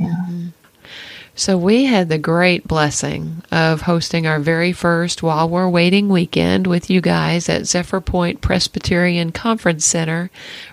Yeah. 0.00 0.26
So 1.34 1.56
we 1.56 1.84
had 1.84 2.08
the 2.08 2.18
great 2.18 2.66
blessing 2.68 3.42
of 3.50 3.82
hosting 3.82 4.26
our 4.26 4.38
very 4.38 4.72
first 4.72 5.22
While 5.22 5.48
We're 5.48 5.70
Waiting 5.70 6.08
weekend 6.08 6.66
with 6.66 6.90
you 6.90 7.00
guys 7.00 7.48
at 7.48 7.66
Zephyr 7.66 8.00
Point 8.00 8.42
Presbyterian 8.42 9.32
Conference 9.32 9.86
Center, 9.86 10.30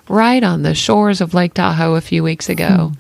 right 0.09 0.43
on 0.43 0.63
the 0.63 0.75
shores 0.75 1.21
of 1.21 1.34
Lake 1.34 1.53
Tahoe 1.53 1.95
a 1.95 2.01
few 2.01 2.21
weeks 2.21 2.49
ago. 2.49 2.91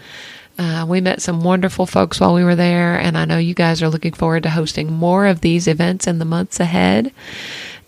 Uh, 0.57 0.85
we 0.87 1.01
met 1.01 1.21
some 1.21 1.41
wonderful 1.43 1.85
folks 1.85 2.19
while 2.19 2.33
we 2.33 2.43
were 2.43 2.55
there, 2.55 2.97
and 2.97 3.17
I 3.17 3.25
know 3.25 3.37
you 3.37 3.53
guys 3.53 3.83
are 3.83 3.89
looking 3.89 4.13
forward 4.13 4.43
to 4.43 4.49
hosting 4.49 4.91
more 4.91 5.27
of 5.27 5.41
these 5.41 5.67
events 5.67 6.07
in 6.07 6.19
the 6.19 6.25
months 6.25 6.59
ahead. 6.59 7.11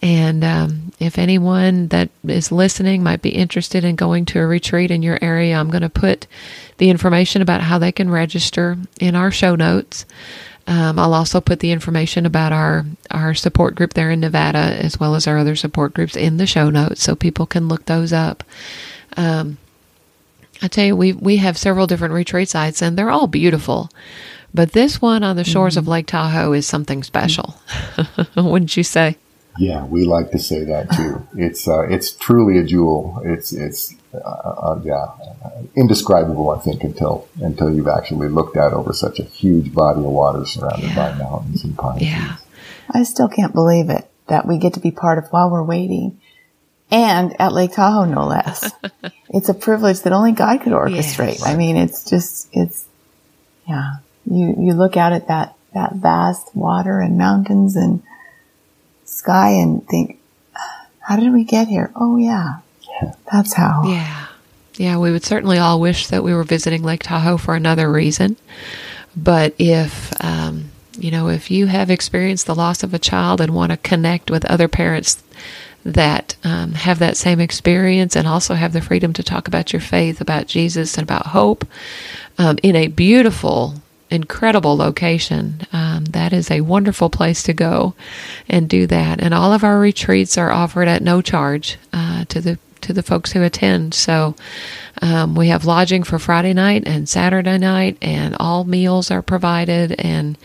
And 0.01 0.43
um, 0.43 0.91
if 0.99 1.17
anyone 1.17 1.87
that 1.89 2.09
is 2.25 2.51
listening 2.51 3.03
might 3.03 3.21
be 3.21 3.29
interested 3.29 3.83
in 3.83 3.95
going 3.95 4.25
to 4.25 4.39
a 4.39 4.47
retreat 4.47 4.91
in 4.91 5.03
your 5.03 5.19
area, 5.21 5.57
I'm 5.57 5.69
going 5.69 5.81
to 5.81 5.89
put 5.89 6.25
the 6.77 6.89
information 6.89 7.41
about 7.41 7.61
how 7.61 7.77
they 7.77 7.91
can 7.91 8.09
register 8.09 8.77
in 8.99 9.15
our 9.15 9.29
show 9.29 9.55
notes. 9.55 10.05
Um, 10.67 10.99
I'll 10.99 11.13
also 11.13 11.41
put 11.41 11.59
the 11.59 11.71
information 11.71 12.25
about 12.25 12.53
our, 12.53 12.85
our 13.11 13.33
support 13.33 13.75
group 13.75 13.93
there 13.93 14.11
in 14.11 14.19
Nevada, 14.19 14.59
as 14.59 14.99
well 14.99 15.15
as 15.15 15.27
our 15.27 15.37
other 15.37 15.55
support 15.55 15.93
groups, 15.93 16.15
in 16.15 16.37
the 16.37 16.47
show 16.47 16.69
notes 16.69 17.03
so 17.03 17.15
people 17.15 17.45
can 17.45 17.67
look 17.67 17.85
those 17.85 18.13
up. 18.13 18.43
Um, 19.17 19.57
I 20.61 20.67
tell 20.67 20.85
you, 20.85 20.95
we 20.95 21.13
we 21.13 21.37
have 21.37 21.57
several 21.57 21.87
different 21.87 22.13
retreat 22.13 22.49
sites, 22.49 22.81
and 22.81 22.97
they're 22.97 23.09
all 23.09 23.27
beautiful. 23.27 23.89
But 24.53 24.73
this 24.73 25.01
one 25.01 25.23
on 25.23 25.35
the 25.35 25.43
shores 25.43 25.77
of 25.77 25.87
Lake 25.87 26.07
Tahoe 26.07 26.53
is 26.53 26.65
something 26.67 27.03
special, 27.03 27.55
wouldn't 28.35 28.75
you 28.75 28.83
say? 28.83 29.17
Yeah, 29.57 29.85
we 29.85 30.05
like 30.05 30.31
to 30.31 30.39
say 30.39 30.63
that 30.65 30.91
too. 30.91 31.27
It's 31.35 31.67
uh, 31.67 31.81
it's 31.89 32.11
truly 32.11 32.59
a 32.59 32.63
jewel. 32.63 33.21
It's 33.25 33.51
it's 33.51 33.93
uh, 34.13 34.17
uh, 34.17 34.81
yeah 34.83 35.07
indescribable. 35.75 36.49
I 36.51 36.59
think 36.59 36.83
until 36.83 37.27
until 37.41 37.73
you've 37.73 37.87
actually 37.87 38.29
looked 38.29 38.57
out 38.57 38.73
over 38.73 38.93
such 38.93 39.19
a 39.19 39.23
huge 39.23 39.73
body 39.73 39.99
of 39.99 40.05
water 40.05 40.45
surrounded 40.45 40.95
by 40.95 41.13
mountains 41.13 41.63
and 41.63 41.77
pine 41.77 41.99
Yeah. 41.99 42.17
trees. 42.27 42.45
I 42.91 43.03
still 43.03 43.27
can't 43.27 43.53
believe 43.53 43.89
it 43.89 44.09
that 44.27 44.47
we 44.47 44.57
get 44.57 44.73
to 44.75 44.79
be 44.79 44.91
part 44.91 45.17
of 45.17 45.27
while 45.29 45.49
we're 45.49 45.63
waiting, 45.63 46.19
and 46.91 47.35
at 47.41 47.51
Lake 47.51 47.73
Tahoe, 47.73 48.05
no 48.05 48.25
less. 48.27 48.71
it's 49.29 49.49
a 49.49 49.53
privilege 49.53 50.01
that 50.01 50.13
only 50.13 50.31
God 50.31 50.61
could 50.61 50.73
orchestrate. 50.73 51.39
Yes. 51.39 51.45
I 51.45 51.55
mean, 51.55 51.75
it's 51.75 52.09
just 52.09 52.47
it's 52.53 52.85
yeah. 53.67 53.95
You 54.29 54.55
you 54.57 54.73
look 54.73 54.95
out 54.95 55.11
at 55.11 55.27
that 55.27 55.55
that 55.73 55.95
vast 55.95 56.55
water 56.55 56.99
and 56.99 57.17
mountains 57.17 57.75
and 57.75 58.03
sky 59.09 59.51
and 59.51 59.87
think, 59.87 60.19
how 60.99 61.17
did 61.17 61.33
we 61.33 61.43
get 61.43 61.67
here? 61.67 61.91
Oh 61.95 62.17
yeah, 62.17 62.59
that's 63.31 63.53
how. 63.53 63.83
Yeah. 63.85 64.27
Yeah, 64.75 64.97
we 64.97 65.11
would 65.11 65.25
certainly 65.25 65.57
all 65.57 65.81
wish 65.81 66.07
that 66.07 66.23
we 66.23 66.33
were 66.33 66.45
visiting 66.45 66.83
Lake 66.83 67.03
Tahoe 67.03 67.35
for 67.35 67.53
another 67.53 67.91
reason. 67.91 68.37
But 69.13 69.53
if, 69.57 70.13
um, 70.23 70.71
you 70.97 71.11
know, 71.11 71.27
if 71.27 71.51
you 71.51 71.67
have 71.67 71.89
experienced 71.89 72.45
the 72.45 72.55
loss 72.55 72.81
of 72.81 72.93
a 72.93 72.99
child 72.99 73.41
and 73.41 73.53
want 73.53 73.71
to 73.71 73.77
connect 73.77 74.31
with 74.31 74.45
other 74.45 74.69
parents 74.69 75.21
that 75.83 76.37
um, 76.45 76.73
have 76.73 76.99
that 76.99 77.17
same 77.17 77.41
experience 77.41 78.15
and 78.15 78.25
also 78.27 78.53
have 78.53 78.71
the 78.71 78.81
freedom 78.81 79.11
to 79.13 79.23
talk 79.23 79.49
about 79.49 79.73
your 79.73 79.81
faith, 79.81 80.21
about 80.21 80.47
Jesus, 80.47 80.97
and 80.97 81.03
about 81.03 81.27
hope 81.27 81.65
um, 82.37 82.57
in 82.63 82.75
a 82.75 82.87
beautiful, 82.87 83.75
incredible 84.09 84.75
location, 84.75 85.61
um, 85.71 86.05
that 86.05 86.33
is 86.33 86.49
a 86.49 86.61
wonderful 86.61 87.09
place 87.09 87.43
to 87.43 87.53
go 87.53 87.93
and 88.47 88.69
do 88.69 88.87
that. 88.87 89.21
And 89.21 89.33
all 89.33 89.53
of 89.53 89.63
our 89.63 89.79
retreats 89.79 90.37
are 90.37 90.51
offered 90.51 90.87
at 90.87 91.01
no 91.01 91.21
charge 91.21 91.77
uh, 91.93 92.25
to 92.25 92.41
the 92.41 92.59
to 92.81 92.93
the 92.93 93.03
folks 93.03 93.33
who 93.33 93.43
attend. 93.43 93.93
So 93.93 94.35
um, 95.01 95.35
we 95.35 95.49
have 95.49 95.65
lodging 95.65 96.03
for 96.03 96.17
Friday 96.17 96.53
night 96.53 96.83
and 96.87 97.09
Saturday 97.09 97.57
night, 97.57 97.97
and 98.01 98.35
all 98.39 98.63
meals 98.63 99.11
are 99.11 99.21
provided, 99.21 99.99
and 99.99 100.37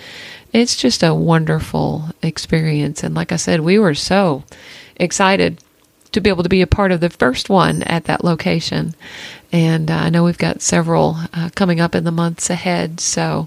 it's 0.53 0.77
just 0.77 1.03
a 1.03 1.15
wonderful 1.15 2.11
experience. 2.23 3.03
And 3.03 3.15
like 3.15 3.33
I 3.33 3.37
said, 3.37 3.61
we 3.61 3.79
were 3.79 3.95
so 3.95 4.45
excited 4.97 5.63
to 6.13 6.21
be 6.21 6.31
able 6.31 6.45
to 6.45 6.49
be 6.49 6.63
a 6.63 6.67
part 6.67 6.93
of 6.93 7.01
the 7.01 7.11
first 7.11 7.51
one 7.51 7.83
at 7.85 8.05
that 8.05 8.25
location. 8.25 8.95
And 9.55 9.89
uh, 9.89 9.95
I 9.95 10.11
know 10.11 10.25
we've 10.25 10.37
got 10.37 10.63
several 10.63 11.15
uh, 11.33 11.49
coming 11.55 11.81
up 11.81 11.95
in 11.95 12.03
the 12.03 12.11
months 12.11 12.51
ahead, 12.51 12.99
so 12.99 13.47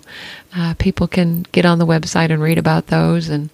uh, 0.55 0.74
people 0.80 1.08
can 1.08 1.45
get 1.51 1.66
on 1.66 1.80
the 1.80 1.86
website 1.86 2.32
and 2.32 2.41
read 2.41 2.58
about 2.58 2.88
those. 2.88 3.28
And 3.28 3.49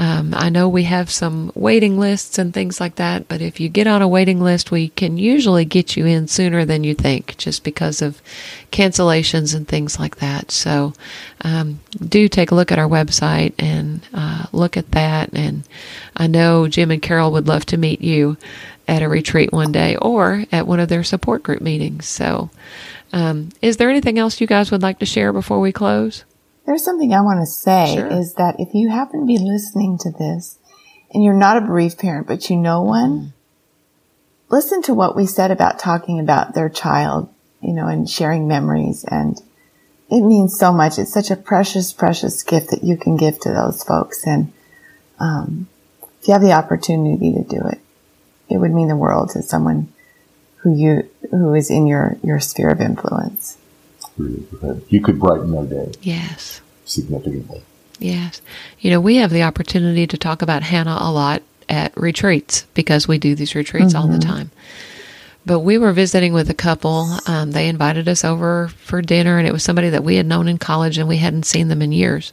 Um, 0.00 0.32
I 0.32 0.48
know 0.48 0.68
we 0.68 0.84
have 0.84 1.10
some 1.10 1.50
waiting 1.56 1.98
lists 1.98 2.38
and 2.38 2.54
things 2.54 2.80
like 2.80 2.94
that, 2.96 3.26
but 3.26 3.40
if 3.40 3.58
you 3.58 3.68
get 3.68 3.88
on 3.88 4.00
a 4.00 4.06
waiting 4.06 4.40
list, 4.40 4.70
we 4.70 4.90
can 4.90 5.18
usually 5.18 5.64
get 5.64 5.96
you 5.96 6.06
in 6.06 6.28
sooner 6.28 6.64
than 6.64 6.84
you 6.84 6.94
think 6.94 7.36
just 7.36 7.64
because 7.64 8.00
of 8.00 8.22
cancellations 8.70 9.56
and 9.56 9.66
things 9.66 9.98
like 9.98 10.16
that. 10.18 10.52
So 10.52 10.92
um, 11.40 11.80
do 11.98 12.28
take 12.28 12.52
a 12.52 12.54
look 12.54 12.70
at 12.70 12.78
our 12.78 12.88
website 12.88 13.54
and 13.58 14.00
uh, 14.14 14.46
look 14.52 14.76
at 14.76 14.92
that. 14.92 15.30
And 15.32 15.64
I 16.16 16.28
know 16.28 16.68
Jim 16.68 16.92
and 16.92 17.02
Carol 17.02 17.32
would 17.32 17.48
love 17.48 17.66
to 17.66 17.76
meet 17.76 18.00
you 18.00 18.36
at 18.88 19.02
a 19.02 19.08
retreat 19.08 19.52
one 19.52 19.70
day 19.70 19.96
or 19.96 20.44
at 20.50 20.66
one 20.66 20.80
of 20.80 20.88
their 20.88 21.04
support 21.04 21.42
group 21.42 21.60
meetings. 21.60 22.06
So, 22.06 22.50
um, 23.12 23.50
is 23.62 23.76
there 23.76 23.90
anything 23.90 24.18
else 24.18 24.40
you 24.40 24.46
guys 24.46 24.70
would 24.70 24.82
like 24.82 24.98
to 24.98 25.06
share 25.06 25.32
before 25.32 25.60
we 25.60 25.72
close? 25.72 26.24
There's 26.66 26.84
something 26.84 27.14
I 27.14 27.20
want 27.20 27.40
to 27.40 27.46
say 27.46 27.94
sure. 27.94 28.06
is 28.08 28.34
that 28.34 28.56
if 28.58 28.74
you 28.74 28.90
happen 28.90 29.20
to 29.20 29.26
be 29.26 29.38
listening 29.38 29.98
to 29.98 30.10
this 30.10 30.58
and 31.12 31.22
you're 31.22 31.34
not 31.34 31.56
a 31.56 31.66
bereaved 31.66 31.98
parent, 31.98 32.26
but 32.26 32.50
you 32.50 32.56
know 32.56 32.82
one, 32.82 33.18
mm. 33.18 33.32
listen 34.50 34.82
to 34.82 34.94
what 34.94 35.16
we 35.16 35.26
said 35.26 35.50
about 35.50 35.78
talking 35.78 36.18
about 36.18 36.54
their 36.54 36.68
child, 36.68 37.32
you 37.62 37.72
know, 37.72 37.86
and 37.86 38.08
sharing 38.08 38.48
memories. 38.48 39.04
And 39.08 39.40
it 40.10 40.20
means 40.20 40.58
so 40.58 40.72
much. 40.72 40.98
It's 40.98 41.12
such 41.12 41.30
a 41.30 41.36
precious, 41.36 41.92
precious 41.92 42.42
gift 42.42 42.70
that 42.70 42.84
you 42.84 42.96
can 42.96 43.16
give 43.16 43.38
to 43.40 43.50
those 43.50 43.82
folks. 43.82 44.26
And, 44.26 44.52
um, 45.18 45.68
if 46.20 46.28
you 46.28 46.34
have 46.34 46.42
the 46.42 46.52
opportunity 46.52 47.32
to 47.32 47.44
do 47.44 47.66
it, 47.68 47.80
it 48.50 48.58
would 48.58 48.72
mean 48.72 48.88
the 48.88 48.96
world 48.96 49.30
to 49.30 49.42
someone 49.42 49.92
who 50.58 50.74
you 50.74 51.08
who 51.30 51.54
is 51.54 51.70
in 51.70 51.86
your 51.86 52.16
your 52.22 52.40
sphere 52.40 52.70
of 52.70 52.80
influence. 52.80 53.58
You 54.18 55.00
could 55.02 55.20
brighten 55.20 55.52
their 55.52 55.84
day. 55.86 55.92
Yes. 56.02 56.60
Significantly. 56.84 57.62
Yes. 58.00 58.40
You 58.80 58.90
know, 58.90 59.00
we 59.00 59.16
have 59.16 59.30
the 59.30 59.42
opportunity 59.42 60.06
to 60.06 60.16
talk 60.16 60.42
about 60.42 60.62
Hannah 60.62 60.98
a 61.00 61.12
lot 61.12 61.42
at 61.68 61.96
retreats 61.96 62.66
because 62.74 63.06
we 63.06 63.18
do 63.18 63.34
these 63.34 63.54
retreats 63.54 63.92
mm-hmm. 63.92 63.96
all 63.96 64.08
the 64.08 64.18
mm-hmm. 64.18 64.30
time. 64.30 64.50
But 65.46 65.60
we 65.60 65.78
were 65.78 65.92
visiting 65.92 66.32
with 66.32 66.50
a 66.50 66.54
couple. 66.54 67.16
Um, 67.26 67.52
they 67.52 67.68
invited 67.68 68.08
us 68.08 68.24
over 68.24 68.68
for 68.68 69.00
dinner, 69.00 69.38
and 69.38 69.46
it 69.46 69.52
was 69.52 69.62
somebody 69.62 69.88
that 69.90 70.04
we 70.04 70.16
had 70.16 70.26
known 70.26 70.48
in 70.48 70.58
college, 70.58 70.98
and 70.98 71.08
we 71.08 71.16
hadn't 71.18 71.46
seen 71.46 71.68
them 71.68 71.80
in 71.80 71.92
years. 71.92 72.32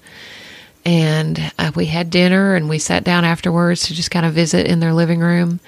And 0.84 1.51
uh, 1.57 1.72
we 1.76 1.86
had 1.86 2.09
dinner, 2.09 2.55
and 2.55 2.68
we 2.68 2.78
sat 2.78 3.03
down 3.03 3.24
afterwards 3.24 3.88
to 3.88 3.93
just 3.93 4.11
kind 4.11 4.26
of 4.26 4.34
visit 4.34 4.66
in 4.68 4.80
their 4.80 4.93
living 4.93 5.20
room 5.20 5.59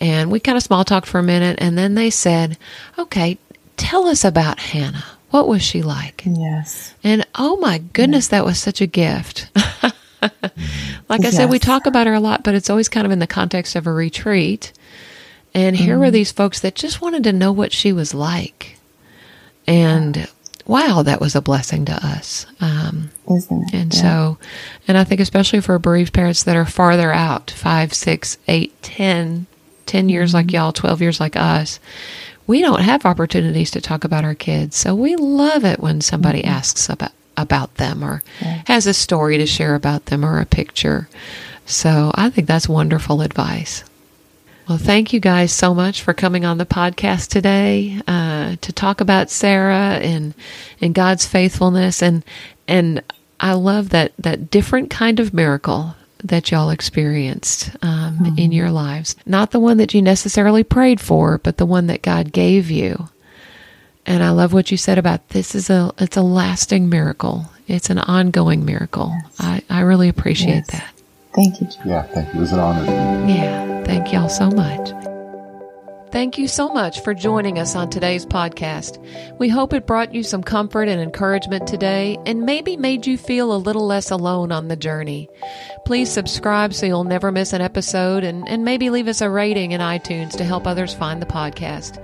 and 0.00 0.30
we 0.30 0.40
kind 0.40 0.56
of 0.56 0.62
small 0.62 0.84
talked 0.84 1.06
for 1.06 1.18
a 1.18 1.22
minute 1.22 1.58
and 1.60 1.76
then 1.76 1.94
they 1.94 2.10
said, 2.10 2.56
okay, 2.98 3.38
tell 3.76 4.06
us 4.06 4.24
about 4.24 4.58
Hannah. 4.58 5.04
What 5.30 5.48
was 5.48 5.62
she 5.62 5.82
like? 5.82 6.22
Yes. 6.24 6.94
And 7.04 7.26
oh 7.34 7.56
my 7.56 7.78
goodness, 7.78 8.26
yes. 8.26 8.28
that 8.28 8.44
was 8.44 8.58
such 8.58 8.80
a 8.80 8.86
gift. 8.86 9.50
like 11.08 11.24
I 11.24 11.30
said, 11.30 11.50
we 11.50 11.58
talk 11.58 11.86
about 11.86 12.06
her 12.06 12.14
a 12.14 12.20
lot, 12.20 12.44
but 12.44 12.54
it's 12.54 12.70
always 12.70 12.88
kind 12.88 13.06
of 13.06 13.12
in 13.12 13.18
the 13.18 13.26
context 13.26 13.76
of 13.76 13.86
a 13.86 13.92
retreat. 13.92 14.72
And 15.54 15.76
here 15.76 15.94
mm-hmm. 15.94 16.00
were 16.00 16.10
these 16.10 16.32
folks 16.32 16.60
that 16.60 16.74
just 16.74 17.00
wanted 17.00 17.24
to 17.24 17.32
know 17.32 17.52
what 17.52 17.72
she 17.72 17.92
was 17.92 18.14
like. 18.14 18.78
And 19.66 20.28
wow, 20.66 21.02
that 21.02 21.20
was 21.20 21.34
a 21.34 21.42
blessing 21.42 21.84
to 21.86 22.06
us. 22.06 22.46
Um, 22.60 23.10
Isn't 23.30 23.68
it? 23.68 23.74
And 23.74 23.94
yeah. 23.94 24.00
so, 24.00 24.38
and 24.86 24.96
I 24.96 25.04
think 25.04 25.20
especially 25.20 25.60
for 25.60 25.78
bereaved 25.78 26.14
parents 26.14 26.44
that 26.44 26.56
are 26.56 26.64
farther 26.64 27.12
out, 27.12 27.50
five, 27.50 27.92
six, 27.92 28.38
eight, 28.46 28.80
ten 28.82 29.46
10 29.88 30.08
years 30.08 30.32
like 30.32 30.46
mm-hmm. 30.46 30.56
y'all, 30.56 30.72
12 30.72 31.02
years 31.02 31.20
like 31.20 31.36
us, 31.36 31.80
we 32.46 32.60
don't 32.60 32.82
have 32.82 33.04
opportunities 33.04 33.70
to 33.72 33.80
talk 33.80 34.04
about 34.04 34.24
our 34.24 34.34
kids. 34.34 34.76
So 34.76 34.94
we 34.94 35.16
love 35.16 35.64
it 35.64 35.80
when 35.80 36.00
somebody 36.00 36.40
mm-hmm. 36.40 36.50
asks 36.50 36.88
about, 36.88 37.12
about 37.36 37.74
them 37.74 38.04
or 38.04 38.22
yeah. 38.40 38.62
has 38.66 38.86
a 38.86 38.94
story 38.94 39.38
to 39.38 39.46
share 39.46 39.74
about 39.74 40.06
them 40.06 40.24
or 40.24 40.40
a 40.40 40.46
picture. 40.46 41.08
So 41.66 42.12
I 42.14 42.30
think 42.30 42.46
that's 42.46 42.68
wonderful 42.68 43.20
advice. 43.20 43.84
Well, 44.68 44.78
thank 44.78 45.14
you 45.14 45.20
guys 45.20 45.50
so 45.50 45.74
much 45.74 46.02
for 46.02 46.12
coming 46.12 46.44
on 46.44 46.58
the 46.58 46.66
podcast 46.66 47.28
today 47.28 48.02
uh, 48.06 48.56
to 48.60 48.72
talk 48.72 49.00
about 49.00 49.30
Sarah 49.30 49.98
and 50.02 50.34
and 50.78 50.94
God's 50.94 51.26
faithfulness 51.26 52.02
and 52.02 52.22
and 52.66 53.02
I 53.40 53.54
love 53.54 53.88
that 53.90 54.12
that 54.18 54.50
different 54.50 54.90
kind 54.90 55.20
of 55.20 55.32
miracle 55.32 55.94
that 56.24 56.50
y'all 56.50 56.70
experienced 56.70 57.70
um, 57.82 58.18
mm-hmm. 58.18 58.38
in 58.38 58.52
your 58.52 58.70
lives. 58.70 59.16
Not 59.26 59.50
the 59.50 59.60
one 59.60 59.76
that 59.78 59.94
you 59.94 60.02
necessarily 60.02 60.64
prayed 60.64 61.00
for, 61.00 61.38
but 61.38 61.56
the 61.56 61.66
one 61.66 61.86
that 61.86 62.02
God 62.02 62.32
gave 62.32 62.70
you. 62.70 63.08
And 64.06 64.22
I 64.22 64.30
love 64.30 64.52
what 64.52 64.70
you 64.70 64.76
said 64.76 64.98
about 64.98 65.28
this 65.30 65.54
is 65.54 65.68
a 65.68 65.92
it's 65.98 66.16
a 66.16 66.22
lasting 66.22 66.88
miracle. 66.88 67.50
It's 67.66 67.90
an 67.90 67.98
ongoing 67.98 68.64
miracle. 68.64 69.12
Yes. 69.14 69.36
I, 69.38 69.62
I 69.68 69.80
really 69.80 70.08
appreciate 70.08 70.64
yes. 70.68 70.70
that. 70.72 70.94
Thank 71.34 71.60
you. 71.60 71.68
Yeah, 71.84 72.02
thank 72.04 72.32
you. 72.32 72.38
It 72.38 72.40
was 72.40 72.52
an 72.52 72.58
honor. 72.58 72.84
Yeah, 73.30 73.84
thank 73.84 74.12
y'all 74.12 74.30
so 74.30 74.50
much. 74.50 75.07
Thank 76.10 76.38
you 76.38 76.48
so 76.48 76.70
much 76.70 77.00
for 77.02 77.12
joining 77.12 77.58
us 77.58 77.76
on 77.76 77.90
today's 77.90 78.24
podcast. 78.24 78.98
We 79.38 79.50
hope 79.50 79.74
it 79.74 79.86
brought 79.86 80.14
you 80.14 80.22
some 80.22 80.42
comfort 80.42 80.88
and 80.88 81.02
encouragement 81.02 81.66
today 81.66 82.16
and 82.24 82.46
maybe 82.46 82.78
made 82.78 83.06
you 83.06 83.18
feel 83.18 83.54
a 83.54 83.58
little 83.58 83.86
less 83.86 84.10
alone 84.10 84.50
on 84.50 84.68
the 84.68 84.76
journey. 84.76 85.28
Please 85.84 86.10
subscribe 86.10 86.72
so 86.72 86.86
you'll 86.86 87.04
never 87.04 87.30
miss 87.30 87.52
an 87.52 87.60
episode 87.60 88.24
and, 88.24 88.48
and 88.48 88.64
maybe 88.64 88.88
leave 88.88 89.06
us 89.06 89.20
a 89.20 89.28
rating 89.28 89.72
in 89.72 89.82
iTunes 89.82 90.34
to 90.38 90.44
help 90.44 90.66
others 90.66 90.94
find 90.94 91.20
the 91.20 91.26
podcast. 91.26 92.02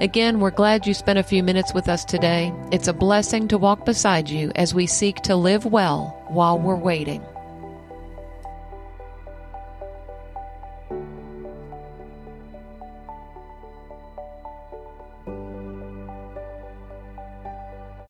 Again, 0.00 0.38
we're 0.38 0.50
glad 0.50 0.86
you 0.86 0.92
spent 0.92 1.18
a 1.18 1.22
few 1.22 1.42
minutes 1.42 1.72
with 1.72 1.88
us 1.88 2.04
today. 2.04 2.52
It's 2.72 2.88
a 2.88 2.92
blessing 2.92 3.48
to 3.48 3.56
walk 3.56 3.86
beside 3.86 4.28
you 4.28 4.52
as 4.56 4.74
we 4.74 4.86
seek 4.86 5.16
to 5.22 5.34
live 5.34 5.64
well 5.64 6.08
while 6.28 6.58
we're 6.58 6.76
waiting. 6.76 7.24